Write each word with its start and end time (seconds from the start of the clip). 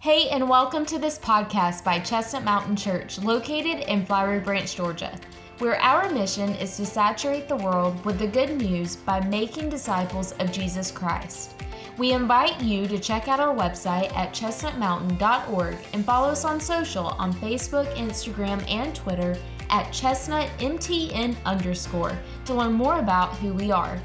Hey, 0.00 0.28
and 0.28 0.48
welcome 0.48 0.86
to 0.86 0.98
this 1.00 1.18
podcast 1.18 1.82
by 1.82 1.98
Chestnut 1.98 2.44
Mountain 2.44 2.76
Church, 2.76 3.18
located 3.18 3.80
in 3.88 4.06
Flowery 4.06 4.38
Branch, 4.38 4.76
Georgia, 4.76 5.18
where 5.58 5.74
our 5.80 6.08
mission 6.10 6.50
is 6.50 6.76
to 6.76 6.86
saturate 6.86 7.48
the 7.48 7.56
world 7.56 8.04
with 8.04 8.20
the 8.20 8.28
good 8.28 8.56
news 8.58 8.94
by 8.94 9.18
making 9.26 9.70
disciples 9.70 10.30
of 10.38 10.52
Jesus 10.52 10.92
Christ. 10.92 11.56
We 11.96 12.12
invite 12.12 12.60
you 12.62 12.86
to 12.86 12.96
check 13.00 13.26
out 13.26 13.40
our 13.40 13.52
website 13.52 14.16
at 14.16 14.32
chestnutmountain.org 14.32 15.76
and 15.92 16.04
follow 16.04 16.28
us 16.28 16.44
on 16.44 16.60
social 16.60 17.06
on 17.18 17.32
Facebook, 17.34 17.92
Instagram, 17.96 18.64
and 18.70 18.94
Twitter 18.94 19.36
at 19.68 19.86
chestnutmtn 19.86 21.34
underscore 21.44 22.16
to 22.44 22.54
learn 22.54 22.72
more 22.72 23.00
about 23.00 23.34
who 23.38 23.52
we 23.52 23.72
are. 23.72 24.00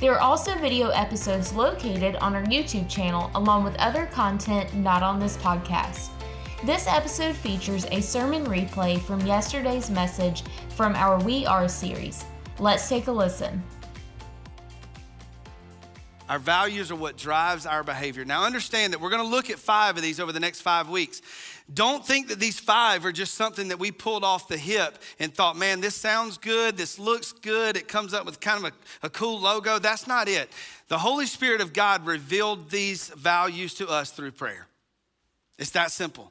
There 0.00 0.12
are 0.12 0.20
also 0.20 0.56
video 0.58 0.88
episodes 0.88 1.52
located 1.52 2.16
on 2.16 2.34
our 2.34 2.42
YouTube 2.44 2.88
channel, 2.88 3.30
along 3.36 3.62
with 3.64 3.76
other 3.76 4.06
content 4.06 4.74
not 4.74 5.02
on 5.02 5.20
this 5.20 5.36
podcast. 5.36 6.08
This 6.64 6.86
episode 6.88 7.36
features 7.36 7.86
a 7.90 8.00
sermon 8.00 8.44
replay 8.44 9.00
from 9.00 9.24
yesterday's 9.24 9.90
message 9.90 10.42
from 10.70 10.94
our 10.96 11.18
We 11.20 11.46
Are 11.46 11.68
series. 11.68 12.24
Let's 12.58 12.88
take 12.88 13.06
a 13.06 13.12
listen. 13.12 13.62
Our 16.28 16.38
values 16.38 16.90
are 16.90 16.96
what 16.96 17.18
drives 17.18 17.66
our 17.66 17.84
behavior. 17.84 18.24
Now, 18.24 18.44
understand 18.44 18.94
that 18.94 19.00
we're 19.00 19.10
going 19.10 19.22
to 19.22 19.28
look 19.28 19.50
at 19.50 19.58
five 19.58 19.96
of 19.96 20.02
these 20.02 20.18
over 20.18 20.32
the 20.32 20.40
next 20.40 20.62
five 20.62 20.88
weeks. 20.88 21.20
Don't 21.72 22.06
think 22.06 22.28
that 22.28 22.38
these 22.38 22.60
five 22.60 23.06
are 23.06 23.12
just 23.12 23.34
something 23.34 23.68
that 23.68 23.78
we 23.78 23.90
pulled 23.90 24.22
off 24.22 24.48
the 24.48 24.58
hip 24.58 24.98
and 25.18 25.32
thought, 25.32 25.56
man, 25.56 25.80
this 25.80 25.94
sounds 25.94 26.36
good, 26.36 26.76
this 26.76 26.98
looks 26.98 27.32
good, 27.32 27.78
it 27.78 27.88
comes 27.88 28.12
up 28.12 28.26
with 28.26 28.38
kind 28.38 28.66
of 28.66 28.72
a, 29.02 29.06
a 29.06 29.10
cool 29.10 29.40
logo. 29.40 29.78
That's 29.78 30.06
not 30.06 30.28
it. 30.28 30.50
The 30.88 30.98
Holy 30.98 31.24
Spirit 31.24 31.62
of 31.62 31.72
God 31.72 32.04
revealed 32.04 32.70
these 32.70 33.08
values 33.08 33.72
to 33.74 33.88
us 33.88 34.10
through 34.10 34.32
prayer. 34.32 34.66
It's 35.58 35.70
that 35.70 35.90
simple. 35.90 36.30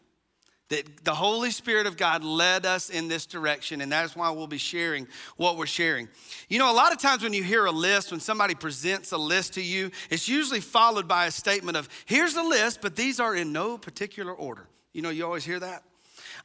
That 0.69 1.03
the 1.03 1.15
Holy 1.15 1.49
Spirit 1.49 1.87
of 1.87 1.97
God 1.97 2.23
led 2.23 2.67
us 2.67 2.91
in 2.91 3.07
this 3.07 3.25
direction, 3.25 3.81
and 3.81 3.91
that's 3.91 4.15
why 4.15 4.29
we'll 4.29 4.45
be 4.45 4.59
sharing 4.59 5.07
what 5.37 5.57
we're 5.57 5.65
sharing. 5.65 6.09
You 6.47 6.59
know, 6.59 6.71
a 6.71 6.75
lot 6.75 6.91
of 6.91 6.99
times 6.99 7.23
when 7.23 7.33
you 7.33 7.43
hear 7.43 7.65
a 7.65 7.71
list, 7.71 8.11
when 8.11 8.19
somebody 8.19 8.53
presents 8.53 9.11
a 9.11 9.17
list 9.17 9.55
to 9.55 9.63
you, 9.63 9.89
it's 10.11 10.29
usually 10.29 10.61
followed 10.61 11.07
by 11.07 11.25
a 11.25 11.31
statement 11.31 11.75
of, 11.75 11.89
here's 12.05 12.35
the 12.35 12.43
list, 12.43 12.81
but 12.81 12.95
these 12.95 13.19
are 13.19 13.35
in 13.35 13.51
no 13.51 13.79
particular 13.79 14.31
order. 14.31 14.67
You 14.93 15.01
know, 15.01 15.09
you 15.09 15.25
always 15.25 15.43
hear 15.43 15.59
that. 15.59 15.83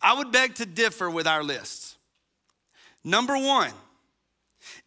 I 0.01 0.17
would 0.17 0.33
beg 0.33 0.57
to 0.57 0.67
differ 0.67 1.11
with 1.11 1.27
our 1.27 1.45
lists. 1.45 1.97
Number 3.05 3.37
one 3.39 3.73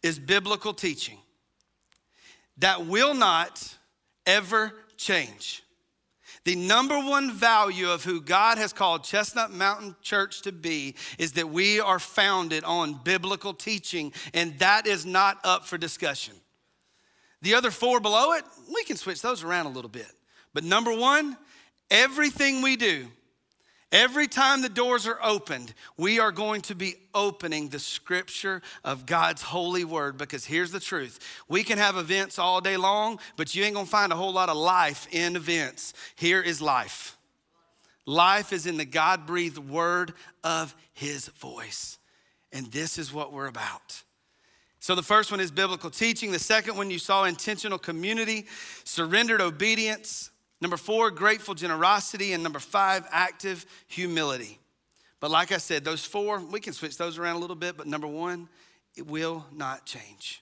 is 0.02 0.18
biblical 0.18 0.74
teaching 0.74 1.18
that 2.58 2.86
will 2.86 3.14
not 3.14 3.76
ever 4.26 4.72
change. 4.96 5.62
The 6.44 6.56
number 6.56 6.98
one 6.98 7.32
value 7.32 7.88
of 7.88 8.02
who 8.02 8.20
God 8.20 8.58
has 8.58 8.72
called 8.72 9.04
Chestnut 9.04 9.52
Mountain 9.52 9.94
Church 10.02 10.42
to 10.42 10.52
be 10.52 10.96
is 11.18 11.32
that 11.32 11.48
we 11.48 11.78
are 11.78 12.00
founded 12.00 12.64
on 12.64 13.00
biblical 13.04 13.54
teaching, 13.54 14.12
and 14.34 14.58
that 14.58 14.88
is 14.88 15.06
not 15.06 15.38
up 15.44 15.66
for 15.66 15.78
discussion. 15.78 16.34
The 17.42 17.54
other 17.54 17.70
four 17.70 18.00
below 18.00 18.32
it, 18.32 18.44
we 18.74 18.82
can 18.84 18.96
switch 18.96 19.22
those 19.22 19.44
around 19.44 19.66
a 19.66 19.70
little 19.70 19.90
bit. 19.90 20.10
But 20.52 20.64
number 20.64 20.94
one, 20.94 21.36
everything 21.90 22.60
we 22.60 22.76
do 22.76 23.06
Every 23.92 24.26
time 24.26 24.62
the 24.62 24.70
doors 24.70 25.06
are 25.06 25.18
opened, 25.22 25.74
we 25.98 26.18
are 26.18 26.32
going 26.32 26.62
to 26.62 26.74
be 26.74 26.94
opening 27.14 27.68
the 27.68 27.78
scripture 27.78 28.62
of 28.84 29.04
God's 29.04 29.42
holy 29.42 29.84
word 29.84 30.16
because 30.16 30.46
here's 30.46 30.72
the 30.72 30.80
truth. 30.80 31.20
We 31.46 31.62
can 31.62 31.76
have 31.76 31.98
events 31.98 32.38
all 32.38 32.62
day 32.62 32.78
long, 32.78 33.20
but 33.36 33.54
you 33.54 33.62
ain't 33.64 33.74
gonna 33.74 33.86
find 33.86 34.10
a 34.10 34.16
whole 34.16 34.32
lot 34.32 34.48
of 34.48 34.56
life 34.56 35.06
in 35.12 35.36
events. 35.36 35.92
Here 36.16 36.40
is 36.40 36.62
life. 36.62 37.18
Life 38.06 38.54
is 38.54 38.66
in 38.66 38.78
the 38.78 38.86
God 38.86 39.26
breathed 39.26 39.58
word 39.58 40.14
of 40.42 40.74
his 40.94 41.28
voice. 41.28 41.98
And 42.50 42.66
this 42.72 42.96
is 42.96 43.12
what 43.12 43.30
we're 43.30 43.46
about. 43.46 44.02
So, 44.80 44.96
the 44.96 45.02
first 45.02 45.30
one 45.30 45.38
is 45.38 45.52
biblical 45.52 45.90
teaching. 45.90 46.32
The 46.32 46.40
second 46.40 46.76
one 46.76 46.90
you 46.90 46.98
saw 46.98 47.24
intentional 47.24 47.78
community, 47.78 48.46
surrendered 48.82 49.40
obedience, 49.40 50.31
Number 50.62 50.76
four, 50.76 51.10
grateful 51.10 51.56
generosity. 51.56 52.32
And 52.32 52.42
number 52.44 52.60
five, 52.60 53.04
active 53.10 53.66
humility. 53.88 54.60
But 55.18 55.32
like 55.32 55.50
I 55.50 55.58
said, 55.58 55.84
those 55.84 56.04
four, 56.04 56.38
we 56.38 56.60
can 56.60 56.72
switch 56.72 56.96
those 56.96 57.18
around 57.18 57.34
a 57.34 57.38
little 57.40 57.56
bit, 57.56 57.76
but 57.76 57.88
number 57.88 58.06
one, 58.06 58.48
it 58.96 59.04
will 59.04 59.44
not 59.52 59.86
change. 59.86 60.40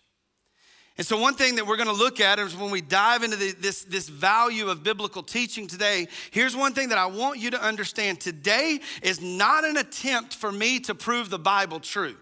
And 0.98 1.06
so, 1.06 1.18
one 1.18 1.32
thing 1.32 1.54
that 1.54 1.66
we're 1.66 1.78
gonna 1.78 1.92
look 1.94 2.20
at 2.20 2.38
is 2.38 2.54
when 2.54 2.70
we 2.70 2.82
dive 2.82 3.22
into 3.22 3.36
the, 3.36 3.52
this, 3.52 3.84
this 3.84 4.10
value 4.10 4.68
of 4.68 4.82
biblical 4.82 5.22
teaching 5.22 5.66
today, 5.66 6.06
here's 6.32 6.54
one 6.54 6.74
thing 6.74 6.90
that 6.90 6.98
I 6.98 7.06
want 7.06 7.38
you 7.38 7.50
to 7.52 7.62
understand. 7.62 8.20
Today 8.20 8.80
is 9.02 9.22
not 9.22 9.64
an 9.64 9.78
attempt 9.78 10.34
for 10.34 10.52
me 10.52 10.80
to 10.80 10.94
prove 10.94 11.30
the 11.30 11.38
Bible 11.38 11.80
true. 11.80 12.16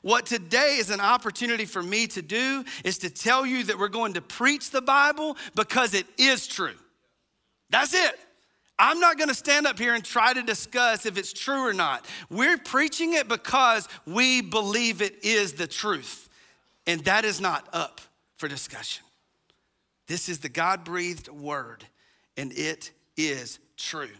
What 0.00 0.24
today 0.24 0.76
is 0.78 0.88
an 0.88 1.00
opportunity 1.00 1.66
for 1.66 1.82
me 1.82 2.06
to 2.06 2.22
do 2.22 2.64
is 2.84 2.98
to 2.98 3.10
tell 3.10 3.44
you 3.44 3.64
that 3.64 3.78
we're 3.78 3.88
going 3.88 4.14
to 4.14 4.22
preach 4.22 4.70
the 4.70 4.80
Bible 4.80 5.36
because 5.54 5.92
it 5.92 6.06
is 6.16 6.46
true. 6.46 6.74
That's 7.72 7.94
it. 7.94 8.20
I'm 8.78 9.00
not 9.00 9.18
gonna 9.18 9.34
stand 9.34 9.66
up 9.66 9.78
here 9.78 9.94
and 9.94 10.04
try 10.04 10.32
to 10.32 10.42
discuss 10.42 11.06
if 11.06 11.18
it's 11.18 11.32
true 11.32 11.66
or 11.66 11.72
not. 11.72 12.06
We're 12.30 12.58
preaching 12.58 13.14
it 13.14 13.28
because 13.28 13.88
we 14.06 14.42
believe 14.42 15.02
it 15.02 15.24
is 15.24 15.54
the 15.54 15.66
truth. 15.66 16.28
And 16.86 17.04
that 17.04 17.24
is 17.24 17.40
not 17.40 17.68
up 17.72 18.00
for 18.36 18.48
discussion. 18.48 19.04
This 20.06 20.28
is 20.28 20.40
the 20.40 20.48
God 20.48 20.84
breathed 20.84 21.28
word, 21.28 21.84
and 22.36 22.52
it 22.52 22.90
is 23.16 23.58
true. 23.76 24.10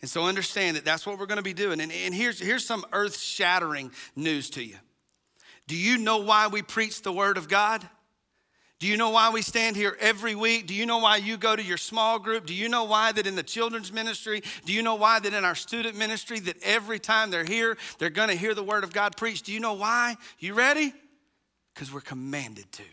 And 0.00 0.08
so 0.08 0.24
understand 0.24 0.76
that 0.76 0.84
that's 0.84 1.06
what 1.06 1.18
we're 1.18 1.26
gonna 1.26 1.42
be 1.42 1.54
doing. 1.54 1.80
And, 1.80 1.92
and 1.92 2.14
here's, 2.14 2.38
here's 2.40 2.64
some 2.64 2.84
earth 2.92 3.18
shattering 3.18 3.90
news 4.14 4.48
to 4.50 4.62
you. 4.62 4.76
Do 5.66 5.76
you 5.76 5.98
know 5.98 6.18
why 6.18 6.46
we 6.46 6.62
preach 6.62 7.02
the 7.02 7.12
word 7.12 7.36
of 7.36 7.48
God? 7.48 7.86
Do 8.78 8.86
you 8.86 8.96
know 8.96 9.10
why 9.10 9.30
we 9.30 9.42
stand 9.42 9.74
here 9.74 9.96
every 9.98 10.36
week? 10.36 10.68
Do 10.68 10.74
you 10.74 10.86
know 10.86 10.98
why 10.98 11.16
you 11.16 11.36
go 11.36 11.56
to 11.56 11.62
your 11.62 11.76
small 11.76 12.20
group? 12.20 12.46
Do 12.46 12.54
you 12.54 12.68
know 12.68 12.84
why 12.84 13.10
that 13.10 13.26
in 13.26 13.34
the 13.34 13.42
children's 13.42 13.92
ministry? 13.92 14.42
Do 14.66 14.72
you 14.72 14.82
know 14.82 14.94
why 14.94 15.18
that 15.18 15.34
in 15.34 15.44
our 15.44 15.56
student 15.56 15.96
ministry 15.96 16.38
that 16.40 16.62
every 16.62 17.00
time 17.00 17.30
they're 17.30 17.44
here, 17.44 17.76
they're 17.98 18.08
going 18.08 18.28
to 18.28 18.36
hear 18.36 18.54
the 18.54 18.62
word 18.62 18.84
of 18.84 18.92
God 18.92 19.16
preached? 19.16 19.46
Do 19.46 19.52
you 19.52 19.58
know 19.58 19.72
why? 19.72 20.16
You 20.38 20.54
ready? 20.54 20.92
Because 21.74 21.92
we're 21.92 22.00
commanded 22.00 22.70
to. 22.72 22.84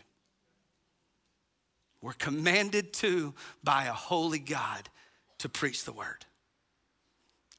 We're 2.02 2.14
commanded 2.14 2.92
to 2.94 3.34
by 3.62 3.84
a 3.84 3.92
holy 3.92 4.40
God 4.40 4.88
to 5.38 5.48
preach 5.48 5.84
the 5.84 5.92
word. 5.92 6.24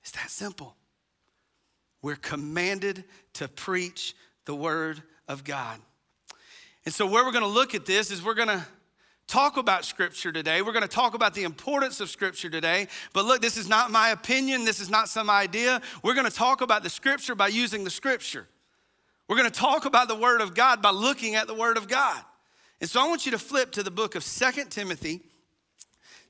It's 0.02 0.12
that 0.12 0.30
simple. 0.30 0.76
We're 2.02 2.16
commanded 2.16 3.06
to 3.34 3.48
preach 3.48 4.16
the 4.46 4.56
word 4.56 5.02
of 5.28 5.44
God. 5.46 5.80
And 6.88 6.94
so, 6.94 7.06
where 7.06 7.26
we're 7.26 7.34
going 7.34 7.44
to 7.44 7.50
look 7.50 7.76
at 7.76 7.86
this 7.86 8.12
is 8.12 8.24
we're 8.24 8.34
going 8.34 8.48
to 8.48 8.66
talk 9.28 9.58
about 9.58 9.84
Scripture 9.84 10.32
today. 10.32 10.62
We're 10.62 10.72
going 10.72 10.84
to 10.84 10.88
talk 10.88 11.16
about 11.16 11.34
the 11.34 11.44
importance 11.44 12.00
of 12.00 12.10
Scripture 12.10 12.50
today. 12.50 12.88
But 13.12 13.26
look, 13.26 13.42
this 13.42 13.58
is 13.58 13.68
not 13.68 13.92
my 13.92 14.12
opinion, 14.12 14.64
this 14.64 14.80
is 14.80 14.90
not 14.90 15.10
some 15.10 15.30
idea. 15.30 15.82
We're 16.02 16.14
going 16.14 16.30
to 16.30 16.34
talk 16.34 16.62
about 16.62 16.84
the 16.84 16.90
Scripture 16.90 17.36
by 17.36 17.50
using 17.50 17.84
the 17.84 17.90
Scripture. 17.90 18.48
We're 19.28 19.36
going 19.36 19.52
to 19.52 19.60
talk 19.60 19.84
about 19.84 20.08
the 20.08 20.16
Word 20.16 20.40
of 20.40 20.56
God 20.56 20.82
by 20.82 20.92
looking 20.92 21.36
at 21.36 21.48
the 21.48 21.54
Word 21.54 21.76
of 21.76 21.90
God. 21.90 22.24
And 22.80 22.90
so, 22.90 23.02
I 23.04 23.10
want 23.10 23.26
you 23.26 23.34
to 23.34 23.38
flip 23.38 23.74
to 23.74 23.84
the 23.84 23.92
book 23.92 24.16
of 24.16 24.24
Second 24.24 24.70
Timothy, 24.70 25.20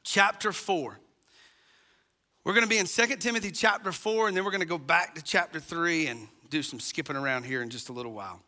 chapter 0.02 0.52
4. 0.52 1.00
We're 2.44 2.54
going 2.54 2.66
to 2.66 2.68
be 2.68 2.80
in 2.80 2.88
Second 2.88 3.20
Timothy 3.20 3.52
chapter 3.52 3.92
4, 3.92 4.30
and 4.30 4.36
then 4.36 4.44
we're 4.44 4.50
going 4.50 4.62
to 4.62 4.66
go 4.66 4.80
back 4.80 5.14
to 5.14 5.22
chapter 5.22 5.60
3 5.60 6.08
and 6.08 6.28
do 6.50 6.64
some 6.64 6.80
skipping 6.80 7.16
around 7.16 7.44
here 7.44 7.62
in 7.62 7.70
just 7.70 7.90
a 7.90 7.94
little 7.94 8.14
while. 8.14 8.42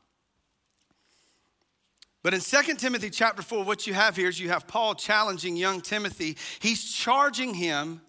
But 2.21 2.33
in 2.33 2.41
2 2.41 2.75
Timothy 2.75 3.09
chapter 3.09 3.41
4, 3.41 3.63
what 3.63 3.87
you 3.87 3.93
have 3.93 4.15
here 4.15 4.27
is 4.27 4.39
you 4.39 4.49
have 4.49 4.67
Paul 4.67 4.93
challenging 4.93 5.55
young 5.55 5.79
Timothy. 5.79 6.37
He's 6.59 6.91
charging 6.91 7.53
him 7.53 8.01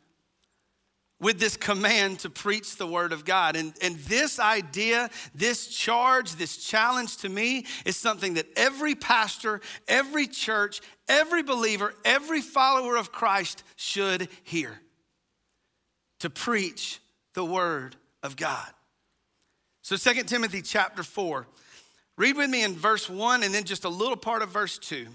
with 1.20 1.38
this 1.38 1.56
command 1.56 2.18
to 2.20 2.30
preach 2.30 2.76
the 2.76 2.86
word 2.86 3.12
of 3.12 3.24
God. 3.24 3.54
And, 3.54 3.74
and 3.82 3.96
this 4.00 4.40
idea, 4.40 5.10
this 5.34 5.68
charge, 5.68 6.32
this 6.32 6.56
challenge 6.56 7.18
to 7.18 7.28
me 7.28 7.66
is 7.84 7.96
something 7.96 8.34
that 8.34 8.46
every 8.56 8.94
pastor, 8.94 9.60
every 9.86 10.26
church, 10.26 10.80
every 11.08 11.42
believer, 11.42 11.94
every 12.04 12.40
follower 12.40 12.96
of 12.96 13.12
Christ 13.12 13.62
should 13.76 14.28
hear 14.42 14.80
to 16.20 16.30
preach 16.30 17.00
the 17.34 17.44
word 17.44 17.96
of 18.22 18.36
God. 18.36 18.68
So 19.82 19.96
2 19.96 20.24
Timothy 20.24 20.62
chapter 20.62 21.02
4, 21.02 21.46
Read 22.20 22.36
with 22.36 22.50
me 22.50 22.62
in 22.64 22.74
verse 22.74 23.08
1 23.08 23.44
and 23.44 23.54
then 23.54 23.64
just 23.64 23.86
a 23.86 23.88
little 23.88 24.14
part 24.14 24.42
of 24.42 24.50
verse 24.50 24.76
2. 24.76 25.06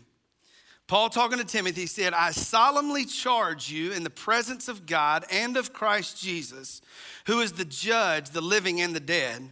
Paul 0.87 1.09
talking 1.09 1.37
to 1.37 1.43
Timothy 1.43 1.85
said, 1.85 2.15
I 2.15 2.31
solemnly 2.31 3.05
charge 3.05 3.69
you 3.69 3.91
in 3.91 4.03
the 4.03 4.09
presence 4.09 4.67
of 4.67 4.87
God 4.87 5.23
and 5.31 5.55
of 5.55 5.71
Christ 5.71 6.19
Jesus, 6.19 6.81
who 7.27 7.41
is 7.41 7.51
the 7.51 7.63
judge, 7.63 8.31
the 8.31 8.41
living 8.41 8.81
and 8.81 8.95
the 8.95 8.99
dead, 8.99 9.47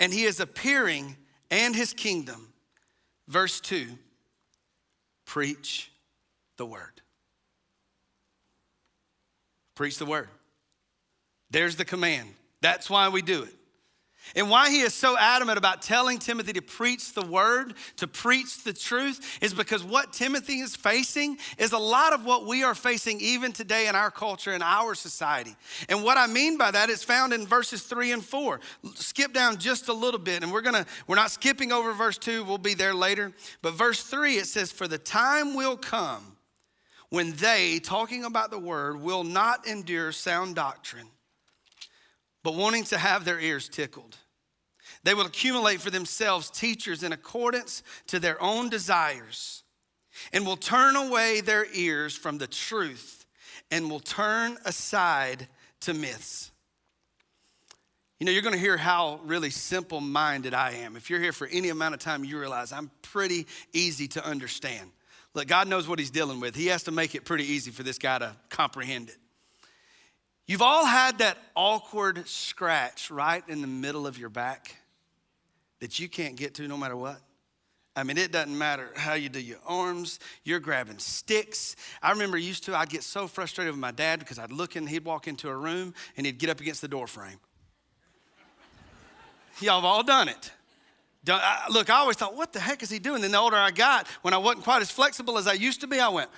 and 0.00 0.12
he 0.12 0.24
is 0.24 0.40
appearing 0.40 1.16
and 1.52 1.72
his 1.76 1.92
kingdom. 1.92 2.52
Verse 3.28 3.60
2 3.60 3.86
Preach 5.24 5.92
the 6.56 6.66
word. 6.66 7.00
Preach 9.76 9.98
the 9.98 10.06
word. 10.06 10.30
There's 11.48 11.76
the 11.76 11.84
command. 11.84 12.30
That's 12.60 12.90
why 12.90 13.08
we 13.08 13.22
do 13.22 13.44
it. 13.44 13.54
And 14.36 14.50
why 14.50 14.70
he 14.70 14.80
is 14.80 14.94
so 14.94 15.16
adamant 15.16 15.58
about 15.58 15.82
telling 15.82 16.18
Timothy 16.18 16.52
to 16.54 16.62
preach 16.62 17.14
the 17.14 17.24
word, 17.24 17.74
to 17.96 18.06
preach 18.06 18.62
the 18.62 18.72
truth, 18.72 19.38
is 19.40 19.54
because 19.54 19.82
what 19.82 20.12
Timothy 20.12 20.60
is 20.60 20.76
facing 20.76 21.38
is 21.56 21.72
a 21.72 21.78
lot 21.78 22.12
of 22.12 22.24
what 22.24 22.46
we 22.46 22.62
are 22.62 22.74
facing 22.74 23.20
even 23.20 23.52
today 23.52 23.88
in 23.88 23.94
our 23.94 24.10
culture, 24.10 24.52
in 24.52 24.62
our 24.62 24.94
society. 24.94 25.56
And 25.88 26.04
what 26.04 26.18
I 26.18 26.26
mean 26.26 26.58
by 26.58 26.70
that 26.70 26.90
is 26.90 27.02
found 27.02 27.32
in 27.32 27.46
verses 27.46 27.82
three 27.82 28.12
and 28.12 28.24
four. 28.24 28.60
Skip 28.94 29.32
down 29.32 29.58
just 29.58 29.88
a 29.88 29.92
little 29.92 30.20
bit, 30.20 30.42
and 30.42 30.52
we're 30.52 30.62
gonna, 30.62 30.86
we're 31.06 31.16
not 31.16 31.30
skipping 31.30 31.72
over 31.72 31.92
verse 31.92 32.18
two, 32.18 32.44
we'll 32.44 32.58
be 32.58 32.74
there 32.74 32.94
later. 32.94 33.32
But 33.62 33.74
verse 33.74 34.02
three, 34.02 34.34
it 34.34 34.46
says, 34.46 34.70
For 34.70 34.86
the 34.86 34.98
time 34.98 35.54
will 35.54 35.76
come 35.76 36.36
when 37.10 37.32
they, 37.32 37.78
talking 37.78 38.24
about 38.24 38.50
the 38.50 38.58
word, 38.58 39.00
will 39.00 39.24
not 39.24 39.66
endure 39.66 40.12
sound 40.12 40.54
doctrine 40.54 41.08
but 42.42 42.54
wanting 42.54 42.84
to 42.84 42.98
have 42.98 43.24
their 43.24 43.40
ears 43.40 43.68
tickled. 43.68 44.16
They 45.04 45.14
will 45.14 45.26
accumulate 45.26 45.80
for 45.80 45.90
themselves 45.90 46.50
teachers 46.50 47.02
in 47.02 47.12
accordance 47.12 47.82
to 48.08 48.18
their 48.18 48.40
own 48.42 48.68
desires 48.68 49.62
and 50.32 50.46
will 50.46 50.56
turn 50.56 50.96
away 50.96 51.40
their 51.40 51.66
ears 51.74 52.16
from 52.16 52.38
the 52.38 52.46
truth 52.46 53.26
and 53.70 53.90
will 53.90 54.00
turn 54.00 54.56
aside 54.64 55.46
to 55.80 55.94
myths. 55.94 56.50
You 58.18 58.26
know, 58.26 58.32
you're 58.32 58.42
going 58.42 58.54
to 58.54 58.60
hear 58.60 58.76
how 58.76 59.20
really 59.24 59.50
simple 59.50 60.00
minded 60.00 60.52
I 60.52 60.72
am. 60.72 60.96
If 60.96 61.08
you're 61.08 61.20
here 61.20 61.32
for 61.32 61.46
any 61.46 61.68
amount 61.68 61.94
of 61.94 62.00
time, 62.00 62.24
you 62.24 62.38
realize 62.38 62.72
I'm 62.72 62.90
pretty 63.02 63.46
easy 63.72 64.08
to 64.08 64.26
understand. 64.26 64.90
Look, 65.34 65.46
God 65.46 65.68
knows 65.68 65.86
what 65.86 66.00
He's 66.00 66.10
dealing 66.10 66.40
with. 66.40 66.56
He 66.56 66.66
has 66.66 66.82
to 66.84 66.90
make 66.90 67.14
it 67.14 67.24
pretty 67.24 67.44
easy 67.44 67.70
for 67.70 67.84
this 67.84 67.98
guy 67.98 68.18
to 68.18 68.34
comprehend 68.48 69.10
it. 69.10 69.18
You've 70.48 70.62
all 70.62 70.86
had 70.86 71.18
that 71.18 71.36
awkward 71.54 72.26
scratch 72.26 73.10
right 73.10 73.44
in 73.48 73.60
the 73.60 73.66
middle 73.66 74.06
of 74.06 74.18
your 74.18 74.30
back 74.30 74.76
that 75.80 76.00
you 76.00 76.08
can't 76.08 76.36
get 76.36 76.54
to 76.54 76.66
no 76.66 76.78
matter 76.78 76.96
what. 76.96 77.20
I 77.94 78.02
mean, 78.02 78.16
it 78.16 78.32
doesn't 78.32 78.56
matter 78.56 78.90
how 78.96 79.12
you 79.12 79.28
do 79.28 79.40
your 79.40 79.58
arms, 79.66 80.20
you're 80.44 80.58
grabbing 80.58 81.00
sticks. 81.00 81.76
I 82.02 82.12
remember 82.12 82.38
used 82.38 82.64
to, 82.64 82.74
I'd 82.74 82.88
get 82.88 83.02
so 83.02 83.26
frustrated 83.26 83.74
with 83.74 83.80
my 83.80 83.90
dad 83.90 84.20
because 84.20 84.38
I'd 84.38 84.50
look 84.50 84.74
in, 84.74 84.86
he'd 84.86 85.04
walk 85.04 85.28
into 85.28 85.50
a 85.50 85.54
room 85.54 85.92
and 86.16 86.24
he'd 86.24 86.38
get 86.38 86.48
up 86.48 86.60
against 86.60 86.80
the 86.80 86.88
door 86.88 87.06
frame. 87.06 87.40
Y'all 89.60 89.74
have 89.76 89.84
all 89.84 90.02
done 90.02 90.28
it. 90.28 90.50
look, 91.68 91.90
I 91.90 91.96
always 91.96 92.16
thought, 92.16 92.34
what 92.34 92.54
the 92.54 92.60
heck 92.60 92.82
is 92.82 92.88
he 92.88 92.98
doing? 92.98 93.20
Then 93.20 93.32
the 93.32 93.38
older 93.38 93.56
I 93.56 93.70
got, 93.70 94.06
when 94.22 94.32
I 94.32 94.38
wasn't 94.38 94.64
quite 94.64 94.80
as 94.80 94.90
flexible 94.90 95.36
as 95.36 95.46
I 95.46 95.52
used 95.52 95.82
to 95.82 95.86
be, 95.86 96.00
I 96.00 96.08
went, 96.08 96.30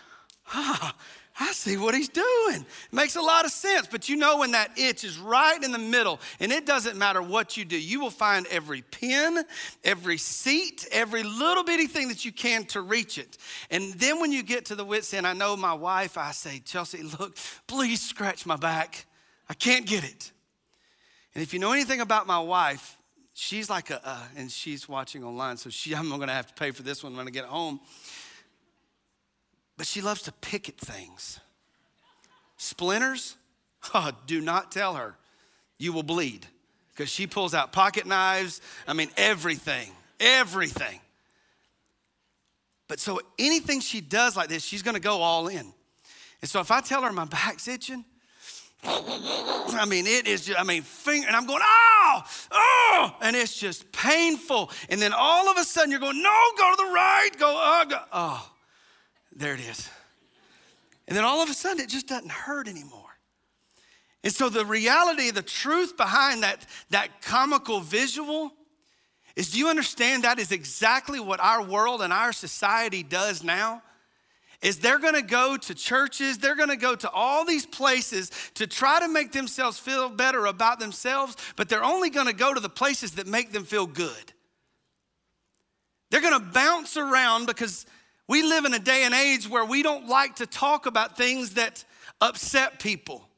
ah, 0.53 0.97
I 1.39 1.53
see 1.53 1.77
what 1.77 1.95
he's 1.95 2.09
doing. 2.09 2.27
It 2.57 2.93
makes 2.93 3.17
a 3.17 3.21
lot 3.21 3.45
of 3.45 3.51
sense. 3.51 3.87
But 3.87 4.09
you 4.09 4.17
know 4.17 4.39
when 4.39 4.51
that 4.53 4.79
itch 4.79 5.05
is 5.05 5.19
right 5.19 5.63
in 5.63 5.73
the 5.73 5.79
middle, 5.79 6.21
and 6.41 6.51
it 6.53 6.67
doesn't 6.67 6.99
matter 6.99 7.23
what 7.23 7.57
you 7.57 7.65
do, 7.65 7.81
you 7.81 8.01
will 8.01 8.11
find 8.11 8.47
every 8.49 8.83
pin, 8.83 9.45
every 9.85 10.19
seat, 10.19 10.87
every 10.93 11.23
little 11.23 11.65
bitty 11.65 11.87
thing 11.87 12.09
that 12.09 12.25
you 12.25 12.33
can 12.33 12.65
to 12.67 12.83
reach 12.83 13.17
it. 13.17 13.39
And 13.71 13.95
then 13.95 14.21
when 14.21 14.33
you 14.33 14.43
get 14.43 14.67
to 14.67 14.75
the 14.75 14.85
wits 14.85 15.15
end, 15.15 15.27
I 15.27 15.33
know 15.33 15.57
my 15.57 15.75
wife, 15.75 16.19
I 16.19 16.33
say, 16.33 16.61
Chelsea, 16.65 17.03
look, 17.03 17.37
please 17.67 18.03
scratch 18.03 18.45
my 18.45 18.57
back. 18.57 19.07
I 19.49 19.55
can't 19.55 19.87
get 19.87 20.05
it. 20.05 20.33
And 21.35 21.43
if 21.43 21.55
you 21.55 21.61
know 21.61 21.73
anything 21.73 22.01
about 22.01 22.27
my 22.27 22.41
wife, 22.41 22.99
she's 23.33 23.71
like 23.71 23.91
a, 23.91 24.01
uh, 24.07 24.19
and 24.37 24.51
she's 24.51 24.89
watching 24.89 25.25
online, 25.25 25.57
so 25.57 25.71
she, 25.71 25.95
I'm 25.95 26.11
gonna 26.11 26.33
have 26.33 26.49
to 26.49 26.55
pay 26.55 26.73
for 26.73 26.83
this 26.83 27.03
one 27.05 27.17
when 27.17 27.27
I 27.27 27.31
get 27.31 27.45
home 27.45 27.81
but 29.81 29.87
she 29.87 30.03
loves 30.03 30.21
to 30.21 30.33
pick 30.43 30.69
at 30.69 30.77
things. 30.77 31.41
Splinters? 32.59 33.39
Oh, 33.95 34.11
do 34.27 34.43
not 34.43 34.71
tell 34.71 34.93
her. 34.97 35.17
You 35.79 35.95
will 35.95 36.03
bleed 36.03 36.47
because 36.91 37.09
she 37.09 37.27
pulls 37.27 37.55
out 37.55 37.73
pocket 37.73 38.05
knives. 38.05 38.61
I 38.87 38.93
mean, 38.93 39.09
everything, 39.17 39.91
everything. 40.21 41.01
But 42.89 43.01
so 43.01 43.23
anything 43.39 43.81
she 43.81 44.03
does 44.03 44.37
like 44.37 44.51
this, 44.51 44.63
she's 44.63 44.83
gonna 44.83 45.01
go 45.01 45.23
all 45.23 45.49
in. 45.49 45.73
And 46.43 46.51
so 46.51 46.61
if 46.61 46.71
I 46.71 46.83
tell 46.83 47.01
her 47.01 47.11
my 47.11 47.25
back's 47.25 47.67
itching, 47.69 48.05
I 48.85 49.87
mean, 49.89 50.07
it 50.07 50.27
is 50.27 50.45
just, 50.45 50.61
I 50.61 50.63
mean, 50.63 50.83
finger, 50.83 51.27
and 51.27 51.35
I'm 51.35 51.47
going, 51.47 51.63
oh, 51.65 52.23
oh, 52.51 53.17
and 53.23 53.35
it's 53.35 53.59
just 53.59 53.91
painful. 53.93 54.71
And 54.91 55.01
then 55.01 55.15
all 55.15 55.49
of 55.49 55.57
a 55.57 55.65
sudden 55.65 55.91
you're 55.91 56.01
going, 56.01 56.23
no, 56.23 56.39
go 56.59 56.71
to 56.71 56.77
the 56.77 56.93
right, 56.93 57.31
go, 57.39 57.55
oh, 57.57 57.85
go, 57.89 57.99
oh. 58.13 58.51
There 59.33 59.55
it 59.55 59.61
is. 59.61 59.89
And 61.09 61.17
then 61.17 61.25
all 61.25 61.43
of 61.43 61.51
a 61.51 61.55
sudden, 61.55 61.81
it 61.81 61.89
just 61.89 62.07
doesn't 62.07 62.31
hurt 62.31 62.69
anymore. 62.69 63.01
And 64.23 64.33
so, 64.33 64.49
the 64.49 64.65
reality, 64.65 65.31
the 65.31 65.43
truth 65.43 65.97
behind 65.97 66.43
that, 66.43 66.67
that 66.91 67.23
comical 67.23 67.81
visual 67.81 68.53
is 69.37 69.51
do 69.51 69.59
you 69.59 69.69
understand 69.69 70.25
that 70.25 70.39
is 70.39 70.53
exactly 70.53 71.21
what 71.21 71.41
our 71.41 71.63
world 71.63 72.03
and 72.03 72.13
our 72.13 72.33
society 72.33 73.03
does 73.03 73.43
now? 73.43 73.83
Is 74.61 74.79
they're 74.79 74.99
gonna 74.99 75.23
go 75.23 75.57
to 75.57 75.75
churches, 75.75 76.37
they're 76.37 76.57
gonna 76.57 76.77
go 76.77 76.95
to 76.95 77.11
all 77.11 77.47
these 77.47 77.65
places 77.65 78.31
to 78.55 78.67
try 78.67 79.01
to 79.01 79.09
make 79.09 79.33
themselves 79.33 79.79
feel 79.79 80.11
better 80.11 80.45
about 80.45 80.79
themselves, 80.79 81.37
but 81.57 81.71
they're 81.71 81.85
only 81.85 82.11
gonna 82.11 82.35
go 82.35 82.53
to 82.53 82.61
the 82.61 82.69
places 82.69 83.13
that 83.13 83.27
make 83.27 83.53
them 83.53 83.65
feel 83.65 83.87
good. 83.87 84.33
They're 86.11 86.21
gonna 86.21 86.41
bounce 86.41 86.99
around 86.99 87.47
because 87.47 87.87
we 88.31 88.45
live 88.45 88.65
in 88.65 88.73
a 88.73 88.79
day 88.79 89.03
and 89.03 89.13
age 89.13 89.49
where 89.49 89.65
we 89.65 89.83
don't 89.83 90.07
like 90.07 90.37
to 90.37 90.47
talk 90.47 90.87
about 90.87 91.17
things 91.17 91.55
that 91.55 91.85
upset 92.21 92.79
people, 92.79 93.29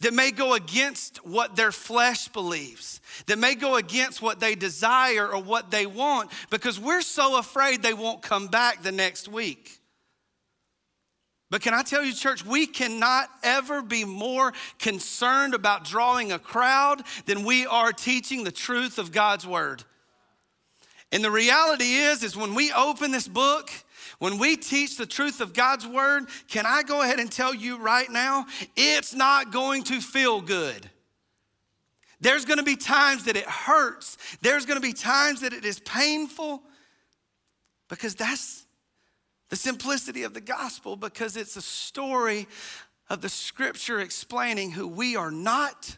that 0.00 0.12
may 0.12 0.32
go 0.32 0.54
against 0.54 1.24
what 1.24 1.54
their 1.54 1.70
flesh 1.70 2.26
believes, 2.26 3.00
that 3.26 3.38
may 3.38 3.54
go 3.54 3.76
against 3.76 4.20
what 4.20 4.40
they 4.40 4.56
desire 4.56 5.32
or 5.32 5.40
what 5.40 5.70
they 5.70 5.86
want, 5.86 6.32
because 6.50 6.80
we're 6.80 7.02
so 7.02 7.38
afraid 7.38 7.84
they 7.84 7.94
won't 7.94 8.20
come 8.20 8.48
back 8.48 8.82
the 8.82 8.90
next 8.90 9.28
week. 9.28 9.78
But 11.48 11.62
can 11.62 11.72
I 11.72 11.84
tell 11.84 12.04
you, 12.04 12.12
church, 12.12 12.44
we 12.44 12.66
cannot 12.66 13.28
ever 13.44 13.80
be 13.80 14.04
more 14.04 14.52
concerned 14.80 15.54
about 15.54 15.84
drawing 15.84 16.32
a 16.32 16.40
crowd 16.40 17.04
than 17.26 17.44
we 17.44 17.64
are 17.64 17.92
teaching 17.92 18.42
the 18.42 18.50
truth 18.50 18.98
of 18.98 19.12
God's 19.12 19.46
word. 19.46 19.84
And 21.12 21.22
the 21.22 21.30
reality 21.30 21.94
is, 21.94 22.24
is 22.24 22.36
when 22.36 22.56
we 22.56 22.72
open 22.72 23.12
this 23.12 23.28
book, 23.28 23.70
when 24.18 24.38
we 24.38 24.56
teach 24.56 24.96
the 24.96 25.06
truth 25.06 25.40
of 25.40 25.52
God's 25.52 25.86
word, 25.86 26.26
can 26.48 26.64
I 26.66 26.82
go 26.82 27.02
ahead 27.02 27.18
and 27.18 27.30
tell 27.30 27.54
you 27.54 27.78
right 27.78 28.10
now, 28.10 28.46
it's 28.76 29.14
not 29.14 29.52
going 29.52 29.84
to 29.84 30.00
feel 30.00 30.40
good. 30.40 30.88
There's 32.20 32.44
going 32.44 32.58
to 32.58 32.64
be 32.64 32.76
times 32.76 33.24
that 33.24 33.36
it 33.36 33.44
hurts. 33.44 34.16
There's 34.40 34.64
going 34.64 34.80
to 34.80 34.86
be 34.86 34.94
times 34.94 35.42
that 35.42 35.52
it 35.52 35.64
is 35.64 35.80
painful 35.80 36.62
because 37.88 38.14
that's 38.14 38.64
the 39.48 39.56
simplicity 39.56 40.22
of 40.22 40.34
the 40.34 40.40
gospel 40.40 40.96
because 40.96 41.36
it's 41.36 41.56
a 41.56 41.62
story 41.62 42.48
of 43.08 43.20
the 43.20 43.28
scripture 43.28 44.00
explaining 44.00 44.72
who 44.72 44.88
we 44.88 45.14
are 45.14 45.30
not 45.30 45.96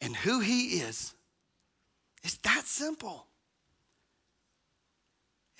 and 0.00 0.16
who 0.16 0.40
he 0.40 0.78
is. 0.80 1.14
It's 2.22 2.38
that 2.38 2.64
simple. 2.64 3.26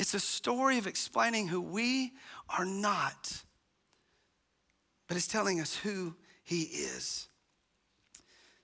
It's 0.01 0.15
a 0.15 0.21
story 0.21 0.79
of 0.79 0.87
explaining 0.87 1.49
who 1.49 1.61
we 1.61 2.15
are 2.49 2.65
not, 2.65 3.45
but 5.07 5.19
it's 5.19 5.27
telling 5.27 5.61
us 5.61 5.77
who 5.77 6.17
He 6.43 6.63
is. 6.63 7.29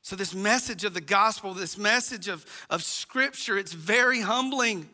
So, 0.00 0.16
this 0.16 0.34
message 0.34 0.82
of 0.84 0.94
the 0.94 1.02
gospel, 1.02 1.52
this 1.52 1.76
message 1.76 2.28
of, 2.28 2.46
of 2.70 2.82
scripture, 2.82 3.58
it's 3.58 3.74
very 3.74 4.22
humbling 4.22 4.88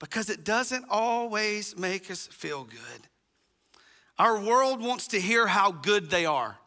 because 0.00 0.28
it 0.28 0.42
doesn't 0.42 0.86
always 0.90 1.78
make 1.78 2.10
us 2.10 2.26
feel 2.26 2.64
good. 2.64 3.08
Our 4.18 4.40
world 4.40 4.82
wants 4.82 5.06
to 5.08 5.20
hear 5.20 5.46
how 5.46 5.70
good 5.70 6.10
they 6.10 6.26
are. 6.26 6.58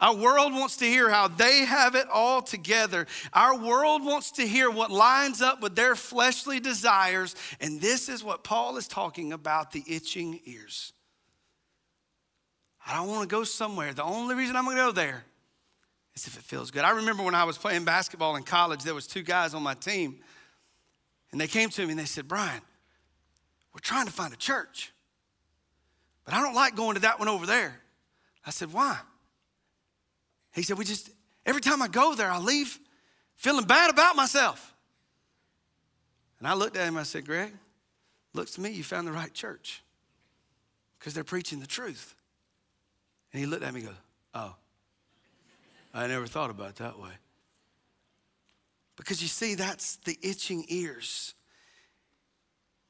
Our 0.00 0.14
world 0.14 0.52
wants 0.52 0.76
to 0.76 0.84
hear 0.84 1.10
how 1.10 1.26
they 1.26 1.64
have 1.64 1.96
it 1.96 2.06
all 2.08 2.40
together. 2.40 3.06
Our 3.32 3.58
world 3.58 4.04
wants 4.04 4.30
to 4.32 4.46
hear 4.46 4.70
what 4.70 4.92
lines 4.92 5.42
up 5.42 5.60
with 5.60 5.74
their 5.74 5.96
fleshly 5.96 6.60
desires. 6.60 7.34
And 7.60 7.80
this 7.80 8.08
is 8.08 8.22
what 8.22 8.44
Paul 8.44 8.76
is 8.76 8.86
talking 8.86 9.32
about 9.32 9.72
the 9.72 9.82
itching 9.88 10.40
ears. 10.44 10.92
I 12.86 12.94
don't 12.94 13.08
want 13.08 13.28
to 13.28 13.34
go 13.34 13.42
somewhere. 13.42 13.92
The 13.92 14.04
only 14.04 14.36
reason 14.36 14.54
I'm 14.54 14.64
going 14.64 14.76
to 14.76 14.82
go 14.84 14.92
there 14.92 15.24
is 16.14 16.28
if 16.28 16.36
it 16.36 16.44
feels 16.44 16.70
good. 16.70 16.84
I 16.84 16.90
remember 16.90 17.24
when 17.24 17.34
I 17.34 17.44
was 17.44 17.58
playing 17.58 17.84
basketball 17.84 18.36
in 18.36 18.44
college, 18.44 18.84
there 18.84 18.94
was 18.94 19.08
two 19.08 19.22
guys 19.22 19.52
on 19.52 19.64
my 19.64 19.74
team. 19.74 20.20
And 21.32 21.40
they 21.40 21.48
came 21.48 21.70
to 21.70 21.84
me 21.84 21.90
and 21.90 21.98
they 21.98 22.04
said, 22.04 22.28
Brian, 22.28 22.62
we're 23.74 23.80
trying 23.80 24.06
to 24.06 24.12
find 24.12 24.32
a 24.32 24.36
church. 24.36 24.92
But 26.24 26.34
I 26.34 26.40
don't 26.40 26.54
like 26.54 26.76
going 26.76 26.94
to 26.94 27.00
that 27.00 27.18
one 27.18 27.28
over 27.28 27.46
there. 27.46 27.80
I 28.46 28.50
said, 28.50 28.72
why? 28.72 28.98
He 30.58 30.64
said, 30.64 30.76
We 30.76 30.84
just, 30.84 31.10
every 31.46 31.60
time 31.60 31.80
I 31.82 31.88
go 31.88 32.14
there, 32.14 32.30
I 32.30 32.38
leave 32.38 32.78
feeling 33.36 33.64
bad 33.64 33.90
about 33.90 34.16
myself. 34.16 34.74
And 36.38 36.48
I 36.48 36.54
looked 36.54 36.76
at 36.76 36.86
him, 36.86 36.96
I 36.96 37.04
said, 37.04 37.24
Greg, 37.24 37.52
looks 38.34 38.52
to 38.52 38.60
me 38.60 38.70
you 38.70 38.82
found 38.82 39.06
the 39.06 39.12
right 39.12 39.32
church 39.32 39.82
because 40.98 41.14
they're 41.14 41.24
preaching 41.24 41.60
the 41.60 41.66
truth. 41.66 42.14
And 43.32 43.40
he 43.40 43.46
looked 43.46 43.62
at 43.62 43.72
me 43.72 43.80
and 43.80 43.88
goes, 43.90 43.98
Oh. 44.34 44.54
I 45.94 46.06
never 46.06 46.26
thought 46.26 46.50
about 46.50 46.76
that 46.76 46.98
way. 46.98 47.10
Because 48.96 49.22
you 49.22 49.28
see, 49.28 49.54
that's 49.54 49.96
the 50.04 50.18
itching 50.22 50.64
ears. 50.68 51.34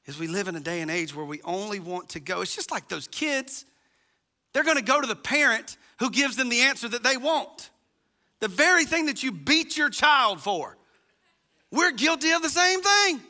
As 0.07 0.19
we 0.19 0.27
live 0.27 0.49
in 0.49 0.57
a 0.57 0.61
day 0.61 0.81
and 0.81 0.91
age 0.91 1.15
where 1.15 1.25
we 1.25 1.41
only 1.43 1.81
want 1.81 2.09
to 2.11 2.21
go, 2.21 2.41
it's 2.41 2.55
just 2.55 2.71
like 2.71 2.89
those 2.89 3.07
kids. 3.09 3.67
They're 4.53 4.65
gonna 4.65 4.83
go 4.83 5.01
to 5.01 5.07
the 5.07 5.17
parent 5.17 5.77
who 5.99 6.11
gives 6.11 6.37
them 6.37 6.49
the 6.49 6.61
answer 6.61 6.89
that 6.89 7.03
they 7.03 7.17
want. 7.17 7.71
The 8.41 8.49
very 8.49 8.85
thing 8.85 9.07
that 9.07 9.23
you 9.23 9.33
beat 9.33 9.77
your 9.77 9.91
child 9.91 10.41
for. 10.41 10.77
We're 11.71 11.93
guilty 11.93 12.31
of 12.31 12.43
the 12.43 12.49
same 12.49 12.81
thing. 12.81 13.21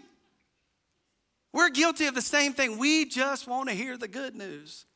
We're 1.53 1.71
guilty 1.71 2.07
of 2.07 2.15
the 2.15 2.23
same 2.23 2.53
thing. 2.53 2.79
We 2.79 3.07
just 3.07 3.49
want 3.49 3.69
to 3.69 3.75
hear 3.75 3.97
the 3.97 4.09
good 4.09 4.37
news. 4.37 4.87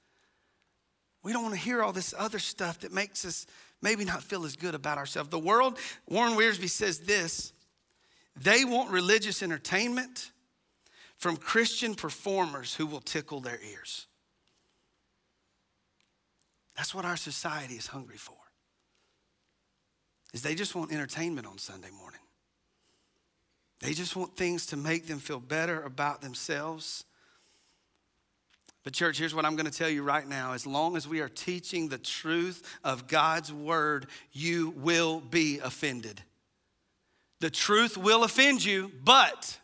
We 1.22 1.32
don't 1.32 1.42
want 1.42 1.54
to 1.54 1.60
hear 1.60 1.82
all 1.82 1.92
this 1.92 2.14
other 2.16 2.38
stuff 2.38 2.80
that 2.80 2.92
makes 2.92 3.24
us 3.24 3.46
maybe 3.80 4.04
not 4.04 4.22
feel 4.22 4.44
as 4.44 4.56
good 4.56 4.74
about 4.74 4.98
ourselves. 4.98 5.30
The 5.30 5.38
world, 5.38 5.78
Warren 6.08 6.34
Wiersbe 6.34 6.68
says 6.68 7.00
this 7.00 7.52
they 8.36 8.64
want 8.64 8.90
religious 8.90 9.42
entertainment 9.42 10.30
from 11.16 11.36
Christian 11.36 11.94
performers 11.94 12.74
who 12.74 12.86
will 12.86 13.00
tickle 13.00 13.40
their 13.40 13.58
ears. 13.60 14.06
That's 16.76 16.94
what 16.94 17.04
our 17.04 17.16
society 17.16 17.74
is 17.74 17.86
hungry 17.86 18.16
for. 18.16 18.36
Is 20.32 20.42
they 20.42 20.54
just 20.54 20.74
want 20.74 20.92
entertainment 20.92 21.46
on 21.46 21.58
Sunday 21.58 21.90
morning. 21.90 22.20
They 23.80 23.92
just 23.92 24.16
want 24.16 24.36
things 24.36 24.66
to 24.66 24.76
make 24.76 25.06
them 25.06 25.18
feel 25.18 25.40
better 25.40 25.82
about 25.82 26.22
themselves. 26.22 27.04
But, 28.84 28.94
church, 28.94 29.18
here's 29.18 29.34
what 29.34 29.44
I'm 29.44 29.54
going 29.54 29.70
to 29.70 29.76
tell 29.76 29.88
you 29.88 30.02
right 30.02 30.26
now. 30.26 30.54
As 30.54 30.66
long 30.66 30.96
as 30.96 31.06
we 31.06 31.20
are 31.20 31.28
teaching 31.28 31.88
the 31.88 31.98
truth 31.98 32.62
of 32.82 33.06
God's 33.06 33.52
word, 33.52 34.06
you 34.32 34.70
will 34.76 35.20
be 35.20 35.58
offended. 35.58 36.22
The 37.40 37.50
truth 37.50 37.96
will 37.96 38.24
offend 38.24 38.64
you, 38.64 38.90
but 39.04 39.58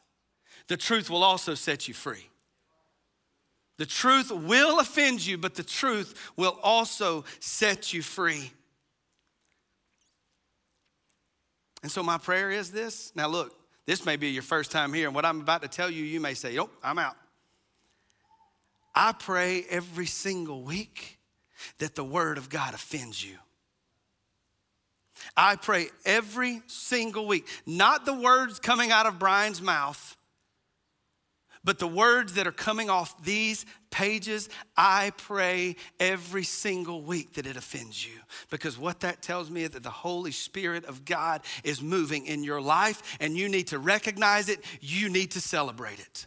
the 0.67 0.77
truth 0.77 1.11
will 1.11 1.25
also 1.25 1.55
set 1.55 1.88
you 1.88 1.95
free. 1.95 2.29
The 3.78 3.87
truth 3.87 4.30
will 4.30 4.80
offend 4.80 5.25
you, 5.25 5.38
but 5.38 5.54
the 5.54 5.62
truth 5.62 6.32
will 6.37 6.58
also 6.62 7.25
set 7.40 7.92
you 7.92 8.02
free. 8.02 8.50
And 11.82 11.90
so, 11.90 12.02
my 12.02 12.18
prayer 12.18 12.50
is 12.50 12.73
this. 12.73 13.12
Now, 13.14 13.28
look, 13.28 13.54
this 13.87 14.04
may 14.04 14.16
be 14.16 14.28
your 14.30 14.42
first 14.42 14.73
time 14.73 14.92
here, 14.92 15.06
and 15.06 15.14
what 15.14 15.25
I'm 15.25 15.40
about 15.40 15.62
to 15.62 15.68
tell 15.68 15.88
you, 15.88 16.04
you 16.04 16.20
may 16.20 16.35
say, 16.35 16.58
Oh, 16.58 16.68
I'm 16.82 16.99
out. 16.99 17.16
I 18.94 19.12
pray 19.12 19.64
every 19.70 20.06
single 20.06 20.62
week 20.62 21.18
that 21.78 21.94
the 21.94 22.04
Word 22.04 22.37
of 22.37 22.50
God 22.50 22.75
offends 22.75 23.25
you. 23.25 23.37
I 25.37 25.54
pray 25.56 25.87
every 26.04 26.62
single 26.66 27.26
week, 27.26 27.47
not 27.64 28.04
the 28.04 28.12
words 28.12 28.58
coming 28.58 28.90
out 28.90 29.06
of 29.06 29.18
Brian's 29.18 29.62
mouth, 29.62 30.16
but 31.69 31.79
the 31.79 31.87
words 31.87 32.33
that 32.33 32.47
are 32.47 32.51
coming 32.51 32.89
off 32.89 33.23
these 33.23 33.67
pages, 33.91 34.49
I 34.75 35.13
pray 35.19 35.77
every 36.01 36.45
single 36.45 37.03
week 37.03 37.35
that 37.35 37.47
it 37.47 37.59
offends 37.59 38.07
you. 38.07 38.19
Because 38.49 38.79
what 38.79 39.01
that 39.01 39.21
tells 39.21 39.51
me 39.51 39.65
is 39.65 39.73
that 39.73 39.83
the 39.83 39.91
Holy 39.91 40.33
Spirit 40.33 40.87
of 40.87 41.05
God 41.05 41.43
is 41.65 41.83
moving 41.83 42.25
in 42.25 42.43
your 42.43 42.63
life 42.63 43.19
and 43.21 43.37
you 43.37 43.51
need 43.51 43.67
to 43.67 43.79
recognize 43.79 44.49
it, 44.49 44.65
you 44.81 45.11
need 45.11 45.33
to 45.33 45.43
celebrate 45.43 46.01
it. 46.01 46.27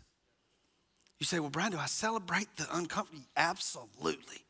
You 1.19 1.25
say, 1.25 1.39
Well, 1.39 1.49
Brian, 1.49 1.71
do 1.71 1.79
I 1.79 1.87
celebrate 1.87 2.55
the 2.57 2.67
uncomfortable? 2.71 3.25
Absolutely. 3.35 4.45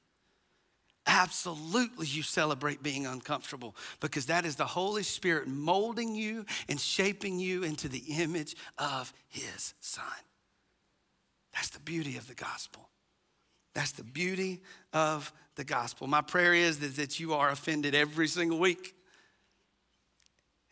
Absolutely, 1.07 2.07
you 2.07 2.21
celebrate 2.21 2.83
being 2.83 3.05
uncomfortable 3.05 3.77
because 4.01 4.25
that 4.25 4.45
is 4.45 4.57
the 4.57 4.65
Holy 4.65 5.03
Spirit 5.03 5.47
molding 5.47 6.15
you 6.15 6.45
and 6.67 6.77
shaping 6.77 7.39
you 7.39 7.63
into 7.63 7.87
the 7.87 8.03
image 8.09 8.57
of 8.77 9.13
His 9.29 9.73
Son. 9.79 10.03
That's 11.53 11.69
the 11.69 11.79
beauty 11.79 12.17
of 12.17 12.27
the 12.27 12.35
gospel. 12.35 12.89
That's 13.73 13.91
the 13.91 14.03
beauty 14.03 14.61
of 14.93 15.31
the 15.55 15.63
gospel. 15.63 16.07
My 16.07 16.21
prayer 16.21 16.53
is 16.53 16.79
that 16.95 17.19
you 17.19 17.33
are 17.33 17.49
offended 17.49 17.95
every 17.95 18.27
single 18.27 18.59
week. 18.59 18.95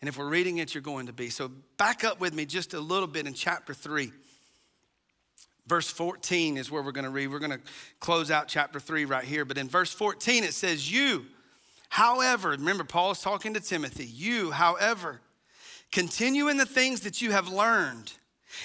And 0.02 0.08
if 0.08 0.18
we're 0.18 0.30
reading 0.30 0.58
it, 0.58 0.74
you're 0.74 0.82
going 0.82 1.08
to 1.08 1.14
be. 1.14 1.30
So 1.30 1.52
back 1.78 2.04
up 2.04 2.20
with 2.20 2.34
me 2.34 2.46
just 2.46 2.74
a 2.74 2.80
little 2.80 3.08
bit 3.08 3.28
in 3.28 3.34
chapter 3.34 3.74
3. 3.74 4.12
Verse 5.68 5.90
14 5.90 6.58
is 6.58 6.72
where 6.72 6.82
we're 6.82 6.92
going 6.92 7.06
to 7.06 7.12
read. 7.12 7.28
We're 7.28 7.40
going 7.40 7.52
to 7.52 7.60
close 8.00 8.32
out 8.32 8.48
chapter 8.48 8.80
3 8.80 9.06
right 9.06 9.24
here. 9.24 9.46
But 9.46 9.58
in 9.58 9.68
verse 9.68 9.94
14, 9.94 10.44
it 10.44 10.54
says, 10.54 10.92
You, 10.92 11.26
however, 11.90 12.50
remember, 12.50 12.84
Paul 12.84 13.12
is 13.12 13.22
talking 13.22 13.54
to 13.54 13.60
Timothy, 13.60 14.06
you, 14.06 14.52
however, 14.52 15.22
continue 15.92 16.48
in 16.48 16.58
the 16.58 16.66
things 16.66 17.02
that 17.02 17.22
you 17.22 17.32
have 17.32 17.50
learned 17.50 18.14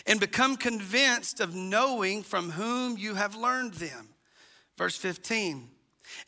and 0.07 0.21
become 0.21 0.57
convinced 0.57 1.41
of 1.41 1.55
knowing 1.55 2.23
from 2.23 2.51
whom 2.51 2.97
you 2.97 3.15
have 3.15 3.37
learned 3.37 3.75
them. 3.75 4.09
Verse 4.77 4.97
15, 4.97 5.69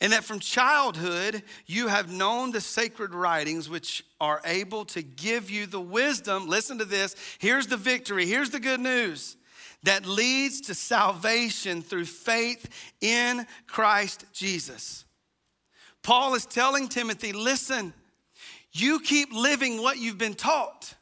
and 0.01 0.13
that 0.13 0.23
from 0.23 0.39
childhood 0.39 1.43
you 1.65 1.87
have 1.87 2.11
known 2.11 2.51
the 2.51 2.61
sacred 2.61 3.13
writings 3.13 3.69
which 3.69 4.03
are 4.19 4.41
able 4.45 4.85
to 4.85 5.01
give 5.01 5.49
you 5.49 5.65
the 5.65 5.81
wisdom. 5.81 6.47
Listen 6.47 6.77
to 6.79 6.85
this. 6.85 7.15
Here's 7.39 7.67
the 7.67 7.77
victory. 7.77 8.25
Here's 8.25 8.49
the 8.49 8.59
good 8.59 8.79
news 8.79 9.37
that 9.83 10.05
leads 10.05 10.61
to 10.61 10.73
salvation 10.73 11.81
through 11.81 12.05
faith 12.05 12.67
in 12.99 13.45
Christ 13.67 14.25
Jesus. 14.33 15.05
Paul 16.01 16.35
is 16.35 16.45
telling 16.45 16.87
Timothy, 16.87 17.31
listen, 17.33 17.93
you 18.71 18.99
keep 18.99 19.31
living 19.33 19.81
what 19.81 19.97
you've 19.97 20.17
been 20.17 20.33
taught. 20.33 20.93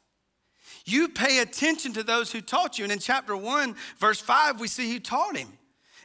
You 0.86 1.10
pay 1.10 1.40
attention 1.40 1.94
to 1.94 2.04
those 2.04 2.32
who 2.32 2.42
taught 2.42 2.78
you. 2.78 2.86
And 2.86 2.94
in 2.94 3.00
chapter 3.00 3.36
1, 3.36 3.76
verse 3.98 4.22
5, 4.22 4.60
we 4.60 4.68
see 4.68 4.92
who 4.92 5.00
taught 5.00 5.36
him. 5.36 5.50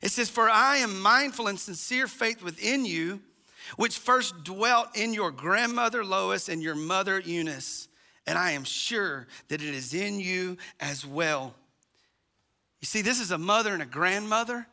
It 0.02 0.10
says, 0.10 0.30
For 0.30 0.48
I 0.48 0.78
am 0.78 1.00
mindful 1.00 1.48
and 1.48 1.60
sincere 1.60 2.06
faith 2.06 2.42
within 2.42 2.86
you, 2.86 3.20
which 3.76 3.98
first 3.98 4.42
dwelt 4.42 4.96
in 4.96 5.12
your 5.12 5.30
grandmother 5.30 6.02
Lois 6.02 6.48
and 6.48 6.62
your 6.62 6.74
mother 6.74 7.20
Eunice, 7.20 7.88
and 8.26 8.38
I 8.38 8.52
am 8.52 8.64
sure 8.64 9.26
that 9.48 9.62
it 9.62 9.74
is 9.74 9.92
in 9.92 10.18
you 10.18 10.56
as 10.80 11.06
well. 11.06 11.54
You 12.80 12.86
see, 12.86 13.02
this 13.02 13.20
is 13.20 13.30
a 13.30 13.38
mother 13.38 13.74
and 13.74 13.82
a 13.82 13.86
grandmother 13.86 14.66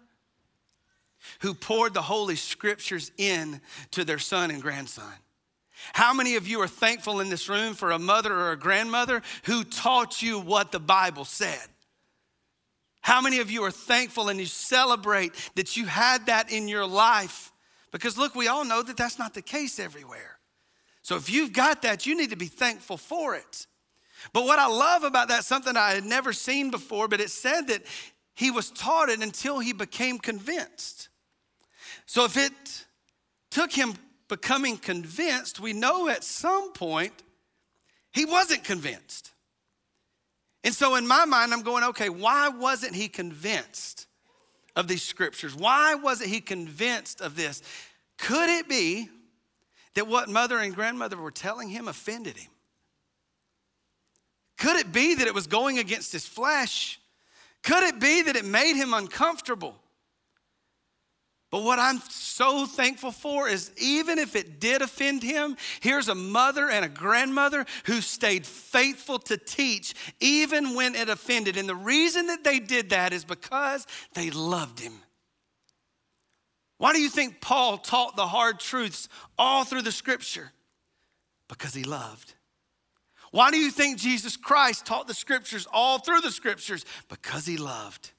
who 1.39 1.53
poured 1.53 1.93
the 1.93 2.01
Holy 2.01 2.37
Scriptures 2.37 3.11
in 3.17 3.59
to 3.91 4.05
their 4.05 4.19
son 4.19 4.51
and 4.51 4.61
grandson. 4.61 5.13
How 5.93 6.13
many 6.13 6.35
of 6.35 6.47
you 6.47 6.61
are 6.61 6.67
thankful 6.67 7.19
in 7.19 7.29
this 7.29 7.49
room 7.49 7.73
for 7.73 7.91
a 7.91 7.99
mother 7.99 8.33
or 8.33 8.51
a 8.51 8.59
grandmother 8.59 9.21
who 9.43 9.63
taught 9.63 10.21
you 10.21 10.39
what 10.39 10.71
the 10.71 10.79
Bible 10.79 11.25
said? 11.25 11.67
How 13.01 13.21
many 13.21 13.39
of 13.39 13.49
you 13.49 13.63
are 13.63 13.71
thankful 13.71 14.29
and 14.29 14.39
you 14.39 14.45
celebrate 14.45 15.31
that 15.55 15.77
you 15.77 15.85
had 15.85 16.25
that 16.25 16.51
in 16.51 16.67
your 16.67 16.85
life? 16.85 17.53
Because 17.91 18.17
look, 18.17 18.35
we 18.35 18.47
all 18.47 18.65
know 18.65 18.83
that 18.83 18.97
that's 18.97 19.17
not 19.17 19.33
the 19.33 19.41
case 19.41 19.79
everywhere. 19.79 20.39
So 21.03 21.15
if 21.15 21.29
you've 21.29 21.53
got 21.53 21.83
that, 21.83 22.05
you 22.05 22.17
need 22.17 22.31
to 22.31 22.35
be 22.35 22.47
thankful 22.47 22.97
for 22.97 23.35
it. 23.35 23.65
But 24.33 24.45
what 24.45 24.59
I 24.59 24.67
love 24.67 25.03
about 25.03 25.29
that, 25.29 25.45
something 25.45 25.77
I 25.77 25.91
had 25.91 26.03
never 26.03 26.33
seen 26.33 26.69
before, 26.69 27.07
but 27.07 27.21
it 27.21 27.29
said 27.29 27.67
that 27.67 27.83
he 28.35 28.51
was 28.51 28.71
taught 28.71 29.09
it 29.09 29.21
until 29.21 29.59
he 29.59 29.71
became 29.71 30.19
convinced. 30.19 31.09
So 32.05 32.25
if 32.25 32.35
it 32.35 32.51
took 33.49 33.71
him 33.71 33.93
becoming 34.27 34.77
convinced, 34.77 35.59
we 35.59 35.73
know 35.73 36.07
at 36.09 36.23
some 36.23 36.71
point 36.73 37.13
he 38.11 38.25
wasn't 38.25 38.63
convinced. 38.63 39.31
And 40.63 40.73
so 40.73 40.95
in 40.95 41.07
my 41.07 41.25
mind, 41.25 41.53
I'm 41.53 41.61
going, 41.61 41.83
okay, 41.85 42.09
why 42.09 42.49
wasn't 42.49 42.95
he 42.95 43.07
convinced 43.07 44.07
of 44.75 44.87
these 44.87 45.03
scriptures? 45.03 45.55
Why 45.55 45.95
wasn't 45.95 46.29
he 46.29 46.41
convinced 46.41 47.21
of 47.21 47.35
this? 47.35 47.61
Could 48.17 48.49
it 48.49 48.67
be 48.67 49.09
that 49.93 50.07
what 50.07 50.29
mother 50.29 50.57
and 50.57 50.75
grandmother 50.75 51.17
were 51.17 51.31
telling 51.31 51.69
him 51.69 51.87
offended 51.87 52.37
him? 52.37 52.51
Could 54.57 54.77
it 54.77 54.91
be 54.91 55.15
that 55.15 55.27
it 55.27 55.33
was 55.33 55.47
going 55.47 55.79
against 55.79 56.11
his 56.11 56.25
flesh? 56.25 56.99
Could 57.63 57.83
it 57.83 57.99
be 57.99 58.23
that 58.23 58.35
it 58.35 58.45
made 58.45 58.75
him 58.75 58.93
uncomfortable? 58.93 59.75
But 61.49 61.63
what 61.63 61.79
I'm 61.79 61.99
so 62.09 62.65
thankful 62.65 63.11
for 63.11 63.47
is 63.47 63.71
even 63.77 64.19
if 64.19 64.35
it 64.35 64.59
did 64.59 64.81
offend 64.81 65.23
him, 65.23 65.55
here's 65.79 66.09
a 66.09 66.15
mother 66.15 66.69
and 66.69 66.83
a 66.83 66.89
grandmother 66.89 67.65
who 67.85 68.01
stayed 68.01 68.45
faithful 68.45 69.17
to 69.19 69.37
teach 69.37 69.93
even 70.19 70.75
when 70.75 70.93
it 70.93 71.07
offended. 71.07 71.55
And 71.55 71.67
the 71.67 71.75
reason 71.75 72.27
that 72.27 72.43
they 72.43 72.59
did 72.59 72.89
that 72.89 73.13
is 73.13 73.23
because 73.23 73.87
they 74.13 74.29
loved 74.29 74.79
him. 74.79 74.99
Why 76.79 76.91
do 76.93 76.99
you 76.99 77.09
think 77.09 77.39
Paul 77.39 77.77
taught 77.77 78.17
the 78.17 78.27
hard 78.27 78.59
truths 78.59 79.07
all 79.37 79.63
through 79.63 79.83
the 79.83 79.91
scripture? 79.91 80.51
Because 81.47 81.73
he 81.73 81.83
loved. 81.85 82.33
Why 83.31 83.51
do 83.51 83.57
you 83.57 83.71
think 83.71 83.97
Jesus 83.97 84.35
Christ 84.35 84.85
taught 84.85 85.07
the 85.07 85.13
scriptures 85.13 85.65
all 85.71 85.99
through 85.99 86.21
the 86.21 86.31
scriptures? 86.31 86.85
Because 87.07 87.45
he 87.45 87.57
loved. 87.57 88.11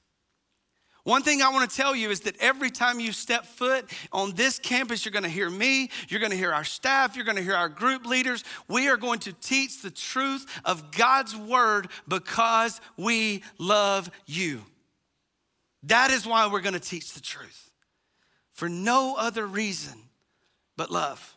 One 1.09 1.23
thing 1.23 1.41
I 1.41 1.49
want 1.49 1.67
to 1.67 1.75
tell 1.75 1.95
you 1.95 2.11
is 2.11 2.19
that 2.19 2.35
every 2.39 2.69
time 2.69 2.99
you 2.99 3.11
step 3.11 3.43
foot 3.43 3.89
on 4.11 4.33
this 4.35 4.59
campus, 4.59 5.03
you're 5.03 5.11
going 5.11 5.23
to 5.23 5.29
hear 5.29 5.49
me, 5.49 5.89
you're 6.07 6.19
going 6.19 6.29
to 6.31 6.37
hear 6.37 6.53
our 6.53 6.63
staff, 6.63 7.15
you're 7.15 7.25
going 7.25 7.37
to 7.37 7.41
hear 7.41 7.55
our 7.55 7.67
group 7.67 8.05
leaders. 8.05 8.43
We 8.67 8.89
are 8.89 8.95
going 8.95 9.17
to 9.21 9.33
teach 9.33 9.81
the 9.81 9.89
truth 9.89 10.45
of 10.63 10.91
God's 10.91 11.35
word 11.35 11.87
because 12.07 12.79
we 12.95 13.41
love 13.57 14.11
you. 14.27 14.61
That 15.81 16.11
is 16.11 16.27
why 16.27 16.45
we're 16.45 16.61
going 16.61 16.73
to 16.73 16.79
teach 16.79 17.13
the 17.13 17.21
truth 17.21 17.71
for 18.51 18.69
no 18.69 19.15
other 19.17 19.47
reason 19.47 19.97
but 20.77 20.91
love. 20.91 21.35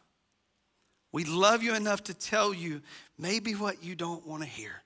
We 1.12 1.24
love 1.24 1.62
you 1.62 1.74
enough 1.74 2.04
to 2.04 2.14
tell 2.14 2.52
you 2.52 2.82
maybe 3.16 3.54
what 3.54 3.82
you 3.82 3.94
don't 3.94 4.26
want 4.26 4.42
to 4.42 4.48
hear. 4.50 4.81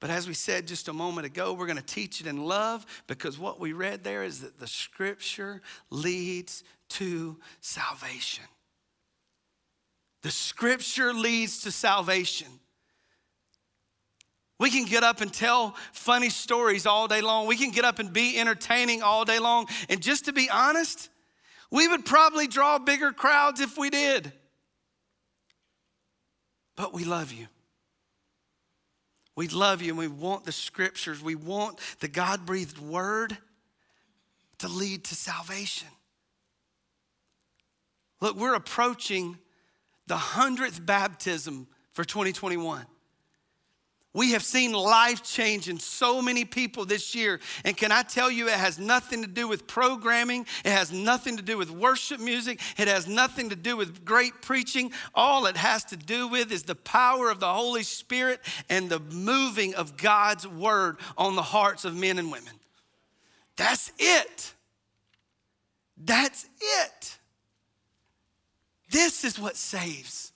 But 0.00 0.10
as 0.10 0.28
we 0.28 0.34
said 0.34 0.66
just 0.66 0.88
a 0.88 0.92
moment 0.92 1.26
ago, 1.26 1.52
we're 1.52 1.66
going 1.66 1.78
to 1.78 1.82
teach 1.82 2.20
it 2.20 2.26
in 2.26 2.44
love 2.44 2.86
because 3.06 3.38
what 3.38 3.58
we 3.58 3.72
read 3.72 4.04
there 4.04 4.22
is 4.22 4.40
that 4.40 4.60
the 4.60 4.66
scripture 4.66 5.60
leads 5.90 6.62
to 6.90 7.36
salvation. 7.60 8.44
The 10.22 10.30
scripture 10.30 11.12
leads 11.12 11.62
to 11.62 11.72
salvation. 11.72 12.48
We 14.60 14.70
can 14.70 14.84
get 14.84 15.04
up 15.04 15.20
and 15.20 15.32
tell 15.32 15.76
funny 15.92 16.30
stories 16.30 16.86
all 16.86 17.06
day 17.06 17.20
long. 17.20 17.46
We 17.46 17.56
can 17.56 17.70
get 17.70 17.84
up 17.84 17.98
and 17.98 18.12
be 18.12 18.38
entertaining 18.38 19.02
all 19.02 19.24
day 19.24 19.38
long. 19.38 19.66
And 19.88 20.00
just 20.00 20.24
to 20.24 20.32
be 20.32 20.50
honest, 20.50 21.08
we 21.70 21.86
would 21.86 22.04
probably 22.04 22.46
draw 22.46 22.78
bigger 22.78 23.12
crowds 23.12 23.60
if 23.60 23.78
we 23.78 23.90
did. 23.90 24.32
But 26.74 26.92
we 26.92 27.04
love 27.04 27.32
you. 27.32 27.46
We 29.38 29.46
love 29.46 29.82
you 29.82 29.90
and 29.90 29.98
we 29.98 30.08
want 30.08 30.44
the 30.44 30.50
scriptures. 30.50 31.22
We 31.22 31.36
want 31.36 31.78
the 32.00 32.08
God 32.08 32.44
breathed 32.44 32.80
word 32.80 33.38
to 34.58 34.66
lead 34.66 35.04
to 35.04 35.14
salvation. 35.14 35.86
Look, 38.20 38.34
we're 38.34 38.56
approaching 38.56 39.38
the 40.08 40.16
100th 40.16 40.84
baptism 40.84 41.68
for 41.92 42.02
2021. 42.04 42.84
We 44.14 44.32
have 44.32 44.42
seen 44.42 44.72
life 44.72 45.22
change 45.22 45.68
in 45.68 45.78
so 45.78 46.22
many 46.22 46.44
people 46.44 46.86
this 46.86 47.14
year. 47.14 47.40
And 47.64 47.76
can 47.76 47.92
I 47.92 48.02
tell 48.02 48.30
you, 48.30 48.48
it 48.48 48.54
has 48.54 48.78
nothing 48.78 49.22
to 49.22 49.28
do 49.28 49.46
with 49.46 49.66
programming, 49.66 50.46
it 50.64 50.70
has 50.70 50.90
nothing 50.90 51.36
to 51.36 51.42
do 51.42 51.58
with 51.58 51.70
worship 51.70 52.18
music, 52.18 52.60
it 52.78 52.88
has 52.88 53.06
nothing 53.06 53.50
to 53.50 53.56
do 53.56 53.76
with 53.76 54.04
great 54.04 54.40
preaching. 54.40 54.92
All 55.14 55.44
it 55.46 55.58
has 55.58 55.84
to 55.86 55.96
do 55.96 56.26
with 56.26 56.50
is 56.50 56.62
the 56.62 56.74
power 56.74 57.30
of 57.30 57.38
the 57.38 57.52
Holy 57.52 57.82
Spirit 57.82 58.40
and 58.70 58.88
the 58.88 59.00
moving 59.00 59.74
of 59.74 59.96
God's 59.98 60.48
word 60.48 60.96
on 61.18 61.36
the 61.36 61.42
hearts 61.42 61.84
of 61.84 61.94
men 61.94 62.18
and 62.18 62.32
women. 62.32 62.54
That's 63.56 63.92
it. 63.98 64.54
That's 65.98 66.46
it. 66.60 67.18
This 68.90 69.24
is 69.24 69.38
what 69.38 69.56
saves. 69.56 70.32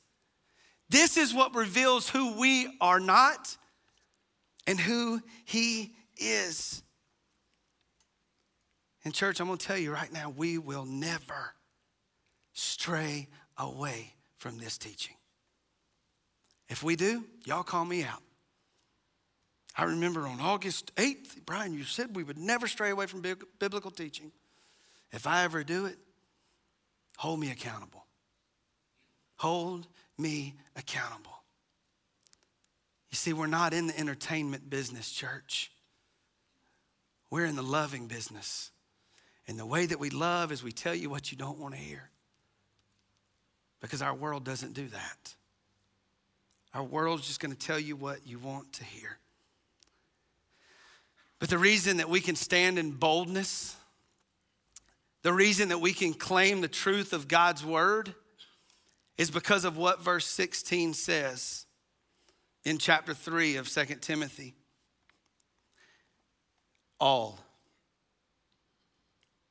This 0.91 1.17
is 1.17 1.33
what 1.33 1.55
reveals 1.55 2.11
who 2.11 2.35
we 2.39 2.77
are 2.81 3.01
not 3.01 3.57
and 4.67 4.79
who 4.79 5.21
He 5.45 5.95
is. 6.17 6.83
And, 9.05 9.13
church, 9.13 9.41
I'm 9.41 9.47
gonna 9.47 9.59
tell 9.59 9.77
you 9.77 9.93
right 9.93 10.13
now, 10.13 10.31
we 10.31 10.59
will 10.59 10.85
never 10.85 11.55
stray 12.53 13.29
away 13.59 14.15
from 14.37 14.59
this 14.59 14.79
teaching. 14.79 15.17
If 16.69 16.83
we 16.83 16.97
do, 16.97 17.25
y'all 17.45 17.63
call 17.63 17.85
me 17.85 18.05
out. 18.05 18.23
I 19.77 19.85
remember 19.85 20.27
on 20.27 20.41
August 20.41 20.95
8th, 20.97 21.45
Brian, 21.47 21.73
you 21.73 21.85
said 21.85 22.15
we 22.15 22.23
would 22.23 22.39
never 22.39 22.67
stray 22.67 22.91
away 22.91 23.07
from 23.07 23.23
biblical 23.59 23.91
teaching. 23.91 24.31
If 25.13 25.27
I 25.27 25.45
ever 25.45 25.65
do 25.65 25.87
it, 25.87 25.99
hold 27.17 27.41
me 27.41 27.51
accountable. 27.51 28.07
Hold 29.37 29.87
me 30.19 30.55
accountable. 30.77 31.42
You 33.13 33.17
see, 33.17 33.35
we're 33.35 33.47
not 33.47 33.75
in 33.75 33.89
the 33.89 33.99
entertainment 34.01 34.71
business, 34.71 35.13
church. 35.13 35.71
We're 37.31 37.45
in 37.45 37.57
the 37.57 37.63
loving 37.63 38.07
business. 38.07 38.71
And 39.47 39.59
the 39.59 39.67
way 39.67 39.85
that 39.85 40.01
we 40.01 40.09
love 40.09 40.51
is 40.51 40.63
we 40.63 40.73
tell 40.73 40.95
you 40.95 41.11
what 41.11 41.31
you 41.31 41.37
don't 41.37 41.59
want 41.59 41.75
to 41.75 41.81
hear. 41.81 42.09
Because 43.81 44.01
our 44.01 44.15
world 44.15 44.45
doesn't 44.45 44.73
do 44.73 44.89
that. 44.89 45.35
Our 46.73 46.83
world's 46.83 47.27
just 47.27 47.39
going 47.39 47.55
to 47.55 47.59
tell 47.59 47.79
you 47.79 47.97
what 47.97 48.27
you 48.27 48.39
want 48.39 48.73
to 48.75 48.85
hear. 48.85 49.19
But 51.39 51.51
the 51.51 51.59
reason 51.59 51.99
that 51.99 52.09
we 52.09 52.21
can 52.21 52.35
stand 52.35 52.79
in 52.79 52.93
boldness, 52.93 53.77
the 55.21 55.35
reason 55.35 55.69
that 55.69 55.83
we 55.83 55.93
can 55.93 56.15
claim 56.15 56.63
the 56.63 56.69
truth 56.69 57.13
of 57.13 57.29
God's 57.29 57.63
word, 57.63 58.15
is 59.19 59.31
because 59.31 59.67
of 59.67 59.77
what 59.77 60.01
verse 60.01 60.27
16 60.27 60.95
says 60.95 61.67
in 62.65 62.79
chapter 62.79 63.15
3 63.15 63.57
of 63.57 63.69
Second 63.69 64.01
Timothy. 64.01 64.55
All. 67.01 67.39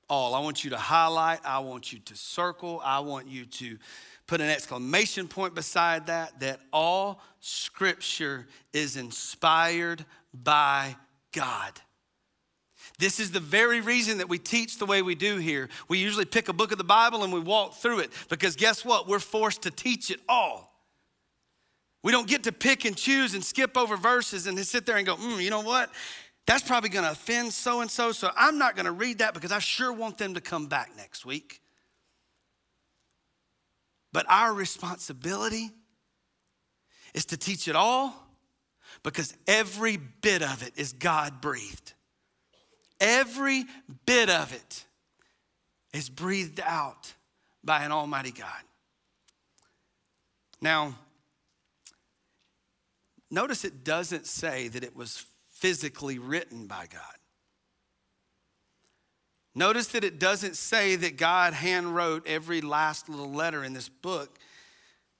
All. 0.09 0.33
I 0.33 0.39
want 0.39 0.63
you 0.63 0.69
to 0.71 0.77
highlight, 0.77 1.39
I 1.45 1.59
want 1.59 1.91
you 1.91 1.99
to 1.99 2.15
circle, 2.15 2.81
I 2.83 2.99
want 2.99 3.27
you 3.27 3.45
to 3.45 3.77
put 4.27 4.39
an 4.39 4.49
exclamation 4.49 5.27
point 5.27 5.53
beside 5.53 6.07
that 6.07 6.39
that 6.39 6.61
all 6.71 7.21
scripture 7.41 8.47
is 8.71 8.95
inspired 8.95 10.05
by 10.33 10.95
God. 11.33 11.73
This 12.97 13.19
is 13.19 13.31
the 13.31 13.39
very 13.39 13.81
reason 13.81 14.19
that 14.19 14.29
we 14.29 14.37
teach 14.37 14.77
the 14.77 14.85
way 14.85 15.01
we 15.01 15.15
do 15.15 15.37
here. 15.37 15.69
We 15.87 15.97
usually 15.97 16.25
pick 16.25 16.49
a 16.49 16.53
book 16.53 16.71
of 16.71 16.77
the 16.77 16.83
Bible 16.83 17.23
and 17.23 17.33
we 17.33 17.39
walk 17.39 17.75
through 17.75 17.99
it 17.99 18.11
because 18.29 18.55
guess 18.55 18.85
what? 18.85 19.07
We're 19.07 19.19
forced 19.19 19.63
to 19.63 19.71
teach 19.71 20.11
it 20.11 20.19
all. 20.29 20.70
We 22.03 22.11
don't 22.11 22.27
get 22.27 22.43
to 22.43 22.51
pick 22.51 22.85
and 22.85 22.97
choose 22.97 23.33
and 23.33 23.43
skip 23.43 23.77
over 23.77 23.95
verses 23.95 24.47
and 24.47 24.57
sit 24.59 24.85
there 24.85 24.97
and 24.97 25.05
go, 25.05 25.15
mm, 25.15 25.41
you 25.41 25.49
know 25.49 25.61
what? 25.61 25.91
That's 26.47 26.63
probably 26.63 26.89
going 26.89 27.05
to 27.05 27.11
offend 27.11 27.53
so 27.53 27.81
and 27.81 27.91
so, 27.91 28.11
so 28.11 28.31
I'm 28.35 28.57
not 28.57 28.75
going 28.75 28.85
to 28.85 28.91
read 28.91 29.19
that 29.19 29.33
because 29.33 29.51
I 29.51 29.59
sure 29.59 29.93
want 29.93 30.17
them 30.17 30.33
to 30.33 30.41
come 30.41 30.67
back 30.67 30.91
next 30.97 31.25
week. 31.25 31.61
But 34.11 34.25
our 34.27 34.53
responsibility 34.53 35.69
is 37.13 37.25
to 37.27 37.37
teach 37.37 37.67
it 37.67 37.75
all 37.75 38.13
because 39.03 39.35
every 39.47 39.97
bit 39.97 40.41
of 40.41 40.65
it 40.65 40.73
is 40.75 40.93
God 40.93 41.41
breathed. 41.41 41.93
Every 42.99 43.65
bit 44.05 44.29
of 44.29 44.53
it 44.53 44.85
is 45.93 46.09
breathed 46.09 46.59
out 46.63 47.13
by 47.63 47.83
an 47.83 47.91
Almighty 47.91 48.31
God. 48.31 48.61
Now, 50.61 50.95
Notice 53.31 53.63
it 53.63 53.85
doesn't 53.85 54.27
say 54.27 54.67
that 54.67 54.83
it 54.83 54.95
was 54.95 55.25
physically 55.49 56.19
written 56.19 56.67
by 56.67 56.85
God. 56.91 57.01
Notice 59.55 59.87
that 59.87 60.03
it 60.03 60.19
doesn't 60.19 60.55
say 60.55 60.95
that 60.97 61.17
God 61.17 61.53
handwrote 61.53 62.27
every 62.27 62.61
last 62.61 63.09
little 63.09 63.31
letter 63.31 63.63
in 63.63 63.73
this 63.73 63.89
book. 63.89 64.37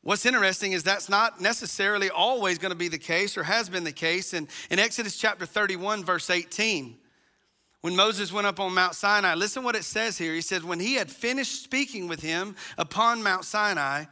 What's 0.04 0.26
interesting 0.26 0.74
is 0.74 0.84
that's 0.84 1.10
not 1.10 1.42
necessarily 1.42 2.10
always 2.10 2.58
going 2.58 2.72
to 2.72 2.78
be 2.78 2.88
the 2.88 2.98
case 2.98 3.38
or 3.38 3.44
has 3.44 3.70
been 3.70 3.84
the 3.84 3.92
case. 3.92 4.34
In, 4.34 4.48
in 4.70 4.80
Exodus 4.80 5.18
chapter 5.18 5.46
31, 5.46 6.04
verse 6.04 6.30
18, 6.30 6.98
when 7.82 7.96
Moses 7.96 8.32
went 8.32 8.48
up 8.48 8.60
on 8.60 8.74
Mount 8.74 8.96
Sinai, 8.96 9.36
listen 9.36 9.64
what 9.64 9.76
it 9.76 9.84
says 9.84 10.18
here. 10.18 10.34
He 10.34 10.42
says, 10.42 10.64
When 10.64 10.80
he 10.80 10.96
had 10.96 11.12
finished 11.12 11.64
speaking 11.64 12.08
with 12.08 12.22
him 12.22 12.56
upon 12.78 13.24
Mount 13.24 13.44
Sinai, 13.44 14.06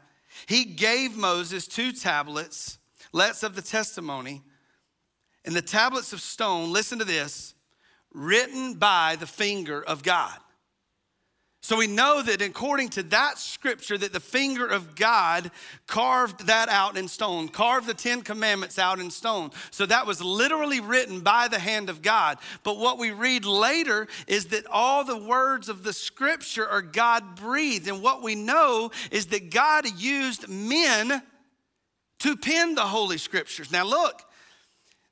he 0.47 0.65
gave 0.65 1.15
Moses 1.15 1.67
two 1.67 1.91
tablets 1.91 2.78
Let's 3.11 3.43
of 3.43 3.55
the 3.55 3.61
testimony, 3.61 4.43
and 5.45 5.55
the 5.55 5.61
tablets 5.61 6.13
of 6.13 6.21
stone, 6.21 6.71
listen 6.71 6.99
to 6.99 7.05
this, 7.05 7.55
written 8.13 8.75
by 8.75 9.15
the 9.19 9.27
finger 9.27 9.81
of 9.83 10.03
God. 10.03 10.37
So 11.61 11.75
we 11.75 11.87
know 11.87 12.21
that 12.21 12.41
according 12.41 12.89
to 12.89 13.03
that 13.03 13.37
scripture 13.37 13.97
that 13.97 14.13
the 14.13 14.21
finger 14.21 14.65
of 14.65 14.95
God 14.95 15.51
carved 15.87 16.47
that 16.47 16.69
out 16.69 16.97
in 16.97 17.09
stone, 17.09 17.49
carved 17.49 17.85
the 17.85 17.93
10 17.93 18.21
commandments 18.21 18.79
out 18.79 18.99
in 18.99 19.11
stone. 19.11 19.51
So 19.69 19.85
that 19.85 20.07
was 20.07 20.21
literally 20.21 20.79
written 20.79 21.19
by 21.19 21.49
the 21.49 21.59
hand 21.59 21.89
of 21.89 22.01
God. 22.01 22.37
But 22.63 22.77
what 22.77 22.97
we 22.97 23.11
read 23.11 23.43
later 23.43 24.07
is 24.25 24.45
that 24.47 24.67
all 24.67 25.03
the 25.03 25.17
words 25.17 25.67
of 25.67 25.83
the 25.83 25.91
scripture 25.91 26.67
are 26.67 26.81
God 26.81 27.35
breathed. 27.35 27.89
And 27.89 28.01
what 28.01 28.23
we 28.23 28.35
know 28.35 28.91
is 29.11 29.25
that 29.27 29.51
God 29.51 29.85
used 29.99 30.47
men 30.47 31.21
to 32.19 32.35
pen 32.35 32.75
the 32.75 32.81
Holy 32.81 33.17
Scriptures. 33.17 33.71
Now, 33.71 33.85
look, 33.85 34.21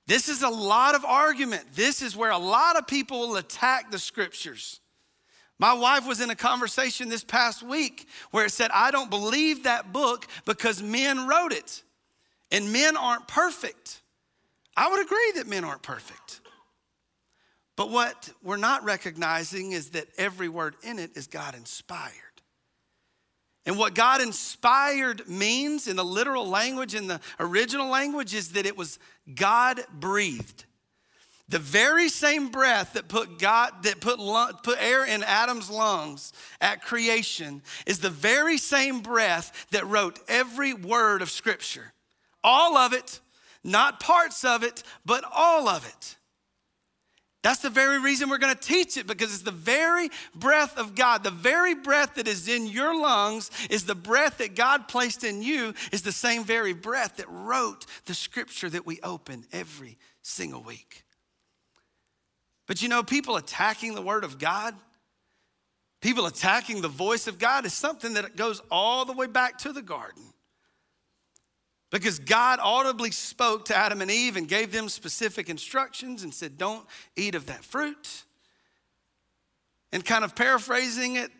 this 0.08 0.30
is 0.30 0.42
a 0.42 0.50
lot 0.50 0.96
of 0.96 1.04
argument. 1.04 1.66
This 1.74 2.02
is 2.02 2.16
where 2.16 2.32
a 2.32 2.38
lot 2.38 2.78
of 2.78 2.88
people 2.88 3.20
will 3.20 3.38
attack 3.38 3.92
the 3.92 4.00
Scriptures. 4.00 4.80
My 5.60 5.74
wife 5.74 6.08
was 6.08 6.22
in 6.22 6.30
a 6.30 6.36
conversation 6.36 7.10
this 7.10 7.24
past 7.24 7.64
week 7.64 8.08
where 8.32 8.46
it 8.46 8.52
said, 8.52 8.70
I 8.74 8.92
don't 8.92 9.10
believe 9.10 9.64
that 9.64 9.92
book 9.92 10.28
because 10.46 10.84
men 10.84 11.28
wrote 11.28 11.52
it, 11.52 11.84
and 12.52 12.72
men 12.72 12.96
aren't 12.96 13.28
perfect. 13.28 14.02
I 14.76 14.90
would 14.90 15.04
agree 15.04 15.32
that 15.36 15.48
men 15.48 15.64
aren't 15.64 15.82
perfect. 15.82 16.42
But 17.76 17.90
what 17.90 18.30
we're 18.44 18.58
not 18.58 18.84
recognizing 18.84 19.72
is 19.72 19.92
that 19.92 20.08
every 20.18 20.50
word 20.50 20.76
in 20.84 21.00
it 21.00 21.16
is 21.16 21.28
God 21.28 21.56
inspired. 21.56 22.12
And 23.68 23.78
what 23.78 23.94
God 23.94 24.22
inspired 24.22 25.28
means 25.28 25.90
in 25.90 25.98
the 25.98 26.06
literal 26.06 26.48
language, 26.48 26.96
in 26.96 27.08
the 27.08 27.20
original 27.38 27.90
language, 27.90 28.34
is 28.34 28.54
that 28.54 28.66
it 28.66 28.78
was 28.78 28.98
God 29.36 29.82
breathed. 29.94 30.64
The 31.50 31.60
very 31.60 32.08
same 32.08 32.48
breath 32.48 32.94
that 32.94 33.10
put 33.10 33.40
God 33.40 33.84
that 33.84 34.00
put 34.00 34.20
put 34.64 34.82
air 34.82 35.06
in 35.06 35.22
Adam's 35.22 35.70
lungs 35.70 36.32
at 36.62 36.82
creation 36.82 37.62
is 37.86 38.00
the 38.00 38.10
very 38.10 38.58
same 38.58 39.02
breath 39.02 39.68
that 39.72 39.86
wrote 39.86 40.20
every 40.30 40.74
word 40.74 41.22
of 41.22 41.30
scripture. 41.30 41.94
All 42.46 42.78
of 42.78 42.94
it, 42.94 43.20
not 43.66 44.00
parts 44.00 44.46
of 44.46 44.64
it, 44.64 44.82
but 45.06 45.26
all 45.30 45.68
of 45.68 45.86
it. 45.86 46.16
That's 47.44 47.60
the 47.62 47.70
very 47.70 48.00
reason 48.00 48.30
we're 48.30 48.40
going 48.40 48.56
to 48.56 48.60
teach 48.60 48.98
it 48.98 49.08
because 49.08 49.34
it's 49.34 49.44
the 49.44 49.52
very 49.52 50.10
breath 50.36 50.78
of 50.78 50.96
God. 50.96 51.24
The 51.24 51.32
very 51.32 51.76
breath 51.76 52.16
that 52.16 52.28
is 52.28 52.48
in 52.48 52.66
your 52.66 53.00
lungs 53.00 53.52
is 53.70 53.86
the 53.86 53.96
breath 53.96 54.40
that 54.40 54.56
God 54.56 54.88
placed 54.88 55.24
in 55.24 55.42
you, 55.42 55.74
is 55.92 56.02
the 56.02 56.12
same 56.12 56.44
very 56.44 56.74
breath 56.74 57.18
that 57.18 57.30
wrote 57.30 57.86
the 58.06 58.14
scripture 58.14 58.70
that 58.70 58.86
we 58.86 59.00
open 59.02 59.46
every 59.54 59.98
single 60.24 60.64
week. 60.64 61.06
But 62.66 62.82
you 62.82 62.90
know, 62.90 63.04
people 63.04 63.38
attacking 63.38 63.96
the 63.96 64.02
word 64.02 64.24
of 64.24 64.40
God, 64.40 64.76
people 66.02 66.26
attacking 66.26 66.82
the 66.82 66.90
voice 66.90 67.28
of 67.28 67.40
God 67.40 67.66
is 67.66 67.74
something 67.74 68.16
that 68.16 68.36
goes 68.36 68.62
all 68.70 69.06
the 69.06 69.14
way 69.14 69.28
back 69.28 69.60
to 69.60 69.72
the 69.72 69.82
garden. 69.82 70.24
Because 71.90 72.20
God 72.20 72.60
audibly 72.62 73.12
spoke 73.12 73.66
to 73.66 73.76
Adam 73.76 74.02
and 74.02 74.12
Eve 74.12 74.36
and 74.36 74.48
gave 74.48 74.72
them 74.72 74.90
specific 74.90 75.50
instructions 75.50 76.24
and 76.24 76.34
said, 76.34 76.58
Don't 76.58 76.86
eat 77.16 77.36
of 77.36 77.46
that 77.46 77.64
fruit. 77.64 78.24
And 79.94 80.04
kind 80.04 80.26
of 80.26 80.36
paraphrasing 80.36 81.16
it, 81.16 81.32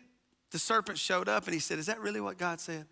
the 0.50 0.58
serpent 0.58 0.98
showed 0.98 1.28
up 1.28 1.44
and 1.44 1.52
he 1.52 1.60
said, 1.60 1.78
Is 1.78 1.86
that 1.86 2.00
really 2.00 2.20
what 2.20 2.38
God 2.38 2.60
said? 2.60 2.86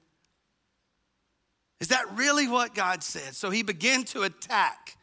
Is 1.81 1.89
that 1.89 2.05
really 2.15 2.49
what 2.49 2.75
God 2.75 3.03
said? 3.03 3.35
So 3.35 3.51
he 3.51 3.63
began 3.63 4.05
to 4.05 4.23
attack. 4.23 4.97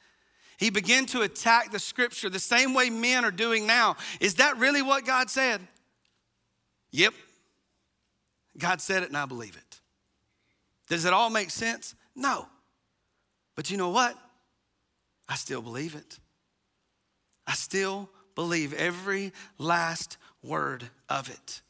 He 0.57 0.69
began 0.69 1.05
to 1.07 1.21
attack 1.21 1.71
the 1.71 1.79
scripture 1.79 2.29
the 2.29 2.39
same 2.39 2.73
way 2.73 2.89
men 2.89 3.25
are 3.25 3.31
doing 3.31 3.67
now. 3.67 3.97
Is 4.19 4.35
that 4.35 4.57
really 4.57 4.81
what 4.81 5.05
God 5.05 5.29
said? 5.29 5.61
Yep. 6.91 7.13
God 8.57 8.81
said 8.81 9.03
it 9.03 9.09
and 9.09 9.17
I 9.17 9.25
believe 9.25 9.55
it. 9.55 9.79
Does 10.87 11.05
it 11.05 11.13
all 11.13 11.29
make 11.29 11.49
sense? 11.49 11.95
No. 12.15 12.47
But 13.55 13.69
you 13.69 13.77
know 13.77 13.89
what? 13.89 14.17
I 15.27 15.35
still 15.35 15.61
believe 15.61 15.95
it. 15.95 16.19
I 17.45 17.53
still 17.53 18.09
believe 18.35 18.73
every 18.73 19.31
last 19.57 20.17
word 20.41 20.89
of 21.09 21.29
it. 21.29 21.61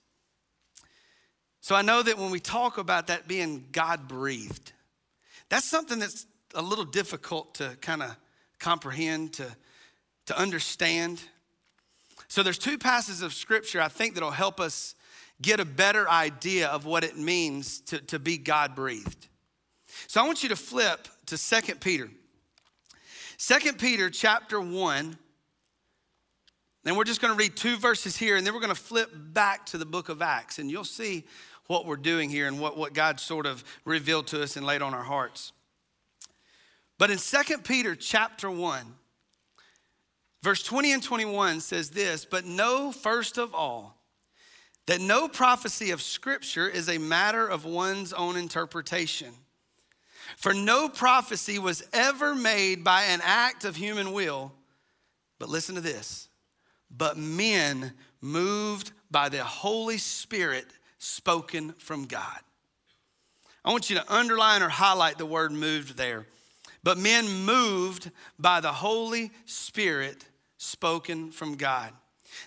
So 1.61 1.75
I 1.75 1.81
know 1.81 2.01
that 2.01 2.17
when 2.17 2.31
we 2.31 2.39
talk 2.39 2.77
about 2.77 3.07
that 3.07 3.27
being 3.27 3.65
God 3.71 4.07
breathed, 4.07 4.73
that's 5.49 5.65
something 5.65 5.99
that's 5.99 6.25
a 6.55 6.61
little 6.61 6.85
difficult 6.85 7.55
to 7.55 7.77
kind 7.81 8.03
of 8.03 8.15
comprehend, 8.59 9.33
to, 9.33 9.45
to 10.25 10.37
understand. 10.37 11.21
So 12.27 12.43
there's 12.43 12.57
two 12.57 12.77
passages 12.77 13.21
of 13.21 13.33
scripture 13.33 13.81
I 13.81 13.87
think 13.87 14.13
that'll 14.13 14.31
help 14.31 14.59
us 14.59 14.95
get 15.41 15.59
a 15.59 15.65
better 15.65 16.09
idea 16.09 16.67
of 16.67 16.85
what 16.85 17.03
it 17.03 17.17
means 17.17 17.81
to, 17.81 17.99
to 17.99 18.19
be 18.19 18.37
God 18.37 18.75
breathed. 18.75 19.27
So 20.13 20.21
I 20.21 20.27
want 20.27 20.43
you 20.43 20.49
to 20.49 20.55
flip 20.55 21.07
to 21.25 21.39
2 21.39 21.75
Peter. 21.77 22.07
2 23.39 23.73
Peter 23.79 24.11
chapter 24.11 24.61
1. 24.61 25.17
And 26.85 26.95
we're 26.95 27.03
just 27.03 27.19
going 27.19 27.33
to 27.33 27.35
read 27.35 27.55
two 27.55 27.77
verses 27.77 28.15
here, 28.15 28.37
and 28.37 28.45
then 28.45 28.53
we're 28.53 28.59
going 28.59 28.69
to 28.69 28.79
flip 28.79 29.09
back 29.11 29.65
to 29.65 29.79
the 29.79 29.87
book 29.87 30.09
of 30.09 30.21
Acts, 30.21 30.59
and 30.59 30.69
you'll 30.69 30.83
see 30.83 31.25
what 31.65 31.87
we're 31.87 31.95
doing 31.95 32.29
here 32.29 32.47
and 32.47 32.59
what, 32.59 32.77
what 32.77 32.93
God 32.93 33.19
sort 33.19 33.47
of 33.47 33.63
revealed 33.85 34.27
to 34.27 34.43
us 34.43 34.55
and 34.55 34.63
laid 34.67 34.83
on 34.83 34.93
our 34.93 35.01
hearts. 35.01 35.51
But 36.99 37.09
in 37.09 37.17
2 37.17 37.57
Peter 37.63 37.95
chapter 37.95 38.51
1, 38.51 38.85
verse 40.43 40.61
20 40.61 40.91
and 40.91 41.01
21 41.01 41.59
says 41.59 41.89
this 41.89 42.23
But 42.23 42.45
know 42.45 42.91
first 42.91 43.39
of 43.39 43.55
all 43.55 43.97
that 44.85 45.01
no 45.01 45.27
prophecy 45.27 45.89
of 45.89 46.03
Scripture 46.03 46.67
is 46.69 46.87
a 46.87 46.99
matter 46.99 47.47
of 47.47 47.65
one's 47.65 48.13
own 48.13 48.37
interpretation. 48.37 49.33
For 50.37 50.53
no 50.53 50.89
prophecy 50.89 51.59
was 51.59 51.83
ever 51.93 52.35
made 52.35 52.83
by 52.83 53.03
an 53.03 53.21
act 53.23 53.65
of 53.65 53.75
human 53.75 54.11
will, 54.11 54.51
but 55.39 55.49
listen 55.49 55.75
to 55.75 55.81
this, 55.81 56.29
but 56.89 57.17
men 57.17 57.93
moved 58.21 58.91
by 59.11 59.29
the 59.29 59.43
Holy 59.43 59.97
Spirit 59.97 60.67
spoken 60.97 61.73
from 61.73 62.05
God. 62.05 62.39
I 63.65 63.71
want 63.71 63.89
you 63.89 63.95
to 63.97 64.13
underline 64.13 64.61
or 64.61 64.69
highlight 64.69 65.17
the 65.17 65.25
word 65.25 65.51
moved 65.51 65.95
there. 65.95 66.27
But 66.83 66.97
men 66.97 67.29
moved 67.45 68.11
by 68.37 68.59
the 68.59 68.73
Holy 68.73 69.31
Spirit 69.45 70.25
spoken 70.57 71.31
from 71.31 71.55
God. 71.55 71.93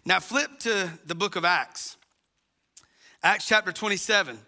Now 0.04 0.20
flip 0.20 0.58
to 0.60 0.90
the 1.06 1.14
book 1.14 1.36
of 1.36 1.44
Acts, 1.44 1.96
Acts 3.22 3.48
chapter 3.48 3.72
27. 3.72 4.38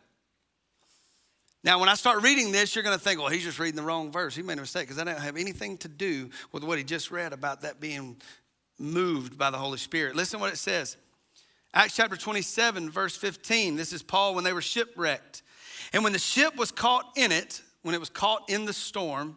Now, 1.68 1.78
when 1.78 1.90
I 1.90 1.96
start 1.96 2.22
reading 2.22 2.50
this, 2.50 2.74
you're 2.74 2.82
going 2.82 2.96
to 2.96 3.04
think, 3.04 3.20
well, 3.20 3.28
he's 3.28 3.44
just 3.44 3.58
reading 3.58 3.76
the 3.76 3.82
wrong 3.82 4.10
verse. 4.10 4.34
He 4.34 4.40
made 4.40 4.56
a 4.56 4.62
mistake 4.62 4.84
because 4.84 4.96
that 4.96 5.04
don't 5.04 5.20
have 5.20 5.36
anything 5.36 5.76
to 5.78 5.88
do 5.88 6.30
with 6.50 6.64
what 6.64 6.78
he 6.78 6.82
just 6.82 7.10
read 7.10 7.34
about 7.34 7.60
that 7.60 7.78
being 7.78 8.16
moved 8.78 9.36
by 9.36 9.50
the 9.50 9.58
Holy 9.58 9.76
Spirit. 9.76 10.16
Listen 10.16 10.38
to 10.38 10.40
what 10.40 10.50
it 10.50 10.56
says. 10.56 10.96
Acts 11.74 11.94
chapter 11.94 12.16
27, 12.16 12.88
verse 12.88 13.18
15. 13.18 13.76
This 13.76 13.92
is 13.92 14.02
Paul 14.02 14.34
when 14.34 14.44
they 14.44 14.54
were 14.54 14.62
shipwrecked. 14.62 15.42
And 15.92 16.02
when 16.02 16.14
the 16.14 16.18
ship 16.18 16.56
was 16.56 16.72
caught 16.72 17.04
in 17.16 17.32
it, 17.32 17.60
when 17.82 17.94
it 17.94 18.00
was 18.00 18.08
caught 18.08 18.48
in 18.48 18.64
the 18.64 18.72
storm, 18.72 19.36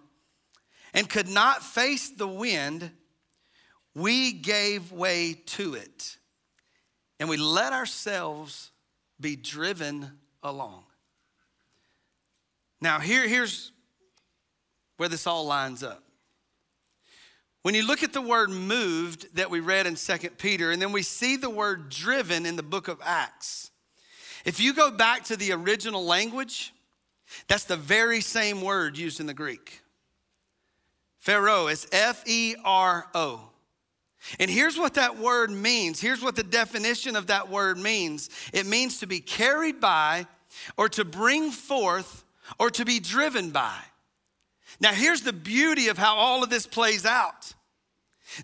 and 0.94 1.10
could 1.10 1.28
not 1.28 1.62
face 1.62 2.12
the 2.12 2.30
wind, 2.30 2.92
we 3.94 4.32
gave 4.32 4.94
way 4.94 5.34
to 5.48 5.74
it. 5.74 6.16
And 7.20 7.28
we 7.28 7.36
let 7.36 7.74
ourselves 7.74 8.72
be 9.20 9.36
driven 9.36 10.10
along. 10.42 10.86
Now, 12.82 13.00
here, 13.00 13.28
here's 13.28 13.72
where 14.98 15.08
this 15.08 15.28
all 15.28 15.46
lines 15.46 15.84
up. 15.84 16.04
When 17.62 17.76
you 17.76 17.86
look 17.86 18.02
at 18.02 18.12
the 18.12 18.22
word 18.22 18.50
moved 18.50 19.36
that 19.36 19.52
we 19.52 19.60
read 19.60 19.86
in 19.86 19.96
2 19.96 20.18
Peter, 20.38 20.72
and 20.72 20.82
then 20.82 20.92
we 20.92 21.04
see 21.04 21.36
the 21.36 21.50
word 21.50 21.90
driven 21.90 22.48
in 22.48 22.56
the 22.56 22.64
book 22.64 22.88
of 22.88 23.00
Acts, 23.04 23.70
if 24.46 24.60
you 24.60 24.74
go 24.74 24.90
back 24.90 25.26
to 25.26 25.38
the 25.38 25.52
original 25.52 26.04
language, 26.04 26.74
that's 27.48 27.66
the 27.66 27.78
very 27.78 28.20
same 28.22 28.62
word 28.62 28.98
used 28.98 29.20
in 29.20 29.28
the 29.28 29.34
Greek. 29.34 29.82
Phero 31.24 31.72
is 31.72 31.88
F 31.92 32.28
E 32.28 32.56
R 32.66 33.08
O. 33.14 33.50
And 34.40 34.50
here's 34.50 34.78
what 34.78 34.96
that 34.96 35.18
word 35.18 35.52
means. 35.52 36.00
Here's 36.00 36.24
what 36.24 36.36
the 36.36 36.44
definition 36.44 37.16
of 37.16 37.28
that 37.28 37.50
word 37.50 37.78
means 37.78 38.30
it 38.54 38.66
means 38.66 39.00
to 39.00 39.08
be 39.08 39.20
carried 39.20 39.80
by, 39.80 40.26
or 40.78 40.90
to 40.90 41.06
bring 41.06 41.52
forth, 41.52 42.24
or 42.60 42.70
to 42.72 42.86
be 42.86 43.00
driven 43.00 43.52
by. 43.52 43.78
Now, 44.80 44.94
here's 44.94 45.22
the 45.22 45.34
beauty 45.34 45.90
of 45.90 45.98
how 45.98 46.16
all 46.16 46.44
of 46.44 46.50
this 46.50 46.66
plays 46.66 47.06
out. 47.06 47.54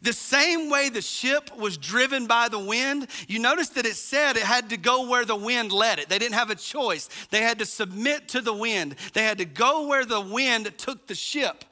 The 0.01 0.13
same 0.13 0.69
way 0.69 0.89
the 0.89 1.01
ship 1.01 1.55
was 1.57 1.77
driven 1.77 2.27
by 2.27 2.49
the 2.49 2.59
wind, 2.59 3.07
you 3.27 3.39
notice 3.39 3.69
that 3.69 3.85
it 3.85 3.95
said 3.95 4.35
it 4.35 4.43
had 4.43 4.69
to 4.71 4.77
go 4.77 5.07
where 5.07 5.23
the 5.23 5.35
wind 5.35 5.71
led 5.71 5.99
it. 5.99 6.09
They 6.09 6.19
didn't 6.19 6.35
have 6.35 6.49
a 6.49 6.55
choice. 6.55 7.09
They 7.29 7.41
had 7.41 7.59
to 7.59 7.65
submit 7.65 8.27
to 8.29 8.41
the 8.41 8.53
wind. 8.53 8.95
They 9.13 9.23
had 9.23 9.37
to 9.37 9.45
go 9.45 9.87
where 9.87 10.03
the 10.03 10.19
wind 10.19 10.77
took 10.77 11.07
the 11.07 11.15
ship. 11.15 11.63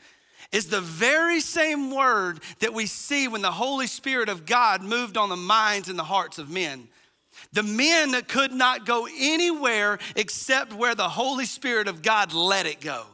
Is 0.52 0.68
the 0.68 0.80
very 0.80 1.42
same 1.42 1.94
word 1.94 2.40
that 2.60 2.74
we 2.74 2.86
see 2.86 3.28
when 3.28 3.42
the 3.42 3.52
Holy 3.52 3.88
Spirit 3.88 4.30
of 4.30 4.46
God 4.46 4.82
moved 4.82 5.18
on 5.18 5.28
the 5.28 5.36
minds 5.36 5.90
and 5.90 6.00
the 6.00 6.04
hearts 6.04 6.38
of 6.38 6.50
men. 6.50 6.88
The 7.56 7.64
men 7.64 8.22
could 8.24 8.52
not 8.52 8.86
go 8.86 9.08
anywhere 9.18 9.98
except 10.18 10.74
where 10.74 10.94
the 10.94 11.08
Holy 11.08 11.46
Spirit 11.46 11.88
of 11.88 12.02
God 12.02 12.34
let 12.34 12.66
it 12.66 12.82
go. 12.82 13.06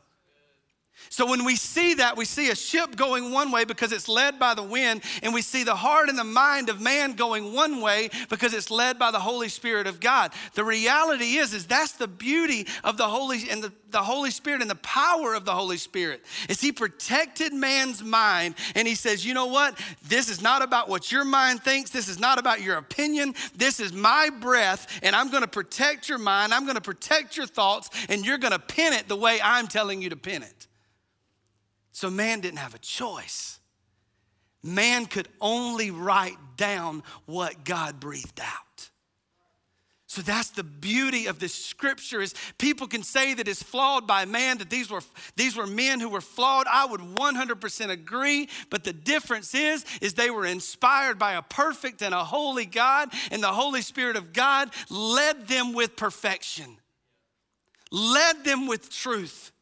So 1.12 1.26
when 1.26 1.44
we 1.44 1.58
see 1.58 1.96
that, 1.96 2.16
we 2.16 2.24
see 2.24 2.52
a 2.52 2.56
ship 2.56 2.96
going 2.96 3.34
one 3.34 3.52
way 3.52 3.66
because 3.66 3.92
it's 3.92 4.08
led 4.08 4.40
by 4.40 4.54
the 4.54 4.64
wind, 4.64 5.04
and 5.22 5.34
we 5.34 5.42
see 5.42 5.66
the 5.66 5.76
heart 5.76 6.08
and 6.08 6.18
the 6.18 6.24
mind 6.24 6.70
of 6.70 6.80
man 6.80 7.16
going 7.16 7.54
one 7.54 7.82
way 7.82 8.10
because 8.30 8.54
it's 8.54 8.72
led 8.72 8.98
by 8.98 9.12
the 9.12 9.20
Holy 9.20 9.50
Spirit 9.50 9.88
of 9.88 10.00
God. 10.00 10.32
The 10.54 10.64
reality 10.64 11.36
is, 11.36 11.54
is 11.54 11.68
that's 11.68 11.92
the 11.92 12.08
beauty 12.08 12.66
of 12.86 12.96
the 12.96 13.10
Holy 13.10 13.50
and 13.50 13.62
the, 13.62 13.74
the 13.90 14.02
Holy 14.02 14.32
Spirit 14.32 14.62
and 14.62 14.70
the 14.70 14.76
power 14.76 15.34
of 15.34 15.44
the 15.44 15.52
Holy 15.52 15.76
Spirit. 15.76 16.24
Is 16.48 16.62
He 16.62 16.72
protected 16.72 17.52
man's 17.52 18.02
mind, 18.02 18.56
and 18.74 18.88
He 18.88 18.96
says, 18.96 19.26
you 19.26 19.34
know 19.34 19.48
what? 19.48 19.78
This 20.08 20.30
is 20.30 20.42
not 20.42 20.62
about 20.62 20.88
what 20.88 21.12
your 21.12 21.26
mind 21.26 21.62
thinks. 21.62 21.90
This 21.90 22.08
is 22.08 22.22
not 22.22 22.40
about 22.40 22.62
your 22.62 22.78
opinion. 22.78 23.36
This 23.54 23.82
is 23.82 23.92
my 23.92 24.30
breath, 24.30 24.88
and 25.04 25.14
I'm 25.14 25.30
going 25.30 25.44
to 25.44 25.50
protect 25.50 26.08
your 26.08 26.20
mind. 26.20 26.54
I'm 26.54 26.64
going 26.64 26.76
to 26.76 26.82
protect 26.82 27.36
your 27.36 27.48
thoughts, 27.48 27.90
and 28.08 28.26
you're 28.26 28.38
going 28.38 28.54
to 28.54 28.60
pin 28.60 28.94
it 28.94 29.10
the 29.10 29.18
way 29.18 29.42
I'm 29.44 29.68
telling 29.68 30.02
you 30.02 30.10
to 30.12 30.16
pin 30.16 30.44
it. 30.44 30.68
So 31.92 32.10
man 32.10 32.40
didn't 32.40 32.60
have 32.60 32.76
a 32.76 32.80
choice. 32.80 33.60
Man 34.64 35.06
could 35.06 35.28
only 35.40 35.92
write 35.92 36.38
down 36.56 37.04
what 37.26 37.64
God 37.66 38.00
breathed 38.00 38.40
out. 38.40 38.90
So 40.12 40.22
that's 40.22 40.50
the 40.50 40.66
beauty 40.66 41.28
of 41.28 41.40
this 41.40 41.54
scripture 41.54 42.20
is 42.20 42.36
people 42.58 42.86
can 42.86 43.02
say 43.02 43.34
that 43.34 43.48
it's 43.48 43.64
flawed 43.64 44.06
by 44.06 44.26
man, 44.26 44.58
that 44.58 44.70
these 44.70 44.90
were, 44.90 45.00
these 45.38 45.56
were 45.56 45.66
men 45.66 46.02
who 46.02 46.10
were 46.10 46.20
flawed. 46.20 46.68
I 46.70 46.86
would 46.86 47.00
100% 47.00 47.90
agree, 47.90 48.50
but 48.70 48.84
the 48.84 48.92
difference 48.92 49.56
is, 49.56 49.86
is 50.02 50.14
they 50.14 50.30
were 50.30 50.46
inspired 50.46 51.18
by 51.18 51.36
a 51.36 51.42
perfect 51.42 52.02
and 52.02 52.14
a 52.14 52.26
holy 52.26 52.66
God, 52.66 53.08
and 53.32 53.42
the 53.42 53.54
Holy 53.54 53.82
Spirit 53.82 54.18
of 54.18 54.34
God 54.34 54.72
led 54.90 55.48
them 55.48 55.72
with 55.72 55.96
perfection, 55.96 56.76
led 57.90 58.44
them 58.44 58.68
with 58.68 58.90
truth. 58.90 59.54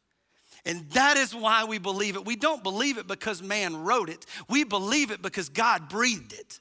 And 0.69 0.87
that 0.91 1.17
is 1.17 1.33
why 1.33 1.63
we 1.63 1.79
believe 1.79 2.15
it. 2.15 2.25
We 2.25 2.35
don't 2.35 2.61
believe 2.61 2.99
it 2.99 3.07
because 3.07 3.41
man 3.41 3.83
wrote 3.83 4.07
it. 4.07 4.23
We 4.47 4.63
believe 4.63 5.09
it 5.09 5.19
because 5.19 5.49
God 5.49 5.89
breathed 5.89 6.31
it. 6.31 6.59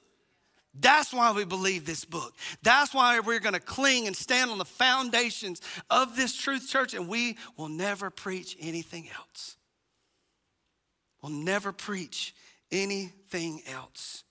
That's 0.73 1.13
why 1.13 1.33
we 1.33 1.45
believe 1.45 1.85
this 1.85 2.07
book. 2.07 2.33
That's 2.63 2.95
why 2.95 3.21
we're 3.21 3.39
going 3.39 3.53
to 3.53 3.61
cling 3.61 4.07
and 4.07 4.17
stand 4.17 4.51
on 4.51 4.57
the 4.57 4.65
foundations 4.65 5.61
of 5.91 6.17
this 6.17 6.35
truth 6.35 6.67
church, 6.71 6.95
and 6.95 7.07
we 7.07 7.37
will 7.59 7.69
never 7.69 8.09
preach 8.09 8.57
anything 8.59 9.11
else. 9.15 9.59
We'll 11.21 11.33
never 11.33 11.71
preach 11.71 12.35
anything 12.73 13.61
else. 13.71 14.25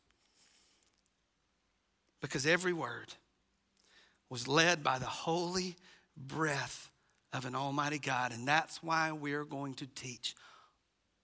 Because 2.19 2.47
every 2.47 2.73
word 2.73 3.13
was 4.27 4.47
led 4.47 4.83
by 4.83 4.97
the 4.97 5.05
holy 5.05 5.75
breath 6.17 6.89
of 7.33 7.45
an 7.45 7.55
almighty 7.55 7.99
God, 7.99 8.31
and 8.31 8.47
that's 8.47 8.81
why 8.81 9.11
we're 9.11 9.45
going 9.45 9.73
to 9.75 9.87
teach 9.87 10.35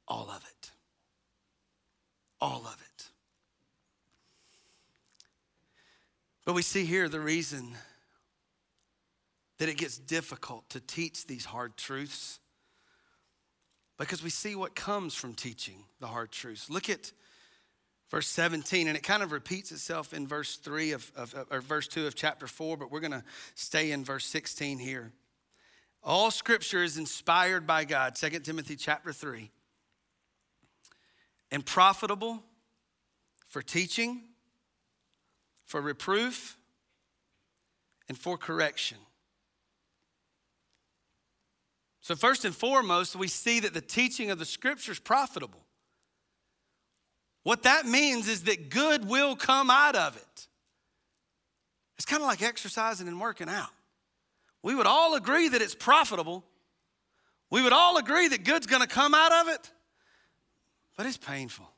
all 0.08 0.30
of 0.30 0.44
it. 0.44 0.72
All 2.42 2.64
of 2.66 2.78
it. 2.82 3.08
But 6.46 6.54
we 6.54 6.62
see 6.62 6.86
here 6.86 7.08
the 7.08 7.22
reason 7.22 7.76
that 9.60 9.70
it 9.70 9.78
gets 9.78 9.98
difficult 9.98 10.70
to 10.72 10.82
teach 10.82 11.26
these 11.26 11.46
hard 11.46 11.78
truths 11.78 12.40
because 13.98 14.22
we 14.22 14.30
see 14.30 14.56
what 14.56 14.76
comes 14.76 15.16
from 15.16 15.34
teaching 15.34 15.86
the 16.02 16.08
hard 16.08 16.32
truths. 16.32 16.70
Look 16.70 16.90
at 16.90 17.14
verse 18.10 18.28
17, 18.28 18.88
and 18.88 18.98
it 18.98 19.04
kind 19.04 19.24
of 19.24 19.32
repeats 19.32 19.72
itself 19.72 20.14
in 20.14 20.28
verse 20.28 20.58
3 20.58 20.92
of, 20.92 21.12
of 21.16 21.34
or 21.50 21.62
verse 21.62 21.88
2 21.88 22.08
of 22.08 22.16
chapter 22.16 22.48
4, 22.48 22.76
but 22.76 22.92
we're 22.92 23.00
going 23.00 23.12
to 23.12 23.24
stay 23.56 23.92
in 23.92 24.04
verse 24.04 24.26
16 24.26 24.80
here. 24.80 25.14
All 26.04 26.32
scripture 26.32 26.84
is 26.84 26.98
inspired 26.98 27.66
by 27.66 27.86
God, 27.86 28.16
2 28.16 28.40
Timothy 28.40 28.76
chapter 28.76 29.14
3, 29.14 29.50
and 31.52 31.66
profitable 31.66 32.44
for 33.48 33.62
teaching 33.62 34.24
for 35.74 35.82
reproof, 35.82 36.56
and 38.08 38.16
for 38.16 38.38
correction. 38.38 39.00
So, 42.02 42.16
first 42.16 42.46
and 42.46 42.54
foremost, 42.54 43.16
we 43.16 43.28
see 43.28 43.62
that 43.62 43.74
the 43.74 43.82
teaching 43.82 44.30
of 44.30 44.38
the 44.38 44.46
scripture 44.46 44.92
is 44.92 45.00
profitable. 45.00 45.66
What 47.42 47.64
that 47.64 47.88
means 47.88 48.28
is 48.28 48.44
that 48.44 48.70
good 48.70 49.10
will 49.10 49.36
come 49.36 49.72
out 49.72 49.96
of 49.96 50.16
it. 50.16 50.48
It's 51.98 52.06
kind 52.06 52.22
of 52.22 52.28
like 52.28 52.44
exercising 52.44 53.08
and 53.08 53.20
working 53.20 53.50
out. 53.50 53.72
We 54.64 54.74
would 54.74 54.88
all 54.88 55.16
agree 55.16 55.50
that 55.50 55.62
it's 55.62 55.76
profitable. 55.76 56.44
We 57.52 57.62
would 57.62 57.74
all 57.74 57.98
agree 57.98 58.30
that 58.30 58.44
good's 58.44 58.66
gonna 58.66 58.88
come 58.88 59.14
out 59.14 59.32
of 59.32 59.54
it, 59.54 59.72
but 60.98 61.06
it's 61.06 61.18
painful. 61.18 61.70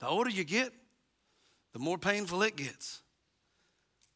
The 0.00 0.08
older 0.08 0.28
you 0.28 0.44
get, 0.44 0.72
the 1.72 1.78
more 1.78 1.96
painful 1.96 2.42
it 2.42 2.56
gets. 2.56 3.00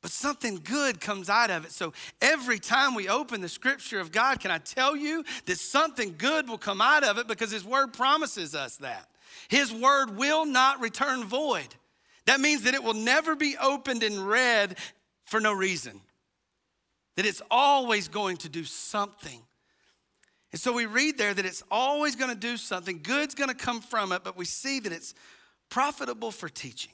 But 0.02 0.10
something 0.10 0.60
good 0.62 1.00
comes 1.00 1.30
out 1.30 1.50
of 1.50 1.64
it. 1.64 1.72
So 1.72 1.92
every 2.20 2.58
time 2.58 2.94
we 2.94 3.08
open 3.08 3.40
the 3.40 3.48
scripture 3.48 3.98
of 3.98 4.12
God, 4.12 4.40
can 4.40 4.50
I 4.50 4.58
tell 4.58 4.94
you 4.94 5.24
that 5.46 5.58
something 5.58 6.14
good 6.18 6.48
will 6.48 6.58
come 6.58 6.80
out 6.80 7.02
of 7.02 7.18
it 7.18 7.26
because 7.26 7.50
His 7.50 7.64
word 7.64 7.92
promises 7.92 8.54
us 8.54 8.76
that? 8.76 9.08
His 9.48 9.72
word 9.72 10.16
will 10.16 10.44
not 10.44 10.80
return 10.80 11.24
void. 11.24 11.74
That 12.26 12.40
means 12.40 12.62
that 12.62 12.74
it 12.74 12.82
will 12.82 12.94
never 12.94 13.36
be 13.36 13.56
opened 13.56 14.02
and 14.02 14.28
read 14.28 14.76
for 15.24 15.40
no 15.40 15.52
reason, 15.52 16.00
that 17.16 17.26
it's 17.26 17.42
always 17.50 18.08
going 18.08 18.36
to 18.38 18.48
do 18.48 18.64
something. 18.64 19.40
And 20.52 20.60
so 20.60 20.72
we 20.72 20.86
read 20.86 21.18
there 21.18 21.34
that 21.34 21.44
it's 21.44 21.62
always 21.70 22.16
going 22.16 22.30
to 22.30 22.36
do 22.36 22.56
something, 22.56 23.00
good's 23.02 23.34
going 23.34 23.50
to 23.50 23.54
come 23.54 23.80
from 23.80 24.12
it, 24.12 24.22
but 24.22 24.36
we 24.36 24.44
see 24.44 24.80
that 24.80 24.92
it's 24.92 25.14
profitable 25.68 26.30
for 26.30 26.48
teaching. 26.48 26.92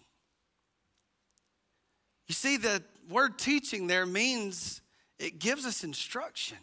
You 2.29 2.35
see, 2.35 2.57
the 2.57 2.83
word 3.11 3.39
teaching 3.39 3.87
there 3.87 4.07
means 4.07 4.81
it 5.19 5.39
gives 5.39 5.67
us 5.67 5.85
instruction. 5.85 6.59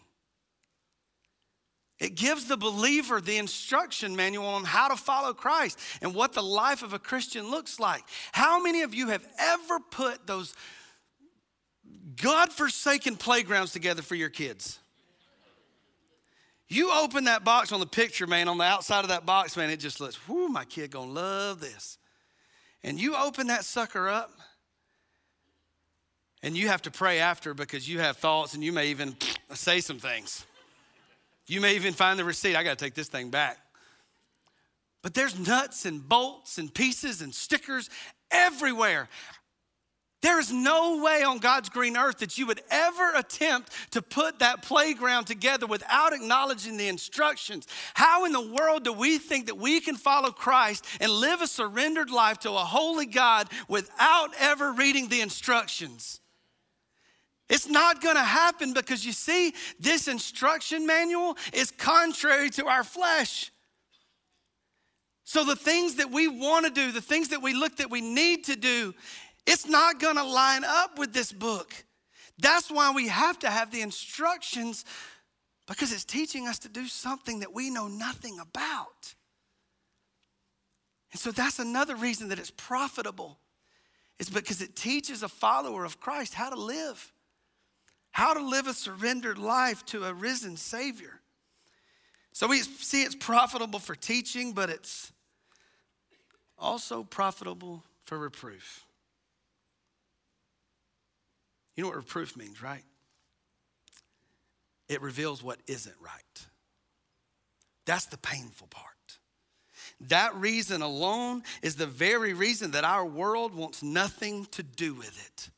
It 2.00 2.16
gives 2.16 2.46
the 2.46 2.58
believer 2.58 3.20
the 3.20 3.38
instruction 3.38 4.16
manual 4.16 4.48
on 4.48 4.64
how 4.64 4.88
to 4.88 4.96
follow 4.96 5.34
Christ 5.34 5.78
and 6.02 6.16
what 6.16 6.32
the 6.32 6.42
life 6.42 6.82
of 6.82 6.94
a 6.94 7.00
Christian 7.00 7.52
looks 7.52 7.80
like. 7.80 8.04
How 8.32 8.62
many 8.62 8.82
of 8.82 8.94
you 8.94 9.08
have 9.08 9.28
ever 9.38 9.80
put 9.80 10.26
those 10.26 10.56
God-forsaken 12.16 13.18
playgrounds 13.18 13.72
together 13.72 14.02
for 14.02 14.16
your 14.16 14.30
kids? 14.30 14.80
You 16.68 16.92
open 16.92 17.24
that 17.26 17.44
box 17.44 17.72
on 17.72 17.80
the 17.80 17.88
picture, 17.88 18.28
man, 18.28 18.48
on 18.48 18.58
the 18.58 18.64
outside 18.64 19.02
of 19.02 19.10
that 19.10 19.26
box, 19.26 19.58
man, 19.58 19.70
it 19.70 19.78
just 19.78 20.00
looks, 20.00 20.28
whoo, 20.28 20.48
my 20.48 20.66
kid 20.66 20.92
gonna 20.92 21.12
love 21.12 21.60
this. 21.60 21.98
And 22.84 23.00
you 23.00 23.16
open 23.16 23.48
that 23.48 23.66
sucker 23.66 24.08
up, 24.08 24.32
and 26.42 26.56
you 26.56 26.68
have 26.68 26.82
to 26.84 26.92
pray 26.92 27.20
after 27.20 27.54
because 27.54 27.90
you 27.90 28.00
have 28.00 28.18
thoughts 28.18 28.54
and 28.54 28.64
you 28.64 28.72
may 28.72 28.88
even 28.88 29.16
say 29.54 29.82
some 29.82 30.00
things. 30.00 30.46
You 31.48 31.60
may 31.60 31.76
even 31.76 31.94
find 31.94 32.18
the 32.18 32.24
receipt. 32.24 32.56
I 32.56 32.64
got 32.64 32.78
to 32.78 32.86
take 32.86 32.94
this 32.94 33.10
thing 33.10 33.30
back. 33.30 33.58
But 35.02 35.14
there's 35.14 35.38
nuts 35.38 35.86
and 35.86 36.08
bolts 36.08 36.58
and 36.58 36.74
pieces 36.74 37.22
and 37.22 37.34
stickers 37.34 37.90
everywhere. 38.32 39.10
There 40.22 40.40
is 40.40 40.52
no 40.52 41.02
way 41.02 41.24
on 41.24 41.38
God's 41.38 41.70
green 41.70 41.96
earth 41.96 42.18
that 42.20 42.38
you 42.38 42.46
would 42.48 42.62
ever 42.70 43.14
attempt 43.16 43.72
to 43.92 44.02
put 44.02 44.40
that 44.40 44.62
playground 44.62 45.26
together 45.26 45.66
without 45.66 46.12
acknowledging 46.12 46.76
the 46.76 46.90
instructions. 46.90 47.68
How 47.94 48.26
in 48.26 48.34
the 48.34 48.52
world 48.52 48.84
do 48.84 48.92
we 48.92 49.18
think 49.18 49.46
that 49.46 49.58
we 49.58 49.80
can 49.80 49.96
follow 49.96 50.32
Christ 50.32 50.86
and 51.00 51.10
live 51.10 51.42
a 51.42 51.48
surrendered 51.48 52.10
life 52.10 52.40
to 52.40 52.52
a 52.52 52.66
holy 52.66 53.06
God 53.06 53.48
without 53.70 54.32
ever 54.38 54.74
reading 54.74 55.08
the 55.08 55.22
instructions? 55.22 56.20
It's 57.48 57.68
not 57.68 58.02
gonna 58.02 58.24
happen 58.24 58.74
because 58.74 59.06
you 59.06 59.14
see, 59.14 59.54
this 59.80 60.10
instruction 60.10 60.86
manual 60.86 61.38
is 61.54 61.72
contrary 61.72 62.50
to 62.52 62.68
our 62.68 62.84
flesh. 62.84 63.52
So, 65.24 65.44
the 65.44 65.56
things 65.56 65.96
that 65.96 66.12
we 66.12 66.28
wanna 66.28 66.72
do, 66.72 66.92
the 66.92 67.02
things 67.02 67.30
that 67.30 67.42
we 67.42 67.54
look 67.54 67.78
that 67.78 67.90
we 67.90 68.02
need 68.02 68.46
to 68.46 68.56
do, 68.56 68.94
it's 69.50 69.68
not 69.68 70.00
gonna 70.00 70.24
line 70.24 70.64
up 70.64 70.98
with 70.98 71.14
this 71.14 71.32
book. 71.32 71.74
That's 72.38 72.72
why 72.72 72.92
we 72.92 73.08
have 73.08 73.40
to 73.40 73.50
have 73.50 73.72
the 73.72 73.82
instructions 73.82 74.86
because 75.68 75.92
it's 75.92 76.06
teaching 76.06 76.48
us 76.48 76.60
to 76.60 76.70
do 76.70 76.88
something 76.88 77.42
that 77.42 77.54
we 77.54 77.70
know 77.70 77.88
nothing 77.88 78.40
about. 78.40 79.14
And 81.12 81.20
so, 81.20 81.32
that's 81.32 81.60
another 81.60 81.96
reason 81.96 82.30
that 82.30 82.40
it's 82.40 82.52
profitable, 82.52 83.40
is 84.20 84.30
because 84.30 84.62
it 84.62 84.76
teaches 84.76 85.24
a 85.24 85.30
follower 85.30 85.86
of 85.86 86.00
Christ 86.00 86.34
how 86.34 86.50
to 86.50 86.60
live 86.60 87.12
how 88.12 88.34
to 88.34 88.42
live 88.42 88.68
a 88.68 88.74
surrendered 88.74 89.38
life 89.38 89.86
to 89.86 90.04
a 90.04 90.14
risen 90.14 90.58
Savior. 90.58 91.22
So 92.34 92.48
we 92.48 92.60
see 92.60 93.04
it's 93.04 93.16
profitable 93.16 93.80
for 93.80 93.96
teaching, 93.96 94.54
but 94.54 94.70
it's 94.70 95.12
also 96.58 97.04
profitable 97.04 97.84
for 98.06 98.18
reproof. 98.18 98.86
You 101.76 101.84
know 101.84 101.90
what 101.90 101.98
reproof 101.98 102.36
means, 102.36 102.62
right? 102.62 102.84
It 104.88 105.02
reveals 105.02 105.44
what 105.44 105.60
isn't 105.68 105.96
right. 106.02 106.48
That's 107.86 108.08
the 108.08 108.18
painful 108.18 108.68
part. 108.68 108.96
That 110.02 110.36
reason 110.36 110.82
alone 110.82 111.44
is 111.62 111.76
the 111.76 111.86
very 111.86 112.34
reason 112.34 112.72
that 112.72 112.84
our 112.84 113.06
world 113.06 113.54
wants 113.54 113.84
nothing 113.84 114.46
to 114.52 114.64
do 114.64 114.94
with 114.94 115.26
it 115.26 115.50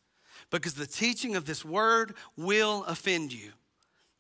because 0.50 0.74
the 0.74 0.88
teaching 0.88 1.36
of 1.36 1.46
this 1.46 1.64
word 1.64 2.16
will 2.36 2.84
offend 2.86 3.34
you 3.34 3.52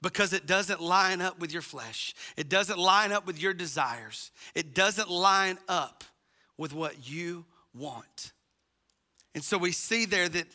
because 0.01 0.34
it 0.34 0.47
doesn't 0.47 0.82
line 0.82 1.21
up 1.21 1.39
with 1.39 1.51
your 1.51 1.62
flesh. 1.62 2.13
It 2.36 2.49
doesn't 2.49 2.80
line 2.80 3.12
up 3.12 3.27
with 3.27 3.39
your 3.39 3.54
desires. 3.54 4.32
It 4.56 4.73
doesn't 4.73 5.10
line 5.10 5.58
up 5.67 6.04
with 6.58 6.73
what 6.73 7.10
you 7.10 7.45
want. 7.73 8.32
And 9.34 9.43
so 9.43 9.58
we 9.58 9.71
see 9.71 10.06
there 10.06 10.27
that, 10.30 10.47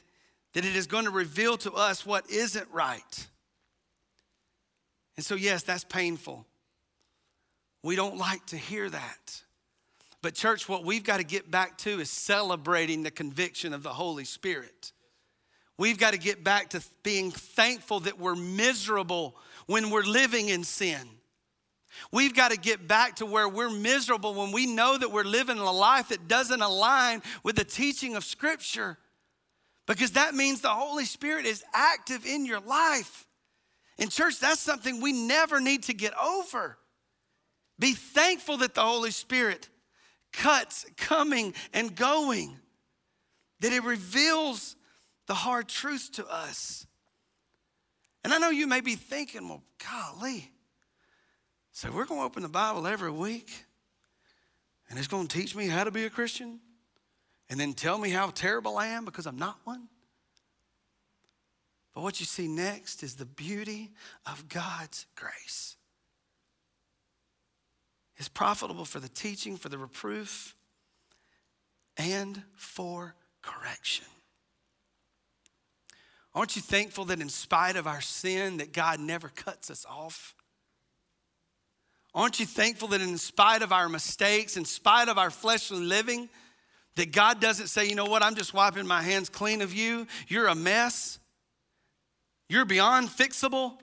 that 0.57 0.65
it 0.65 0.75
is 0.75 0.87
going 0.87 1.05
to 1.05 1.11
reveal 1.11 1.59
to 1.59 1.71
us 1.73 2.07
what 2.07 2.31
isn't 2.31 2.67
right. 2.73 3.29
And 5.19 5.25
so, 5.25 5.35
yes, 5.35 5.63
that's 5.63 5.85
painful. 5.85 6.47
We 7.83 7.95
don't 7.95 8.17
like 8.17 8.47
to 8.47 8.57
hear 8.57 8.89
that. 8.89 9.43
But, 10.23 10.35
church, 10.35 10.67
what 10.67 10.83
we've 10.83 11.05
got 11.05 11.19
to 11.19 11.25
get 11.25 11.51
back 11.51 11.77
to 11.81 12.01
is 12.01 12.09
celebrating 12.09 13.03
the 13.03 13.11
conviction 13.11 13.75
of 13.75 13.83
the 13.83 13.91
Holy 13.91 14.25
Spirit. 14.25 14.93
We've 15.77 15.99
got 15.99 16.15
to 16.15 16.19
get 16.19 16.43
back 16.43 16.71
to 16.71 16.83
being 17.03 17.33
thankful 17.33 18.01
that 18.01 18.19
we're 18.19 18.35
miserable 18.35 19.37
when 19.67 19.91
we're 19.91 20.05
living 20.05 20.49
in 20.49 20.65
sin. 20.65 21.07
We've 22.13 22.35
got 22.35 22.51
to 22.53 22.57
get 22.57 22.89
back 22.89 23.17
to 23.17 23.27
where 23.27 23.47
we're 23.47 23.69
miserable 23.69 24.33
when 24.33 24.53
we 24.53 24.65
know 24.65 24.97
that 24.97 25.13
we're 25.13 25.25
living 25.25 25.59
a 25.59 25.71
life 25.71 26.09
that 26.09 26.29
doesn't 26.29 26.63
align 26.63 27.21
with 27.43 27.57
the 27.57 27.65
teaching 27.65 28.17
of 28.17 28.25
Scripture. 28.25 28.97
Because 29.87 30.13
that 30.13 30.35
means 30.35 30.61
the 30.61 30.69
Holy 30.69 31.05
Spirit 31.05 31.47
is 31.47 31.65
active 31.73 32.27
in 32.27 32.45
your 32.45 32.61
life. 32.61 33.27
In 33.99 34.09
church, 34.09 34.41
that's 34.41 34.61
something 34.61 35.01
we 35.01 35.13
never 35.13 35.61
need 35.61 35.85
to 35.85 35.95
get 35.95 36.13
over. 36.19 36.77
Be 37.79 37.93
thankful 37.93 38.59
that 38.59 38.75
the 38.75 38.83
Holy 38.83 39.11
Spirit 39.11 39.69
cuts 40.33 40.87
coming 40.97 41.55
and 41.73 41.95
going, 41.95 42.59
that 43.61 43.73
it 43.73 43.85
reveals 43.85 44.77
the 45.27 45.35
hard 45.35 45.69
truths 45.69 46.11
to 46.11 46.27
us. 46.27 46.87
And 48.25 48.35
I 48.35 48.39
know 48.39 48.51
you 48.51 48.67
may 48.67 48.81
be 48.81 48.97
thinking, 48.97 49.49
well, 49.49 49.63
golly, 49.89 50.51
so 51.73 51.91
we're 51.91 52.07
going 52.07 52.21
to 52.21 52.27
open 52.27 52.43
the 52.43 52.49
Bible 52.49 52.87
every 52.87 53.11
week 53.11 53.53
and 54.89 54.99
it's 54.99 55.09
going 55.09 55.27
to 55.27 55.37
teach 55.37 55.55
me 55.55 55.67
how 55.67 55.85
to 55.85 55.91
be 55.91 56.05
a 56.05 56.11
Christian 56.11 56.61
and 57.49 57.59
then 57.61 57.75
tell 57.75 57.99
me 57.99 58.11
how 58.11 58.31
terrible 58.31 58.79
I 58.79 58.89
am 58.89 59.05
because 59.05 59.27
I'm 59.27 59.39
not 59.39 59.59
one. 59.65 59.89
But 61.95 62.03
what 62.03 62.21
you 62.21 62.27
see 62.27 62.49
next 62.49 63.03
is 63.03 63.15
the 63.15 63.25
beauty 63.25 63.91
of 64.27 64.49
God's 64.49 65.07
grace. 65.15 65.77
It's 68.17 68.29
profitable 68.29 68.85
for 68.85 69.01
the 69.01 69.09
teaching, 69.09 69.57
for 69.57 69.69
the 69.69 69.79
reproof, 69.79 70.55
and 71.97 72.43
for 72.57 73.15
correction. 73.43 74.07
Aren't 76.35 76.55
you 76.57 76.61
thankful 76.61 77.07
that 77.07 77.21
in 77.21 77.31
spite 77.31 77.77
of 77.77 77.87
our 77.87 78.03
sin 78.03 78.59
that 78.59 78.73
God 78.73 79.01
never 79.01 79.31
cuts 79.31 79.71
us 79.71 79.87
off? 79.89 80.35
Aren't 82.15 82.41
you 82.41 82.47
thankful 82.47 82.89
that 82.89 83.01
in 83.01 83.17
spite 83.17 83.63
of 83.63 83.73
our 83.73 83.89
mistakes, 83.89 84.57
in 84.57 84.65
spite 84.67 85.09
of 85.09 85.17
our 85.17 85.31
fleshly 85.31 85.81
living, 85.81 86.29
that 86.97 87.13
God 87.13 87.41
doesn't 87.41 87.69
say, 87.69 87.89
you 87.89 87.95
know 87.95 88.07
what, 88.07 88.23
I'm 88.23 88.35
just 88.35 88.53
wiping 88.53 88.87
my 88.87 89.03
hands 89.03 89.29
clean 89.29 89.63
of 89.63 89.73
you. 89.73 90.07
You're 90.29 90.49
a 90.49 90.55
mess. 90.55 91.19
You're 92.49 92.65
beyond 92.65 93.09
fixable. 93.09 93.79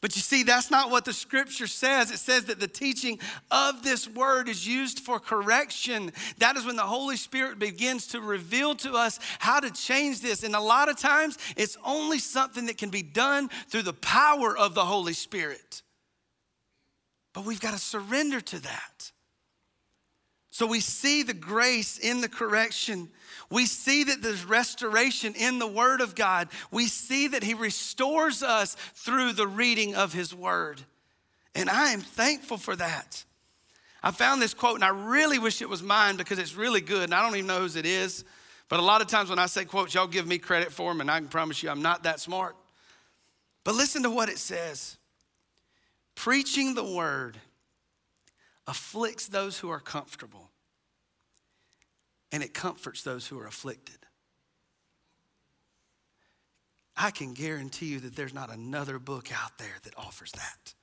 But 0.00 0.14
you 0.14 0.22
see, 0.22 0.44
that's 0.44 0.70
not 0.70 0.90
what 0.92 1.04
the 1.04 1.12
scripture 1.12 1.66
says. 1.66 2.12
It 2.12 2.18
says 2.18 2.44
that 2.44 2.60
the 2.60 2.68
teaching 2.68 3.18
of 3.50 3.82
this 3.82 4.06
word 4.06 4.48
is 4.48 4.64
used 4.64 5.00
for 5.00 5.18
correction. 5.18 6.12
That 6.38 6.56
is 6.56 6.64
when 6.64 6.76
the 6.76 6.82
Holy 6.82 7.16
Spirit 7.16 7.58
begins 7.58 8.06
to 8.08 8.20
reveal 8.20 8.76
to 8.76 8.92
us 8.92 9.18
how 9.40 9.58
to 9.58 9.72
change 9.72 10.20
this. 10.20 10.44
And 10.44 10.54
a 10.54 10.60
lot 10.60 10.88
of 10.88 10.98
times, 10.98 11.36
it's 11.56 11.76
only 11.84 12.20
something 12.20 12.66
that 12.66 12.78
can 12.78 12.90
be 12.90 13.02
done 13.02 13.50
through 13.68 13.82
the 13.82 13.92
power 13.92 14.56
of 14.56 14.74
the 14.74 14.84
Holy 14.84 15.14
Spirit. 15.14 15.82
But 17.32 17.44
we've 17.44 17.60
got 17.60 17.72
to 17.72 17.78
surrender 17.78 18.40
to 18.40 18.60
that. 18.60 19.12
So 20.58 20.66
we 20.66 20.80
see 20.80 21.22
the 21.22 21.34
grace 21.34 21.98
in 21.98 22.20
the 22.20 22.28
correction. 22.28 23.10
We 23.48 23.64
see 23.64 24.02
that 24.02 24.22
there's 24.22 24.44
restoration 24.44 25.34
in 25.36 25.60
the 25.60 25.68
Word 25.68 26.00
of 26.00 26.16
God. 26.16 26.48
We 26.72 26.88
see 26.88 27.28
that 27.28 27.44
He 27.44 27.54
restores 27.54 28.42
us 28.42 28.74
through 28.96 29.34
the 29.34 29.46
reading 29.46 29.94
of 29.94 30.12
His 30.12 30.34
Word. 30.34 30.82
And 31.54 31.70
I 31.70 31.90
am 31.90 32.00
thankful 32.00 32.56
for 32.56 32.74
that. 32.74 33.22
I 34.02 34.10
found 34.10 34.42
this 34.42 34.52
quote 34.52 34.74
and 34.74 34.84
I 34.84 34.88
really 34.88 35.38
wish 35.38 35.62
it 35.62 35.68
was 35.68 35.80
mine 35.80 36.16
because 36.16 36.40
it's 36.40 36.56
really 36.56 36.80
good 36.80 37.04
and 37.04 37.14
I 37.14 37.22
don't 37.22 37.36
even 37.36 37.46
know 37.46 37.60
whose 37.60 37.76
it 37.76 37.86
is. 37.86 38.24
But 38.68 38.80
a 38.80 38.82
lot 38.82 39.00
of 39.00 39.06
times 39.06 39.30
when 39.30 39.38
I 39.38 39.46
say 39.46 39.64
quotes, 39.64 39.94
y'all 39.94 40.08
give 40.08 40.26
me 40.26 40.38
credit 40.38 40.72
for 40.72 40.90
them 40.90 41.00
and 41.00 41.08
I 41.08 41.20
can 41.20 41.28
promise 41.28 41.62
you 41.62 41.70
I'm 41.70 41.82
not 41.82 42.02
that 42.02 42.18
smart. 42.18 42.56
But 43.62 43.76
listen 43.76 44.02
to 44.02 44.10
what 44.10 44.28
it 44.28 44.38
says 44.38 44.96
Preaching 46.16 46.74
the 46.74 46.82
word 46.82 47.38
afflicts 48.68 49.26
those 49.26 49.58
who 49.58 49.70
are 49.70 49.80
comfortable, 49.80 50.50
and 52.30 52.42
it 52.42 52.52
comforts 52.52 53.02
those 53.02 53.26
who 53.26 53.40
are 53.40 53.46
afflicted. 53.46 53.96
I 56.94 57.10
can 57.10 57.32
guarantee 57.32 57.86
you 57.86 58.00
that 58.00 58.14
there's 58.14 58.34
not 58.34 58.52
another 58.52 58.98
book 58.98 59.30
out 59.32 59.56
there 59.56 59.76
that 59.84 59.96
offers 59.96 60.32
that. 60.32 60.74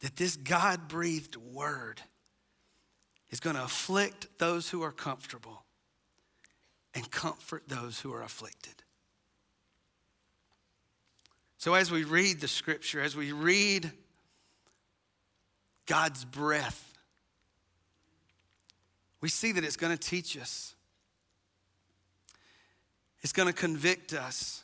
That 0.00 0.16
this 0.16 0.36
God 0.36 0.86
breathed 0.86 1.36
word 1.36 2.02
is 3.30 3.40
going 3.40 3.56
to 3.56 3.64
afflict 3.64 4.26
those 4.38 4.68
who 4.68 4.82
are 4.82 4.92
comfortable 4.92 5.64
and 6.92 7.10
comfort 7.10 7.62
those 7.68 8.00
who 8.00 8.12
are 8.12 8.22
afflicted. 8.22 8.74
So, 11.56 11.72
as 11.72 11.90
we 11.90 12.04
read 12.04 12.40
the 12.40 12.48
scripture, 12.48 13.00
as 13.00 13.16
we 13.16 13.32
read 13.32 13.90
God's 15.86 16.24
breath, 16.24 16.92
we 19.20 19.28
see 19.28 19.52
that 19.52 19.64
it's 19.64 19.76
going 19.76 19.96
to 19.96 19.98
teach 19.98 20.36
us, 20.36 20.74
it's 23.22 23.32
going 23.32 23.48
to 23.48 23.54
convict 23.54 24.12
us, 24.12 24.62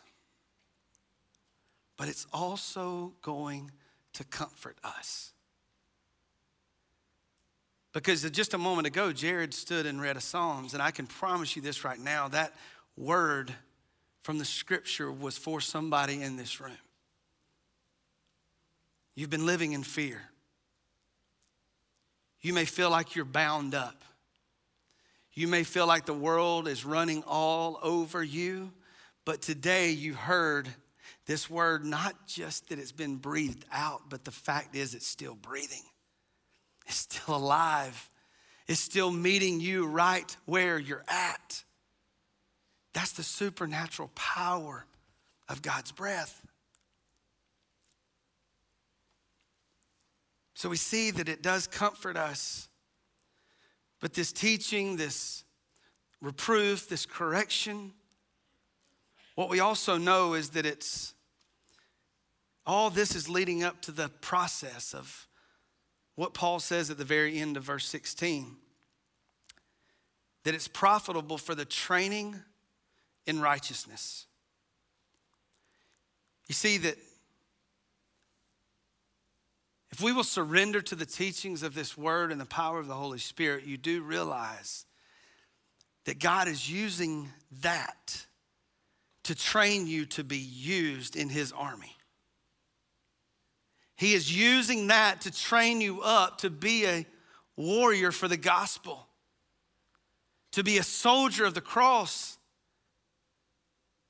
but 1.97 2.09
it's 2.09 2.27
also 2.33 3.13
going 3.23 3.71
to 4.15 4.25
comfort 4.25 4.77
us. 4.83 5.33
Because 7.93 8.29
just 8.31 8.55
a 8.55 8.59
moment 8.59 8.87
ago, 8.87 9.13
Jared 9.13 9.53
stood 9.53 9.85
and 9.85 10.01
read 10.01 10.17
a 10.17 10.21
Psalms, 10.21 10.75
and 10.75 10.83
I 10.83 10.91
can 10.93 11.07
promise 11.07 11.57
you 11.57 11.63
this 11.63 11.85
right 11.85 11.99
now 11.99 12.29
that 12.29 12.55
word 12.97 13.53
from 14.23 14.39
the 14.39 14.45
scripture 14.45 15.11
was 15.11 15.37
for 15.37 15.61
somebody 15.61 16.23
in 16.23 16.37
this 16.37 16.61
room. 16.61 16.77
You've 19.15 19.31
been 19.31 19.47
living 19.47 19.73
in 19.73 19.83
fear. 19.83 20.23
You 22.41 22.53
may 22.55 22.65
feel 22.65 22.91
like 22.91 23.15
you're 23.15 23.25
bound 23.25 23.75
up. 23.75 24.05
You 25.33 25.47
may 25.47 25.63
feel 25.63 25.87
like 25.87 26.07
the 26.07 26.15
world 26.15 26.67
is 26.67 26.85
running 26.85 27.23
all 27.27 27.79
over 27.83 28.23
you, 28.23 28.73
but 29.25 29.43
today 29.43 29.91
you 29.91 30.15
heard 30.15 30.69
this 31.27 31.49
word, 31.49 31.85
not 31.85 32.27
just 32.27 32.69
that 32.69 32.79
it's 32.79 32.93
been 32.93 33.17
breathed 33.17 33.65
out, 33.71 34.03
but 34.09 34.25
the 34.25 34.31
fact 34.31 34.75
is 34.75 34.95
it's 34.95 35.07
still 35.07 35.35
breathing, 35.35 35.83
it's 36.87 36.97
still 36.97 37.37
alive, 37.37 38.11
it's 38.67 38.81
still 38.81 39.11
meeting 39.11 39.61
you 39.61 39.87
right 39.87 40.37
where 40.47 40.79
you're 40.79 41.05
at. 41.09 41.63
That's 42.93 43.13
the 43.13 43.23
supernatural 43.23 44.11
power 44.15 44.85
of 45.49 45.63
God's 45.63 45.93
breath. 45.93 46.45
So 50.61 50.69
we 50.69 50.77
see 50.77 51.11
that 51.13 51.27
it 51.27 51.41
does 51.41 51.67
comfort 51.67 52.19
us. 52.19 52.69
But 53.99 54.13
this 54.13 54.31
teaching, 54.31 54.99
this 54.99 55.43
reproof, 56.21 56.87
this 56.87 57.07
correction, 57.07 57.95
what 59.37 59.49
we 59.49 59.61
also 59.61 59.97
know 59.97 60.35
is 60.35 60.51
that 60.51 60.67
it's 60.67 61.15
all 62.67 62.91
this 62.91 63.15
is 63.15 63.27
leading 63.27 63.63
up 63.63 63.81
to 63.81 63.91
the 63.91 64.11
process 64.11 64.93
of 64.93 65.27
what 66.15 66.35
Paul 66.35 66.61
says 66.61 66.91
at 66.91 66.99
the 66.99 67.07
very 67.07 67.39
end 67.39 67.57
of 67.57 67.63
verse 67.63 67.87
16 67.87 68.55
that 70.45 70.55
it's 70.55 70.69
profitable 70.69 71.39
for 71.39 71.55
the 71.55 71.65
training 71.65 72.37
in 73.25 73.41
righteousness. 73.41 74.27
You 76.49 76.55
see, 76.55 76.77
that 76.77 76.99
if 79.93 80.01
we 80.01 80.13
will 80.13 80.25
surrender 80.25 80.81
to 80.83 80.95
the 80.95 81.07
teachings 81.07 81.63
of 81.63 81.75
this 81.75 81.97
word 81.97 82.31
and 82.31 82.41
the 82.41 82.47
power 82.47 82.79
of 82.79 82.87
the 82.87 82.95
Holy 82.95 83.19
Spirit, 83.19 83.65
you 83.65 83.77
do 83.77 84.03
realize 84.03 84.87
that 86.05 86.19
God 86.19 86.49
is 86.49 86.71
using 86.71 87.29
that 87.63 88.27
to 89.25 89.35
train 89.35 89.87
you 89.87 90.07
to 90.07 90.25
be 90.25 90.39
used 90.39 91.17
in 91.17 91.29
His 91.29 91.53
army. 91.53 91.97
He 93.97 94.15
is 94.15 94.35
using 94.35 94.87
that 94.87 95.23
to 95.23 95.31
train 95.31 95.81
you 95.81 96.01
up 96.01 96.39
to 96.39 96.51
be 96.51 96.87
a 96.87 97.07
warrior 97.57 98.13
for 98.13 98.29
the 98.29 98.37
gospel, 98.37 99.07
to 100.53 100.65
be 100.65 100.79
a 100.79 100.83
soldier 100.83 101.45
of 101.45 101.53
the 101.53 101.61
cross. 101.61 102.39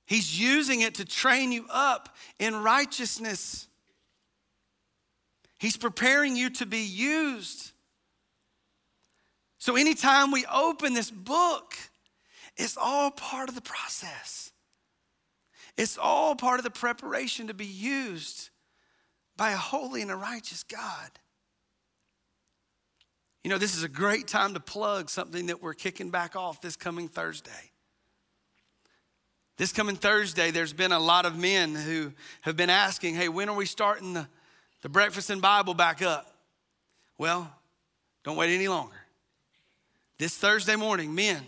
He's 0.07 0.41
using 0.41 0.83
it 0.83 0.95
to 0.97 1.05
train 1.05 1.51
you 1.51 1.67
up 1.71 2.15
in 2.39 2.55
righteousness. 2.55 3.67
He's 5.61 5.77
preparing 5.77 6.37
you 6.37 6.49
to 6.51 6.65
be 6.65 6.81
used. 6.81 7.73
So, 9.59 9.77
anytime 9.77 10.33
we 10.33 10.47
open 10.47 10.95
this 10.95 11.11
book, 11.11 11.77
it's 12.57 12.79
all 12.79 13.11
part 13.11 13.51
of 13.51 13.55
the 13.55 13.61
process. 13.61 14.53
It's 15.77 15.99
all 15.99 16.35
part 16.35 16.61
of 16.61 16.65
the 16.65 16.71
preparation 16.71 17.49
to 17.49 17.55
be 17.55 17.67
used 17.67 18.49
by 19.37 19.51
a 19.51 19.57
holy 19.57 20.01
and 20.01 20.11
a 20.11 20.17
righteous 20.17 20.63
God. 20.63 21.11
You 23.45 23.51
know, 23.51 23.59
this 23.59 23.77
is 23.77 23.83
a 23.83 23.89
great 23.89 24.27
time 24.27 24.55
to 24.55 24.61
plug 24.61 25.11
something 25.11 25.47
that 25.47 25.63
we're 25.63 25.75
kicking 25.75 26.09
back 26.09 26.37
off 26.37 26.63
this 26.63 26.77
coming 26.77 27.07
Thursday. 27.07 27.71
This 29.59 29.73
coming 29.73 29.97
Thursday, 29.97 30.51
there's 30.51 30.73
been 30.73 30.93
a 30.93 30.99
lot 30.99 31.27
of 31.27 31.37
men 31.37 31.75
who 31.75 32.15
have 32.41 32.57
been 32.57 32.71
asking, 32.71 33.15
hey, 33.15 33.29
when 33.29 33.51
are 33.51 33.57
we 33.57 33.67
starting 33.67 34.15
the, 34.15 34.27
the 34.83 34.89
breakfast 34.89 35.31
and 35.31 35.43
Bible 35.43 35.75
back 35.75 36.03
up? 36.03 36.35
Well, 37.19 37.51
don't 38.25 38.37
wait 38.37 38.55
any 38.55 38.69
longer. 38.69 38.97
This 40.19 40.37
Thursday 40.37 40.77
morning, 40.77 41.15
men, 41.15 41.43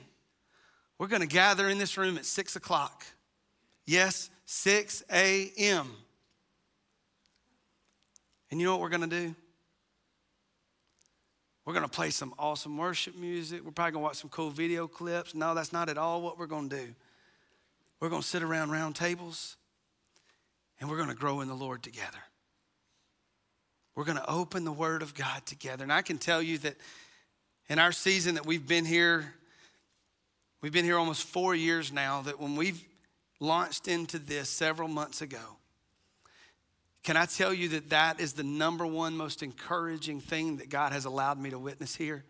we're 0.98 1.06
going 1.08 1.22
to 1.22 1.28
gather 1.28 1.68
in 1.68 1.78
this 1.78 1.96
room 1.98 2.16
at 2.16 2.24
6 2.24 2.56
o'clock. 2.56 3.04
Yes, 3.84 4.30
6 4.46 5.02
a.m. 5.12 5.90
And 8.50 8.60
you 8.60 8.66
know 8.66 8.72
what 8.72 8.80
we're 8.80 8.88
going 8.88 9.08
to 9.08 9.20
do? 9.20 9.34
We're 11.64 11.74
going 11.74 11.84
to 11.84 11.90
play 11.90 12.10
some 12.10 12.34
awesome 12.38 12.76
worship 12.76 13.16
music. 13.16 13.64
We're 13.64 13.70
probably 13.70 13.92
going 13.92 14.02
to 14.02 14.06
watch 14.06 14.16
some 14.16 14.30
cool 14.30 14.50
video 14.50 14.88
clips. 14.88 15.34
No, 15.34 15.54
that's 15.54 15.72
not 15.72 15.88
at 15.88 15.96
all 15.96 16.20
what 16.20 16.38
we're 16.38 16.46
going 16.46 16.68
to 16.68 16.76
do. 16.76 16.94
We're 18.00 18.08
going 18.08 18.22
to 18.22 18.26
sit 18.26 18.42
around 18.42 18.70
round 18.70 18.96
tables 18.96 19.56
and 20.80 20.90
we're 20.90 20.96
going 20.96 21.08
to 21.08 21.14
grow 21.14 21.40
in 21.40 21.48
the 21.48 21.54
Lord 21.54 21.82
together. 21.82 22.18
We're 23.94 24.04
going 24.04 24.18
to 24.18 24.30
open 24.30 24.64
the 24.64 24.72
Word 24.72 25.02
of 25.02 25.14
God 25.14 25.44
together. 25.44 25.82
And 25.82 25.92
I 25.92 26.02
can 26.02 26.18
tell 26.18 26.40
you 26.42 26.58
that 26.58 26.76
in 27.68 27.78
our 27.78 27.92
season 27.92 28.36
that 28.36 28.46
we've 28.46 28.66
been 28.66 28.84
here, 28.84 29.34
we've 30.60 30.72
been 30.72 30.84
here 30.84 30.98
almost 30.98 31.24
four 31.24 31.54
years 31.54 31.92
now, 31.92 32.22
that 32.22 32.40
when 32.40 32.56
we've 32.56 32.82
launched 33.40 33.88
into 33.88 34.18
this 34.18 34.48
several 34.48 34.88
months 34.88 35.20
ago, 35.20 35.58
can 37.02 37.16
I 37.16 37.26
tell 37.26 37.52
you 37.52 37.68
that 37.70 37.90
that 37.90 38.20
is 38.20 38.32
the 38.32 38.44
number 38.44 38.86
one 38.86 39.16
most 39.16 39.42
encouraging 39.42 40.20
thing 40.20 40.58
that 40.58 40.68
God 40.68 40.92
has 40.92 41.04
allowed 41.04 41.38
me 41.38 41.50
to 41.50 41.58
witness 41.58 41.96
here? 41.96 42.24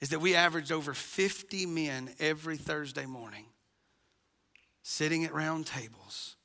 Is 0.00 0.10
that 0.10 0.20
we 0.20 0.36
averaged 0.36 0.70
over 0.70 0.94
50 0.94 1.66
men 1.66 2.10
every 2.20 2.56
Thursday 2.56 3.06
morning 3.06 3.46
sitting 4.82 5.24
at 5.24 5.34
round 5.34 5.66
tables, 5.66 6.36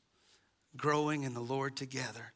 growing 0.76 1.24
in 1.24 1.34
the 1.34 1.42
Lord 1.42 1.76
together. 1.76 2.34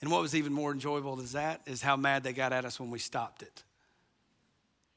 And 0.00 0.10
what 0.10 0.20
was 0.20 0.34
even 0.34 0.52
more 0.52 0.72
enjoyable 0.72 1.16
than 1.16 1.26
that 1.26 1.62
is 1.66 1.82
how 1.82 1.96
mad 1.96 2.22
they 2.22 2.32
got 2.32 2.52
at 2.52 2.64
us 2.64 2.78
when 2.78 2.90
we 2.90 2.98
stopped 2.98 3.42
it. 3.42 3.64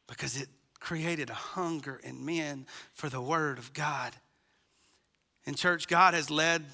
Because 0.08 0.42
it 0.42 0.50
created 0.80 1.30
a 1.30 1.36
hunger 1.36 2.00
in 2.04 2.26
men 2.26 2.66
for 2.94 3.10
the 3.10 3.22
Word 3.22 3.58
of 3.58 3.74
God. 3.74 4.14
And 5.46 5.58
church, 5.58 5.88
God 5.88 6.14
has 6.14 6.30
led 6.30 6.66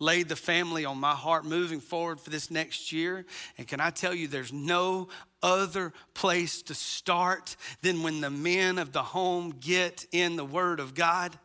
laid 0.00 0.28
the 0.28 0.36
family 0.36 0.84
on 0.84 0.98
my 0.98 1.14
heart 1.14 1.44
moving 1.44 1.78
forward 1.78 2.18
for 2.18 2.30
this 2.30 2.50
next 2.50 2.90
year. 2.90 3.24
And 3.58 3.68
can 3.68 3.80
I 3.80 3.90
tell 3.90 4.14
you, 4.14 4.26
there's 4.26 4.52
no 4.52 5.08
other 5.42 5.92
place 6.14 6.62
to 6.62 6.74
start 6.74 7.54
than 7.82 8.02
when 8.02 8.20
the 8.20 8.30
men 8.30 8.78
of 8.78 8.92
the 8.92 9.02
home 9.02 9.54
get 9.60 10.06
in 10.10 10.36
the 10.36 10.44
Word 10.44 10.80
of 10.80 10.94
God. 10.94 11.38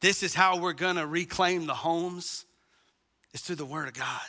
This 0.00 0.22
is 0.22 0.34
how 0.34 0.58
we're 0.58 0.72
going 0.72 0.96
to 0.96 1.06
reclaim 1.06 1.66
the 1.66 1.74
homes. 1.74 2.46
It's 3.32 3.42
through 3.42 3.56
the 3.56 3.64
Word 3.64 3.88
of 3.88 3.94
God. 3.94 4.20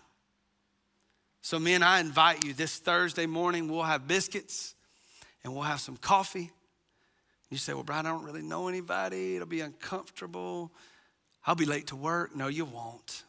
So, 1.42 1.58
men, 1.58 1.82
I 1.82 2.00
invite 2.00 2.46
you 2.46 2.54
this 2.54 2.78
Thursday 2.78 3.26
morning, 3.26 3.68
we'll 3.68 3.84
have 3.84 4.08
biscuits 4.08 4.76
and 5.44 5.54
we'll 5.54 5.64
have 5.64 5.80
some 5.80 5.98
coffee. 5.98 6.52
You 7.50 7.58
say, 7.58 7.74
Well, 7.74 7.84
Brian, 7.84 8.06
I 8.06 8.10
don't 8.10 8.24
really 8.24 8.44
know 8.44 8.68
anybody. 8.68 9.36
It'll 9.36 9.48
be 9.48 9.62
uncomfortable. 9.62 10.72
I'll 11.46 11.56
be 11.56 11.66
late 11.66 11.88
to 11.88 11.96
work. 11.96 12.36
No, 12.36 12.48
you 12.48 12.66
won't. 12.66 13.24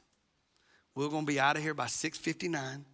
We're 0.95 1.09
going 1.09 1.25
to 1.25 1.33
be 1.33 1.41
out 1.41 1.57
of 1.57 1.63
here 1.63 1.75
by 1.75 1.87
6:59. 1.87 2.85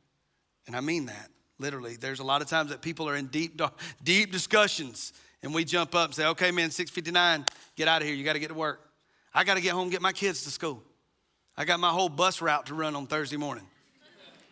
And 0.66 0.76
I 0.76 0.80
mean 0.80 1.06
that 1.06 1.30
literally. 1.58 1.96
There's 1.96 2.20
a 2.20 2.24
lot 2.24 2.42
of 2.42 2.48
times 2.48 2.70
that 2.70 2.82
people 2.82 3.08
are 3.08 3.16
in 3.16 3.26
deep, 3.26 3.60
deep 4.04 4.30
discussions, 4.30 5.12
and 5.42 5.52
we 5.52 5.64
jump 5.64 5.94
up 5.94 6.06
and 6.06 6.14
say, 6.14 6.26
"Okay, 6.26 6.50
man, 6.52 6.70
6:59, 6.70 7.44
get 7.74 7.88
out 7.88 8.00
of 8.00 8.06
here. 8.06 8.16
You 8.16 8.24
got 8.24 8.34
to 8.34 8.38
get 8.38 8.48
to 8.48 8.54
work. 8.54 8.87
I 9.34 9.44
got 9.44 9.54
to 9.54 9.60
get 9.60 9.72
home, 9.72 9.90
get 9.90 10.02
my 10.02 10.12
kids 10.12 10.44
to 10.44 10.50
school. 10.50 10.82
I 11.56 11.64
got 11.64 11.80
my 11.80 11.90
whole 11.90 12.08
bus 12.08 12.40
route 12.40 12.66
to 12.66 12.74
run 12.74 12.94
on 12.96 13.06
Thursday 13.06 13.36
morning. 13.36 13.66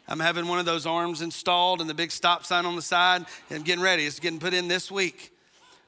I'm 0.09 0.21
having 0.21 0.47
one 0.47 0.59
of 0.59 0.67
those 0.67 0.87
arms 0.87 1.23
installed 1.23 1.81
and 1.81 1.91
the 1.91 1.95
big 1.95 2.13
stop 2.13 2.45
sign 2.45 2.65
on 2.67 2.77
the 2.77 2.83
side, 2.83 3.27
and 3.51 3.65
getting 3.65 3.83
ready. 3.83 4.05
It's 4.05 4.21
getting 4.21 4.39
put 4.39 4.55
in 4.55 4.69
this 4.69 4.91
week 4.91 5.33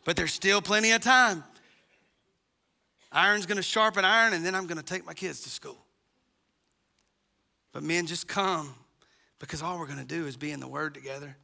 but 0.09 0.17
there's 0.17 0.33
still 0.33 0.63
plenty 0.63 0.93
of 0.93 1.03
time. 1.03 1.45
Iron's 3.13 3.45
gonna 3.45 3.61
sharpen 3.61 4.07
iron, 4.07 4.33
and 4.33 4.43
then 4.43 4.55
I'm 4.55 4.67
gonna 4.67 4.83
take 4.83 5.05
my 5.05 5.13
kids 5.13 5.43
to 5.43 5.51
school. 5.51 5.77
But 7.73 7.83
men, 7.83 8.07
just 8.07 8.27
come 8.27 8.75
because 9.39 9.61
all 9.61 9.79
we're 9.79 9.87
gonna 9.87 10.07
do 10.07 10.27
is 10.27 10.39
be 10.39 10.51
in 10.51 10.61
the 10.61 10.67
Word 10.67 10.95
together. 10.95 11.37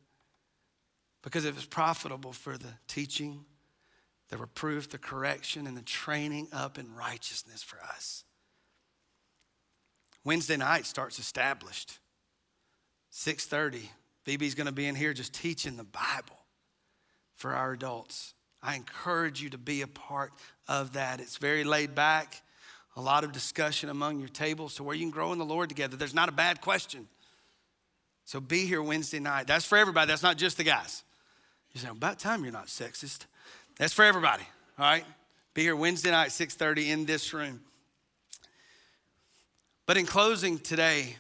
Because 1.21 1.45
if 1.45 1.59
it's 1.59 1.67
profitable 1.67 2.33
for 2.33 2.57
the 2.57 2.73
teaching, 2.89 3.45
the 4.35 4.39
reproof, 4.39 4.91
the 4.91 4.99
correction, 4.99 5.65
and 5.65 5.77
the 5.77 5.83
training 5.83 6.49
up 6.53 6.77
in 6.77 6.93
righteousness 6.93 7.63
for 7.63 7.79
us. 7.81 8.25
Wednesday 10.25 10.57
night 10.57 10.87
starts 10.87 11.21
established. 11.21 12.01
6:30. 13.11 13.93
BB's 14.25 14.57
gonna 14.57 14.73
be 14.73 14.87
in 14.87 14.97
here 14.97 15.13
just 15.13 15.35
teaching 15.35 15.77
the 15.77 15.85
Bible 15.85 16.47
for 17.37 17.55
our 17.55 17.75
adults. 17.75 18.35
I 18.61 18.75
encourage 18.75 19.41
you 19.41 19.51
to 19.51 19.59
be 19.59 19.83
a 19.83 19.87
part 19.87 20.33
of 20.67 20.95
that. 20.95 21.21
It's 21.21 21.37
very 21.37 21.63
laid 21.63 21.95
back, 21.95 22.43
a 22.97 23.01
lot 23.01 23.23
of 23.23 23.31
discussion 23.31 23.89
among 23.89 24.19
your 24.19 24.29
tables 24.29 24.75
to 24.75 24.83
where 24.83 24.97
you 24.97 25.05
can 25.05 25.13
grow 25.13 25.33
in 25.33 25.39
the 25.39 25.45
Lord 25.45 25.69
together. 25.69 25.97
There's 25.97 26.13
not 26.13 26.29
a 26.29 26.33
bad 26.33 26.61
question. 26.61 27.09
So 28.25 28.41
be 28.41 28.67
here 28.67 28.83
Wednesday 28.83 29.21
night. 29.21 29.47
That's 29.47 29.65
for 29.65 29.79
everybody, 29.79 30.09
that's 30.09 30.25
not 30.25 30.39
just 30.39 30.57
the 30.57 30.65
guys. 30.65 31.05
You 31.73 31.81
say, 31.81 31.87
about 31.87 32.19
time 32.19 32.43
you're 32.43 32.53
not 32.53 32.67
sexist. 32.67 33.27
That's 33.77 33.93
for 33.93 34.05
everybody, 34.05 34.45
all 34.79 34.85
right? 34.85 35.05
Be 35.53 35.63
here 35.63 35.77
Wednesday 35.77 36.11
night, 36.11 36.31
6:30 36.31 36.91
in 36.91 37.07
this 37.07 37.33
room. 37.33 37.65
But 39.87 39.97
in 39.97 40.07
closing 40.07 40.59
today, 40.59 41.17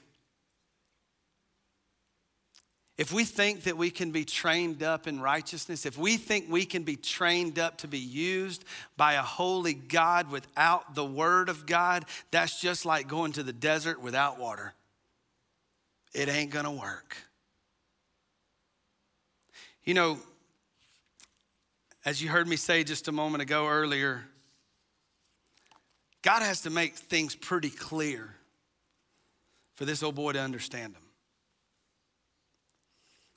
if 2.97 3.13
we 3.13 3.25
think 3.25 3.65
that 3.65 3.77
we 3.77 3.91
can 3.91 4.13
be 4.13 4.25
trained 4.25 4.85
up 4.85 5.09
in 5.09 5.21
righteousness, 5.21 5.85
if 5.85 5.99
we 5.99 6.17
think 6.17 6.47
we 6.49 6.65
can 6.65 6.85
be 6.85 6.97
trained 6.97 7.59
up 7.59 7.79
to 7.79 7.89
be 7.89 7.99
used 7.99 8.65
by 8.97 9.15
a 9.15 9.23
holy 9.23 9.75
God 9.75 10.31
without 10.31 10.95
the 10.95 11.05
Word 11.05 11.49
of 11.49 11.67
God, 11.67 12.05
that's 12.31 12.61
just 12.61 12.87
like 12.87 13.09
going 13.09 13.33
to 13.33 13.43
the 13.43 13.53
desert 13.53 14.01
without 14.01 14.39
water. 14.39 14.75
It 16.15 16.29
ain't 16.29 16.53
gonna 16.53 16.73
work. 16.73 17.17
You 19.83 19.95
know, 19.95 20.19
as 22.05 22.23
you 22.23 22.29
heard 22.29 22.47
me 22.47 22.57
say 22.57 22.85
just 22.85 23.09
a 23.09 23.13
moment 23.13 23.43
ago 23.43 23.67
earlier, 23.67 24.25
God 26.23 26.43
has 26.43 26.63
to 26.63 26.71
make 26.71 26.95
things 26.95 27.35
pretty 27.35 27.71
clear 27.71 28.35
for 29.75 29.85
this 29.85 30.03
old 30.03 30.15
boy 30.15 30.33
to 30.33 30.41
understand 30.41 30.95
them. 30.95 31.03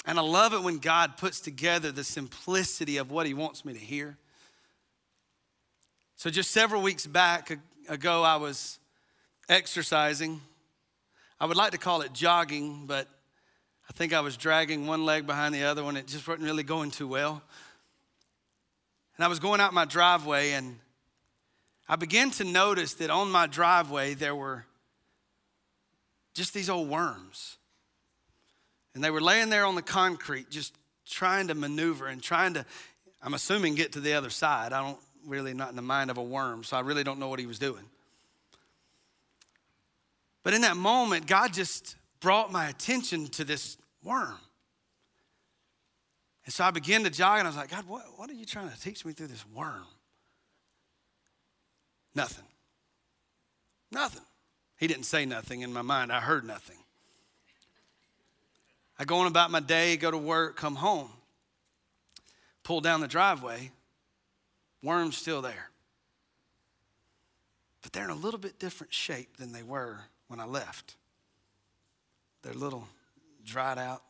And 0.06 0.18
I 0.18 0.22
love 0.22 0.54
it 0.54 0.62
when 0.62 0.78
God 0.78 1.18
puts 1.18 1.42
together 1.42 1.92
the 1.92 2.04
simplicity 2.04 2.98
of 2.98 3.12
what 3.12 3.26
He 3.26 3.34
wants 3.34 3.66
me 3.66 3.74
to 3.74 3.80
hear. 3.80 4.18
So, 6.16 6.30
just 6.30 6.52
several 6.52 6.82
weeks 6.82 7.06
back 7.06 7.52
ago, 7.90 8.24
I 8.24 8.38
was 8.38 8.80
exercising. 9.50 10.42
I 11.40 11.46
would 11.46 11.58
like 11.58 11.72
to 11.72 11.78
call 11.78 12.02
it 12.02 12.14
jogging, 12.14 12.86
but 12.88 13.08
I 13.90 13.94
think 13.94 14.14
I 14.14 14.22
was 14.22 14.38
dragging 14.38 14.88
one 14.88 15.06
leg 15.06 15.28
behind 15.28 15.54
the 15.54 15.64
other 15.64 15.84
one. 15.84 15.98
It 15.98 16.08
just 16.08 16.28
wasn't 16.28 16.46
really 16.46 16.64
going 16.64 16.92
too 16.92 17.08
well. 17.08 17.44
And 19.18 19.26
I 19.26 19.28
was 19.28 19.40
going 19.40 19.60
out 19.60 19.74
my 19.74 19.86
driveway, 19.86 20.52
and 20.52 20.78
I 21.90 21.96
began 21.96 22.30
to 22.32 22.44
notice 22.44 22.94
that 22.96 23.10
on 23.10 23.32
my 23.32 23.48
driveway 23.48 24.14
there 24.14 24.36
were 24.36 24.66
just 26.36 26.54
these 26.54 26.70
old 26.70 26.88
worms. 26.88 27.58
And 28.94 29.04
they 29.04 29.10
were 29.10 29.22
laying 29.22 29.50
there 29.50 29.66
on 29.66 29.76
the 29.76 29.82
concrete, 29.82 30.50
just 30.50 30.76
trying 31.06 31.48
to 31.48 31.56
maneuver 31.56 32.08
and 32.08 32.22
trying 32.22 32.54
to, 32.54 32.66
I'm 33.22 33.34
assuming, 33.34 33.76
get 33.76 33.94
to 33.94 34.00
the 34.00 34.14
other 34.14 34.30
side. 34.30 34.72
I 34.72 34.84
don't 34.84 35.00
really, 35.26 35.54
not 35.54 35.70
in 35.70 35.76
the 35.76 35.82
mind 35.82 36.12
of 36.12 36.18
a 36.18 36.24
worm, 36.24 36.64
so 36.64 36.78
I 36.78 36.82
really 36.82 37.04
don't 37.04 37.20
know 37.20 37.28
what 37.28 37.40
he 37.40 37.46
was 37.46 37.60
doing. 37.60 37.84
But 40.44 40.54
in 40.54 40.62
that 40.62 40.78
moment, 40.78 41.28
God 41.28 41.54
just 41.54 41.96
brought 42.20 42.52
my 42.52 42.70
attention 42.70 43.28
to 43.30 43.44
this 43.44 43.78
worm. 44.04 44.38
And 46.48 46.54
so 46.54 46.64
I 46.64 46.72
began 46.72 47.04
to 47.04 47.10
jog, 47.10 47.40
and 47.40 47.46
I 47.46 47.50
was 47.50 47.58
like, 47.58 47.70
God, 47.70 47.86
what, 47.90 48.06
what 48.16 48.30
are 48.30 48.34
you 48.34 48.46
trying 48.46 48.70
to 48.70 48.80
teach 48.80 49.04
me 49.04 49.12
through 49.12 49.28
this 49.28 49.44
worm? 49.54 49.84
Nothing. 52.16 52.46
Nothing. 53.92 54.24
He 54.78 54.88
didn't 54.88 55.04
say 55.04 55.26
nothing 55.26 55.60
in 55.60 55.74
my 55.74 55.82
mind. 55.82 56.10
I 56.10 56.22
heard 56.22 56.46
nothing. 56.46 56.78
I 58.98 59.04
go 59.04 59.18
on 59.18 59.28
about 59.28 59.52
my 59.52 59.60
day, 59.60 59.98
go 59.98 60.10
to 60.10 60.18
work, 60.18 60.56
come 60.56 60.76
home, 60.76 61.10
pull 62.64 62.80
down 62.80 63.02
the 63.02 63.10
driveway, 63.10 63.72
worms 64.82 65.18
still 65.18 65.42
there. 65.42 65.70
But 67.82 67.92
they're 67.92 68.06
in 68.06 68.10
a 68.10 68.16
little 68.16 68.40
bit 68.40 68.58
different 68.58 68.94
shape 68.94 69.36
than 69.36 69.52
they 69.52 69.64
were 69.64 70.00
when 70.30 70.40
I 70.40 70.46
left. 70.46 70.96
They're 72.42 72.54
little 72.54 72.88
dried 73.44 73.78
out, 73.78 74.02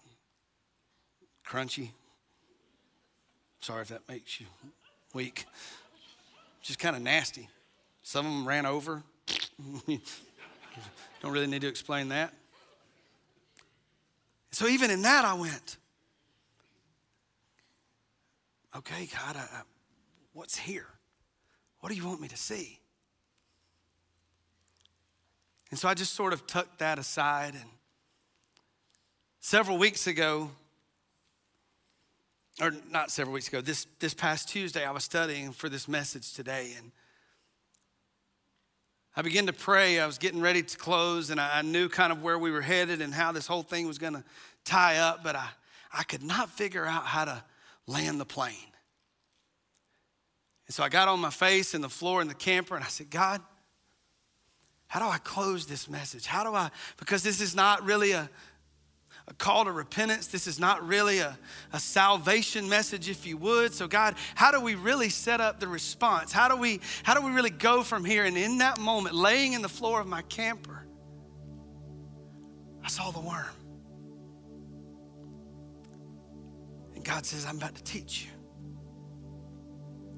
crunchy. 1.44 1.90
Sorry 3.68 3.82
if 3.82 3.90
that 3.90 4.08
makes 4.08 4.40
you 4.40 4.46
weak. 5.14 5.44
Just 6.62 6.80
kind 6.80 6.96
of 6.96 7.02
nasty. 7.02 7.50
Some 8.02 8.26
of 8.26 8.32
them 8.32 8.48
ran 8.48 8.66
over. 8.66 9.04
Don't 11.22 11.34
really 11.34 11.48
need 11.48 11.60
to 11.64 11.68
explain 11.68 12.08
that. 12.08 12.34
So 14.52 14.68
even 14.68 14.90
in 14.90 15.02
that, 15.02 15.26
I 15.26 15.34
went, 15.34 15.76
okay, 18.74 19.10
God, 19.14 19.36
I, 19.36 19.42
I, 19.42 19.62
what's 20.32 20.58
here? 20.58 20.88
What 21.82 21.90
do 21.90 21.96
you 21.96 22.08
want 22.08 22.22
me 22.22 22.30
to 22.30 22.38
see? 22.38 22.80
And 25.72 25.78
so 25.78 25.90
I 25.90 25.94
just 25.94 26.14
sort 26.14 26.32
of 26.32 26.48
tucked 26.48 26.80
that 26.80 27.00
aside. 27.00 27.54
And 27.56 27.70
several 29.42 29.78
weeks 29.78 30.08
ago, 30.08 30.52
or 32.62 32.74
not 32.90 33.12
several 33.12 33.34
weeks 33.34 33.48
ago, 33.48 33.62
this, 33.62 33.86
this 34.00 34.14
past 34.14 34.50
Tuesday, 34.50 34.86
I 34.86 34.92
was 34.92 35.04
studying 35.04 35.52
for 35.52 35.70
this 35.70 35.88
message 35.88 36.34
today. 36.34 36.72
And 36.78 36.92
I 39.16 39.22
began 39.22 39.46
to 39.48 39.54
pray. 39.54 40.00
I 40.00 40.06
was 40.06 40.18
getting 40.18 40.42
ready 40.42 40.64
to 40.64 40.78
close, 40.78 41.30
and 41.30 41.40
I, 41.40 41.62
knew 41.62 41.90
kind 41.90 42.12
of 42.12 42.24
where 42.24 42.38
we 42.38 42.52
were 42.52 42.62
headed 42.62 43.02
and 43.02 43.14
how 43.14 43.32
this 43.32 43.48
whole 43.48 43.64
thing 43.64 43.88
was 43.88 43.98
going 43.98 44.14
to 44.14 44.24
tie 44.66 44.98
up, 44.98 45.24
but 45.24 45.36
I, 45.36 45.48
I 45.94 46.04
could 46.04 46.24
not 46.24 46.50
figure 46.50 46.86
out 46.86 47.06
how 47.06 47.26
to 47.26 47.44
land 47.86 48.20
the 48.20 48.26
plane. 48.26 48.56
And 50.68 50.76
so 50.76 50.84
I 50.84 50.90
got 50.90 51.08
on 51.08 51.20
my 51.20 51.30
face 51.30 51.74
in 51.74 51.82
the 51.82 51.90
floor 51.90 52.22
in 52.22 52.28
the 52.28 52.34
camper, 52.34 52.76
and 52.76 52.84
I 52.84 52.90
said, 52.90 53.10
God, 53.10 53.42
how 54.88 55.00
do 55.00 55.06
I 55.06 55.18
close 55.20 55.66
this 55.66 55.90
message? 55.90 56.26
How 56.26 56.44
do 56.44 56.54
I, 56.54 56.70
because 56.98 57.24
this 57.24 57.42
is 57.42 57.56
not 57.56 57.84
really 57.86 58.12
a, 58.14 58.30
a 59.28 59.34
call 59.34 59.66
to 59.66 59.72
repentance. 59.72 60.28
This 60.28 60.48
is 60.48 60.60
not 60.60 60.88
really 60.88 61.20
a, 61.20 61.38
a 61.74 61.80
salvation 61.80 62.70
message, 62.70 63.10
if 63.10 63.28
you 63.28 63.38
would. 63.38 63.74
So, 63.74 63.88
God, 63.88 64.16
how 64.36 64.52
do 64.52 64.62
we 64.62 64.76
really 64.76 65.10
set 65.10 65.42
up 65.42 65.60
the 65.60 65.68
response? 65.68 66.32
How 66.32 66.48
do 66.48 66.56
we 66.56 66.80
how 67.04 67.14
do 67.14 67.26
we 67.26 67.32
really 67.32 67.50
go 67.50 67.84
from 67.84 68.06
here? 68.06 68.24
And 68.24 68.38
in 68.38 68.60
that 68.60 68.80
moment, 68.80 69.16
laying 69.16 69.54
in 69.54 69.62
the 69.62 69.70
floor 69.70 70.00
of 70.00 70.08
my 70.08 70.22
camper, 70.24 70.86
I 72.84 72.88
saw 72.88 73.12
the 73.12 73.20
worm. 73.20 73.46
And 76.96 77.04
God 77.04 77.26
says, 77.26 77.46
I'm 77.46 77.58
about 77.58 77.76
to 77.76 77.84
teach 77.84 78.24
you. 78.26 78.32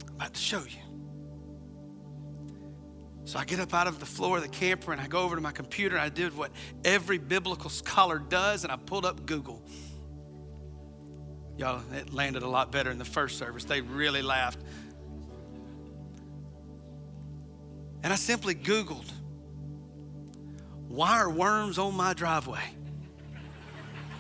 I'm 0.07 0.15
about 0.15 0.33
to 0.35 0.39
show 0.39 0.59
you. 0.59 0.88
So 3.29 3.37
I 3.37 3.45
get 3.45 3.59
up 3.59 3.75
out 3.75 3.85
of 3.85 3.99
the 3.99 4.07
floor 4.07 4.37
of 4.37 4.41
the 4.41 4.49
camper 4.49 4.91
and 4.91 4.99
I 4.99 5.05
go 5.05 5.19
over 5.19 5.35
to 5.35 5.41
my 5.41 5.51
computer 5.51 5.95
and 5.95 6.03
I 6.03 6.09
did 6.09 6.35
what 6.35 6.49
every 6.83 7.19
biblical 7.19 7.69
scholar 7.69 8.17
does 8.17 8.63
and 8.63 8.73
I 8.73 8.75
pulled 8.75 9.05
up 9.05 9.27
Google. 9.27 9.61
Y'all, 11.55 11.83
it 11.93 12.11
landed 12.11 12.41
a 12.41 12.47
lot 12.47 12.71
better 12.71 12.89
in 12.89 12.97
the 12.97 13.05
first 13.05 13.37
service. 13.37 13.65
They 13.65 13.81
really 13.81 14.23
laughed. 14.23 14.57
And 18.01 18.11
I 18.11 18.15
simply 18.15 18.55
Googled, 18.55 19.11
why 20.87 21.19
are 21.19 21.29
worms 21.29 21.77
on 21.77 21.93
my 21.93 22.13
driveway? 22.15 22.63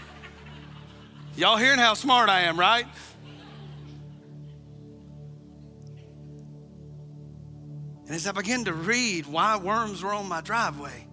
Y'all 1.35 1.57
hearing 1.57 1.79
how 1.79 1.95
smart 1.95 2.29
I 2.29 2.41
am, 2.41 2.59
right? 2.59 2.85
And 8.09 8.15
as 8.15 8.25
I 8.25 8.31
began 8.31 8.65
to 8.65 8.73
read 8.73 9.27
why 9.27 9.55
worms 9.57 10.01
were 10.01 10.11
on 10.11 10.27
my 10.27 10.41
driveway, 10.41 11.05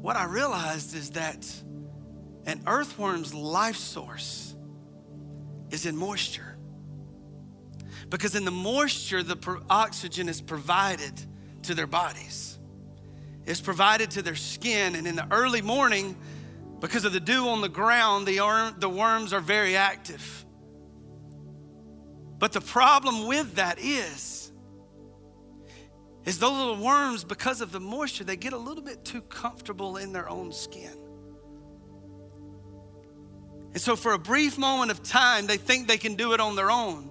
what 0.00 0.14
I 0.14 0.26
realized 0.26 0.94
is 0.94 1.10
that 1.10 1.44
an 2.44 2.62
earthworm's 2.68 3.34
life 3.34 3.74
source 3.74 4.54
is 5.70 5.86
in 5.86 5.96
moisture. 5.96 6.56
Because 8.10 8.36
in 8.36 8.44
the 8.44 8.52
moisture, 8.52 9.24
the 9.24 9.60
oxygen 9.68 10.28
is 10.28 10.40
provided 10.40 11.20
to 11.64 11.74
their 11.74 11.88
bodies, 11.88 12.56
it's 13.44 13.60
provided 13.60 14.12
to 14.12 14.22
their 14.22 14.36
skin. 14.36 14.94
And 14.94 15.08
in 15.08 15.16
the 15.16 15.26
early 15.32 15.62
morning, 15.62 16.16
because 16.78 17.04
of 17.04 17.12
the 17.12 17.18
dew 17.18 17.48
on 17.48 17.60
the 17.60 17.68
ground, 17.68 18.24
the, 18.24 18.72
the 18.78 18.88
worms 18.88 19.32
are 19.32 19.40
very 19.40 19.74
active. 19.74 20.44
But 22.38 22.52
the 22.52 22.60
problem 22.60 23.26
with 23.26 23.56
that 23.56 23.80
is, 23.80 24.45
is 26.26 26.40
those 26.40 26.58
little 26.58 26.76
worms, 26.76 27.24
because 27.24 27.60
of 27.60 27.72
the 27.72 27.80
moisture, 27.80 28.24
they 28.24 28.36
get 28.36 28.52
a 28.52 28.58
little 28.58 28.82
bit 28.82 29.04
too 29.04 29.22
comfortable 29.22 29.96
in 29.96 30.12
their 30.12 30.28
own 30.28 30.52
skin. 30.52 30.92
And 33.72 33.80
so, 33.80 33.94
for 33.94 34.12
a 34.12 34.18
brief 34.18 34.58
moment 34.58 34.90
of 34.90 35.02
time, 35.02 35.46
they 35.46 35.56
think 35.56 35.86
they 35.86 35.98
can 35.98 36.16
do 36.16 36.32
it 36.32 36.40
on 36.40 36.56
their 36.56 36.70
own. 36.70 37.10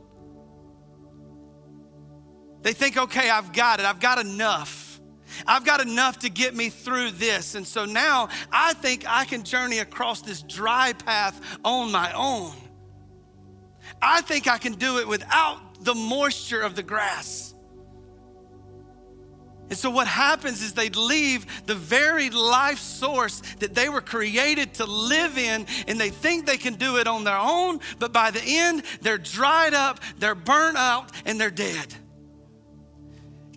They 2.61 2.73
think, 2.73 2.97
okay, 2.97 3.29
I've 3.29 3.53
got 3.53 3.79
it, 3.79 3.85
I've 3.85 3.99
got 3.99 4.19
enough. 4.19 4.99
I've 5.47 5.65
got 5.65 5.81
enough 5.81 6.19
to 6.19 6.29
get 6.29 6.55
me 6.55 6.69
through 6.69 7.11
this. 7.11 7.55
And 7.55 7.65
so 7.65 7.85
now 7.85 8.29
I 8.51 8.73
think 8.73 9.05
I 9.07 9.25
can 9.25 9.43
journey 9.43 9.79
across 9.79 10.21
this 10.21 10.41
dry 10.41 10.93
path 10.93 11.39
on 11.63 11.91
my 11.91 12.11
own. 12.13 12.53
I 14.01 14.21
think 14.21 14.47
I 14.47 14.57
can 14.57 14.73
do 14.73 14.99
it 14.99 15.07
without 15.07 15.83
the 15.83 15.93
moisture 15.93 16.61
of 16.61 16.75
the 16.75 16.83
grass. 16.83 17.54
And 19.69 19.77
so, 19.77 19.89
what 19.89 20.05
happens 20.05 20.61
is 20.61 20.73
they 20.73 20.89
leave 20.89 21.65
the 21.65 21.73
very 21.73 22.29
life 22.29 22.77
source 22.77 23.41
that 23.59 23.73
they 23.73 23.89
were 23.89 24.01
created 24.01 24.75
to 24.75 24.85
live 24.85 25.37
in, 25.37 25.65
and 25.87 25.99
they 25.99 26.09
think 26.09 26.45
they 26.45 26.57
can 26.57 26.75
do 26.75 26.97
it 26.97 27.07
on 27.07 27.23
their 27.23 27.37
own, 27.37 27.79
but 27.97 28.13
by 28.13 28.29
the 28.29 28.43
end, 28.43 28.83
they're 29.01 29.17
dried 29.17 29.73
up, 29.73 29.99
they're 30.19 30.35
burnt 30.35 30.77
out, 30.77 31.11
and 31.25 31.41
they're 31.41 31.49
dead. 31.49 31.95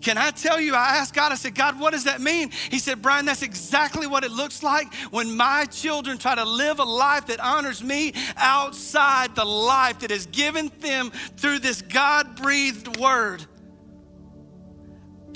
Can 0.00 0.16
I 0.16 0.30
tell 0.30 0.60
you? 0.60 0.74
I 0.74 0.96
asked 0.96 1.12
God, 1.12 1.32
I 1.32 1.34
said, 1.34 1.54
God, 1.54 1.78
what 1.78 1.92
does 1.92 2.04
that 2.04 2.20
mean? 2.20 2.50
He 2.70 2.78
said, 2.78 3.02
Brian, 3.02 3.26
that's 3.26 3.42
exactly 3.42 4.06
what 4.06 4.24
it 4.24 4.30
looks 4.30 4.62
like 4.62 4.92
when 5.10 5.36
my 5.36 5.64
children 5.66 6.18
try 6.18 6.34
to 6.34 6.44
live 6.44 6.78
a 6.78 6.84
life 6.84 7.26
that 7.26 7.40
honors 7.40 7.82
me 7.82 8.14
outside 8.36 9.34
the 9.34 9.44
life 9.44 9.98
that 10.00 10.10
is 10.10 10.26
given 10.26 10.70
them 10.80 11.10
through 11.36 11.58
this 11.58 11.82
God 11.82 12.36
breathed 12.36 12.96
word. 12.98 13.44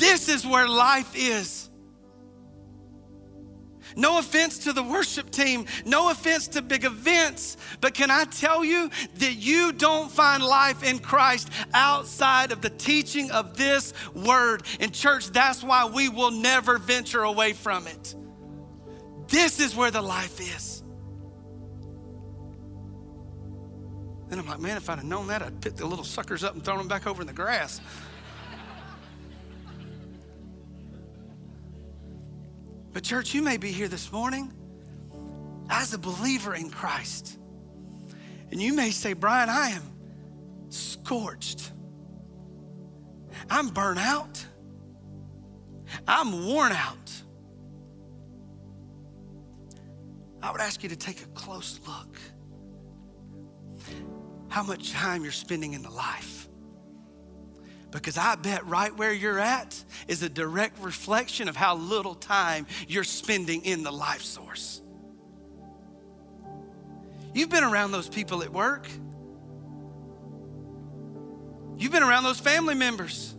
This 0.03 0.29
is 0.29 0.45
where 0.45 0.67
life 0.67 1.15
is. 1.15 1.71
No 3.95 4.19
offense 4.19 4.59
to 4.65 4.73
the 4.73 4.83
worship 4.83 5.31
team, 5.31 5.67
no 5.87 6.11
offense 6.11 6.49
to 6.49 6.61
big 6.61 6.83
events, 6.85 7.57
but 7.81 7.95
can 7.95 8.11
I 8.11 8.25
tell 8.25 8.65
you 8.65 8.91
that 9.19 9.35
you 9.35 9.71
don't 9.71 10.11
find 10.11 10.43
life 10.43 10.83
in 10.83 10.99
Christ 10.99 11.51
outside 11.73 12.51
of 12.51 12.63
the 12.63 12.71
teaching 12.71 13.31
of 13.31 13.57
this 13.57 13.95
word? 14.13 14.65
In 14.81 14.91
church, 14.91 15.29
that's 15.29 15.63
why 15.63 15.85
we 15.85 16.09
will 16.09 16.33
never 16.33 16.79
venture 16.79 17.23
away 17.23 17.53
from 17.53 17.87
it. 17.87 18.17
This 19.29 19.61
is 19.61 19.77
where 19.77 19.93
the 19.93 20.03
life 20.03 20.41
is. 20.41 20.83
Then 24.33 24.41
I'm 24.41 24.49
like, 24.49 24.59
man, 24.59 24.79
if 24.79 24.91
I'd 24.91 24.97
have 24.97 25.05
known 25.05 25.29
that, 25.29 25.43
I'd 25.43 25.61
pick 25.61 25.77
the 25.77 25.87
little 25.87 26.05
suckers 26.05 26.43
up 26.43 26.55
and 26.55 26.65
throw 26.65 26.77
them 26.77 26.89
back 26.89 27.07
over 27.07 27.21
in 27.21 27.29
the 27.29 27.33
grass. 27.33 27.81
But, 32.93 33.05
church, 33.05 33.33
you 33.35 33.43
may 33.43 33.57
be 33.57 33.73
here 33.73 33.89
this 33.89 34.13
morning 34.13 34.53
as 35.71 35.95
a 35.95 35.99
believer 35.99 36.55
in 36.55 36.71
Christ. 36.71 37.39
And 38.51 38.61
you 38.61 38.75
may 38.75 38.91
say, 38.91 39.15
Brian, 39.15 39.49
I 39.49 39.71
am 39.71 39.83
scorched. 40.69 41.73
I'm 43.49 43.69
burnt 43.69 43.99
out. 43.99 44.45
I'm 46.07 46.47
worn 46.47 46.73
out. 46.73 47.13
I 50.43 50.51
would 50.51 50.61
ask 50.61 50.83
you 50.83 50.89
to 50.89 50.97
take 50.97 51.23
a 51.23 51.29
close 51.29 51.81
look. 51.87 52.19
How 54.49 54.63
much 54.63 54.93
time 54.93 55.23
you're 55.23 55.33
spending 55.33 55.73
in 55.73 55.83
the 55.83 55.91
life 55.91 56.42
because 57.93 58.17
I 58.17 58.35
bet 58.37 58.67
right 58.67 58.97
where 58.97 59.13
you're 59.13 59.39
at 59.39 59.85
is 60.09 60.23
a 60.23 60.29
direct 60.29 60.79
reflection 60.81 61.49
of 61.49 61.55
how 61.55 61.77
little 61.77 62.15
time 62.15 62.67
you're 62.89 63.05
spending 63.05 63.65
in 63.65 63.83
the 63.83 63.93
life 63.93 64.23
source. 64.23 64.81
You've 67.35 67.51
been 67.51 67.65
around 67.65 67.93
those 67.93 68.09
people 68.09 68.43
at 68.43 68.51
work. 68.51 68.89
You've 71.77 71.93
been 71.93 72.03
around 72.03 72.25
those 72.25 72.41
family 72.41 72.75
members. 72.75 73.35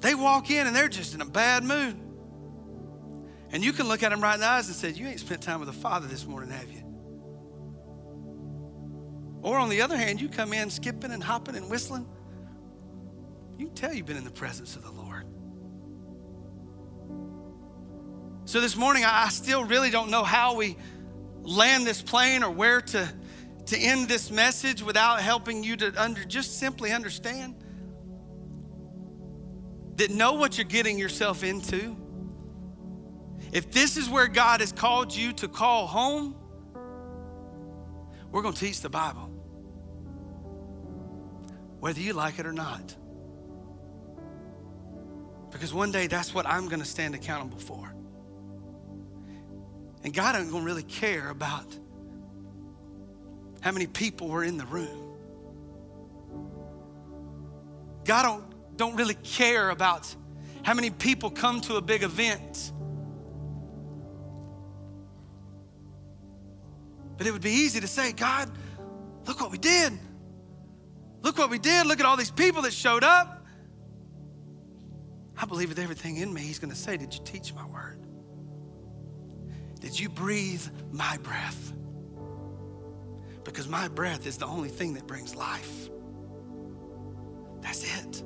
They 0.00 0.14
walk 0.14 0.50
in 0.50 0.66
and 0.66 0.74
they're 0.74 0.88
just 0.88 1.14
in 1.14 1.20
a 1.20 1.26
bad 1.26 1.64
mood. 1.64 1.96
And 3.50 3.64
you 3.64 3.72
can 3.72 3.88
look 3.88 4.02
at 4.02 4.10
them 4.10 4.20
right 4.20 4.34
in 4.34 4.40
the 4.40 4.46
eyes 4.46 4.66
and 4.68 4.76
say, 4.76 4.90
You 4.90 5.06
ain't 5.06 5.20
spent 5.20 5.42
time 5.42 5.60
with 5.60 5.68
the 5.68 5.80
Father 5.80 6.06
this 6.06 6.26
morning, 6.26 6.50
have 6.50 6.70
you? 6.70 6.82
Or 9.42 9.58
on 9.58 9.68
the 9.68 9.82
other 9.82 9.96
hand, 9.96 10.20
you 10.20 10.28
come 10.28 10.52
in 10.52 10.70
skipping 10.70 11.12
and 11.12 11.22
hopping 11.22 11.56
and 11.56 11.70
whistling. 11.70 12.06
You 13.58 13.68
tell 13.68 13.92
you've 13.92 14.06
been 14.06 14.16
in 14.16 14.24
the 14.24 14.30
presence 14.30 14.76
of 14.76 14.82
the 14.82 14.90
Lord. 14.90 15.24
So 18.44 18.60
this 18.60 18.76
morning, 18.76 19.04
I 19.04 19.28
still 19.28 19.64
really 19.64 19.90
don't 19.90 20.10
know 20.10 20.22
how 20.22 20.56
we 20.56 20.76
land 21.42 21.86
this 21.86 22.02
plane 22.02 22.42
or 22.42 22.50
where 22.50 22.80
to, 22.80 23.12
to 23.66 23.78
end 23.78 24.08
this 24.08 24.30
message 24.30 24.82
without 24.82 25.20
helping 25.20 25.64
you 25.64 25.76
to 25.76 25.92
under, 26.00 26.24
just 26.24 26.58
simply 26.58 26.92
understand 26.92 27.56
that 29.96 30.10
know 30.10 30.34
what 30.34 30.58
you're 30.58 30.64
getting 30.64 30.98
yourself 30.98 31.42
into. 31.42 31.96
If 33.52 33.70
this 33.70 33.96
is 33.96 34.08
where 34.10 34.28
God 34.28 34.60
has 34.60 34.70
called 34.70 35.14
you 35.14 35.32
to 35.34 35.48
call 35.48 35.86
home, 35.86 36.36
we're 38.30 38.42
going 38.42 38.54
to 38.54 38.60
teach 38.60 38.80
the 38.80 38.90
Bible, 38.90 39.30
whether 41.80 42.00
you 42.00 42.12
like 42.12 42.38
it 42.38 42.46
or 42.46 42.52
not. 42.52 42.94
Because 45.50 45.72
one 45.72 45.92
day 45.92 46.06
that's 46.06 46.34
what 46.34 46.46
I'm 46.46 46.68
going 46.68 46.80
to 46.80 46.86
stand 46.86 47.14
accountable 47.14 47.58
for. 47.58 47.94
And 50.04 50.14
God 50.14 50.36
ain't 50.36 50.50
going 50.50 50.62
to 50.62 50.66
really 50.66 50.82
care 50.82 51.30
about 51.30 51.66
how 53.60 53.72
many 53.72 53.86
people 53.86 54.28
were 54.28 54.44
in 54.44 54.56
the 54.56 54.66
room. 54.66 55.02
God 58.04 58.22
don't, 58.22 58.76
don't 58.76 58.96
really 58.96 59.14
care 59.14 59.70
about 59.70 60.14
how 60.62 60.74
many 60.74 60.90
people 60.90 61.30
come 61.30 61.60
to 61.62 61.76
a 61.76 61.80
big 61.80 62.02
event. 62.02 62.72
But 67.16 67.26
it 67.26 67.32
would 67.32 67.42
be 67.42 67.50
easy 67.50 67.80
to 67.80 67.88
say, 67.88 68.12
God, 68.12 68.50
look 69.26 69.40
what 69.40 69.50
we 69.50 69.58
did. 69.58 69.92
Look 71.22 71.38
what 71.38 71.50
we 71.50 71.58
did. 71.58 71.86
Look 71.86 71.98
at 71.98 72.06
all 72.06 72.16
these 72.16 72.30
people 72.30 72.62
that 72.62 72.72
showed 72.72 73.02
up. 73.02 73.35
I 75.38 75.44
believe 75.44 75.68
with 75.68 75.78
everything 75.78 76.16
in 76.16 76.32
me, 76.32 76.40
He's 76.42 76.58
going 76.58 76.72
to 76.72 76.76
say, 76.78 76.96
Did 76.96 77.12
you 77.14 77.20
teach 77.24 77.54
my 77.54 77.66
word? 77.66 77.98
Did 79.80 79.98
you 79.98 80.08
breathe 80.08 80.66
my 80.90 81.18
breath? 81.18 81.72
Because 83.44 83.68
my 83.68 83.88
breath 83.88 84.26
is 84.26 84.38
the 84.38 84.46
only 84.46 84.68
thing 84.68 84.94
that 84.94 85.06
brings 85.06 85.36
life. 85.36 85.88
That's 87.60 87.84
it. 87.84 88.22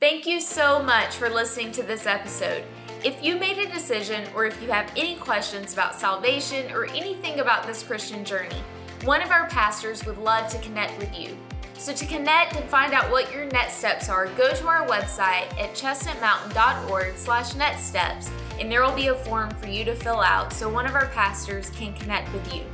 Thank 0.00 0.26
you 0.26 0.40
so 0.40 0.82
much 0.82 1.16
for 1.16 1.28
listening 1.28 1.72
to 1.72 1.82
this 1.82 2.06
episode. 2.06 2.64
If 3.04 3.22
you 3.22 3.38
made 3.38 3.58
a 3.58 3.70
decision 3.70 4.24
or 4.34 4.46
if 4.46 4.62
you 4.62 4.70
have 4.70 4.90
any 4.96 5.16
questions 5.16 5.74
about 5.74 5.94
salvation 5.94 6.70
or 6.72 6.86
anything 6.86 7.40
about 7.40 7.66
this 7.66 7.82
Christian 7.82 8.24
journey, 8.24 8.62
one 9.04 9.20
of 9.20 9.30
our 9.30 9.46
pastors 9.48 10.06
would 10.06 10.18
love 10.18 10.50
to 10.52 10.58
connect 10.60 10.98
with 10.98 11.18
you. 11.18 11.36
So 11.80 11.94
to 11.94 12.04
connect 12.04 12.56
and 12.56 12.68
find 12.68 12.92
out 12.92 13.10
what 13.10 13.32
your 13.32 13.46
next 13.46 13.76
steps 13.76 14.10
are, 14.10 14.26
go 14.34 14.52
to 14.52 14.66
our 14.68 14.86
website 14.86 15.50
at 15.58 15.72
chestnutmountain.org 15.72 17.16
slash 17.16 17.54
next 17.54 17.84
steps 17.84 18.30
and 18.60 18.70
there 18.70 18.84
will 18.84 18.94
be 18.94 19.06
a 19.06 19.14
form 19.14 19.48
for 19.52 19.66
you 19.66 19.86
to 19.86 19.94
fill 19.94 20.20
out 20.20 20.52
so 20.52 20.68
one 20.68 20.84
of 20.84 20.94
our 20.94 21.06
pastors 21.06 21.70
can 21.70 21.94
connect 21.94 22.30
with 22.34 22.54
you. 22.54 22.64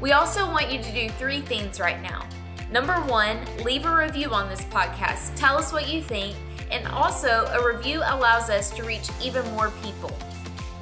We 0.00 0.12
also 0.12 0.46
want 0.46 0.70
you 0.70 0.80
to 0.80 0.92
do 0.92 1.08
three 1.08 1.40
things 1.40 1.80
right 1.80 2.00
now. 2.00 2.28
Number 2.70 2.94
one, 3.10 3.44
leave 3.64 3.84
a 3.86 3.96
review 3.96 4.30
on 4.30 4.48
this 4.48 4.64
podcast. 4.66 5.34
Tell 5.34 5.58
us 5.58 5.72
what 5.72 5.92
you 5.92 6.00
think 6.00 6.36
and 6.70 6.86
also, 6.86 7.46
a 7.46 7.74
review 7.74 8.02
allows 8.04 8.50
us 8.50 8.70
to 8.70 8.84
reach 8.84 9.08
even 9.20 9.44
more 9.50 9.72
people. 9.82 10.16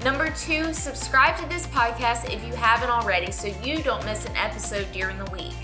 Number 0.05 0.29
two, 0.29 0.75
subscribe 0.75 1.39
to 1.39 1.49
this 1.49 1.67
podcast 1.69 2.31
if 2.31 2.45
you 2.47 2.53
haven't 2.53 2.91
already 2.91 3.33
so 3.33 3.49
you 3.63 3.83
don't 3.83 4.05
miss 4.05 4.27
an 4.27 4.37
episode 4.37 4.93
during 4.93 5.17
the 5.17 5.31
week. 5.31 5.55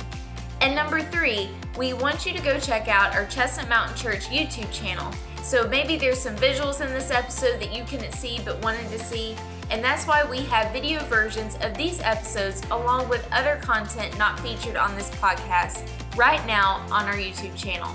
And 0.63 0.77
number 0.77 1.01
three, 1.01 1.51
we 1.77 1.93
want 1.93 2.25
you 2.25 2.33
to 2.33 2.41
go 2.41 2.57
check 2.61 2.87
out 2.87 3.17
our 3.17 3.27
Chestnut 3.27 3.69
Mountain 3.69 3.97
Church 3.97 4.29
YouTube 4.29 4.71
channel. 4.73 5.13
So 5.43 5.67
maybe 5.67 5.97
there's 5.97 6.21
some 6.21 6.37
visuals 6.37 6.81
in 6.81 6.93
this 6.95 7.11
episode 7.11 7.61
that 7.61 7.75
you 7.75 7.83
couldn't 7.83 8.13
see 8.13 8.41
but 8.45 8.63
wanted 8.63 8.89
to 8.91 8.99
see, 9.01 9.35
and 9.73 9.83
that's 9.83 10.07
why 10.07 10.23
we 10.23 10.39
have 10.43 10.73
video 10.73 11.01
versions 11.07 11.57
of 11.63 11.77
these 11.77 12.01
episodes 12.03 12.63
along 12.71 13.09
with 13.09 13.27
other 13.33 13.57
content 13.61 14.17
not 14.19 14.39
featured 14.39 14.77
on 14.77 14.95
this 14.95 15.11
podcast 15.17 15.85
right 16.17 16.47
now 16.47 16.87
on 16.93 17.07
our 17.07 17.17
YouTube 17.17 17.57
channel. 17.57 17.93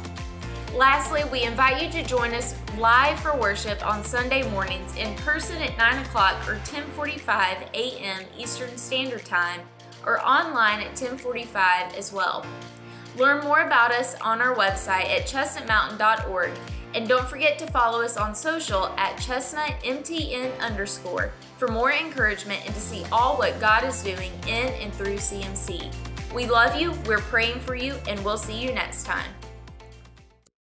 Lastly, 0.76 1.24
we 1.32 1.43
invite 1.43 1.82
you 1.82 1.89
to 1.89 2.03
join 2.03 2.34
us 2.34 2.53
live 2.78 3.18
for 3.22 3.34
worship 3.38 3.84
on 3.88 4.03
Sunday 4.03 4.47
mornings 4.51 4.93
in 4.97 5.15
person 5.15 5.61
at 5.61 5.78
9 5.78 6.05
o'clock 6.05 6.45
or 6.49 6.55
1045 6.55 7.70
a.m. 7.74 8.24
Eastern 8.38 8.78
Standard 8.78 9.24
Time 9.24 9.61
or 10.08 10.26
online 10.26 10.80
at 10.80 10.88
1045 10.88 11.93
as 11.93 12.14
well. 12.14 12.45
Learn 13.18 13.43
more 13.43 13.62
about 13.62 13.91
us 13.91 14.16
on 14.22 14.41
our 14.41 14.55
website 14.55 15.10
at 15.10 15.28
chestnutmountain.org 15.28 16.51
and 16.95 17.08
don't 17.08 17.28
forget 17.28 17.60
to 17.60 17.68
follow 17.68 18.01
us 18.01 18.16
on 18.16 18.34
social 18.34 18.88
at 18.97 19.18
chestnutmtn 19.18 20.60
underscore 20.60 21.34
for 21.58 21.68
more 21.68 21.91
encouragement 21.91 22.66
and 22.66 22.74
to 22.74 22.82
see 22.82 23.03
all 23.12 23.38
what 23.38 23.60
God 23.60 23.84
is 23.84 24.01
doing 24.01 24.32
in 24.47 24.74
and 24.82 24.93
through 24.93 25.18
CMC. 25.18 25.93
We 26.34 26.45
love 26.45 26.80
you, 26.80 26.93
we're 27.05 27.20
praying 27.20 27.60
for 27.60 27.76
you, 27.76 27.95
and 28.08 28.24
we'll 28.24 28.38
see 28.38 28.60
you 28.62 28.74
next 28.74 29.05
time. 29.05 29.30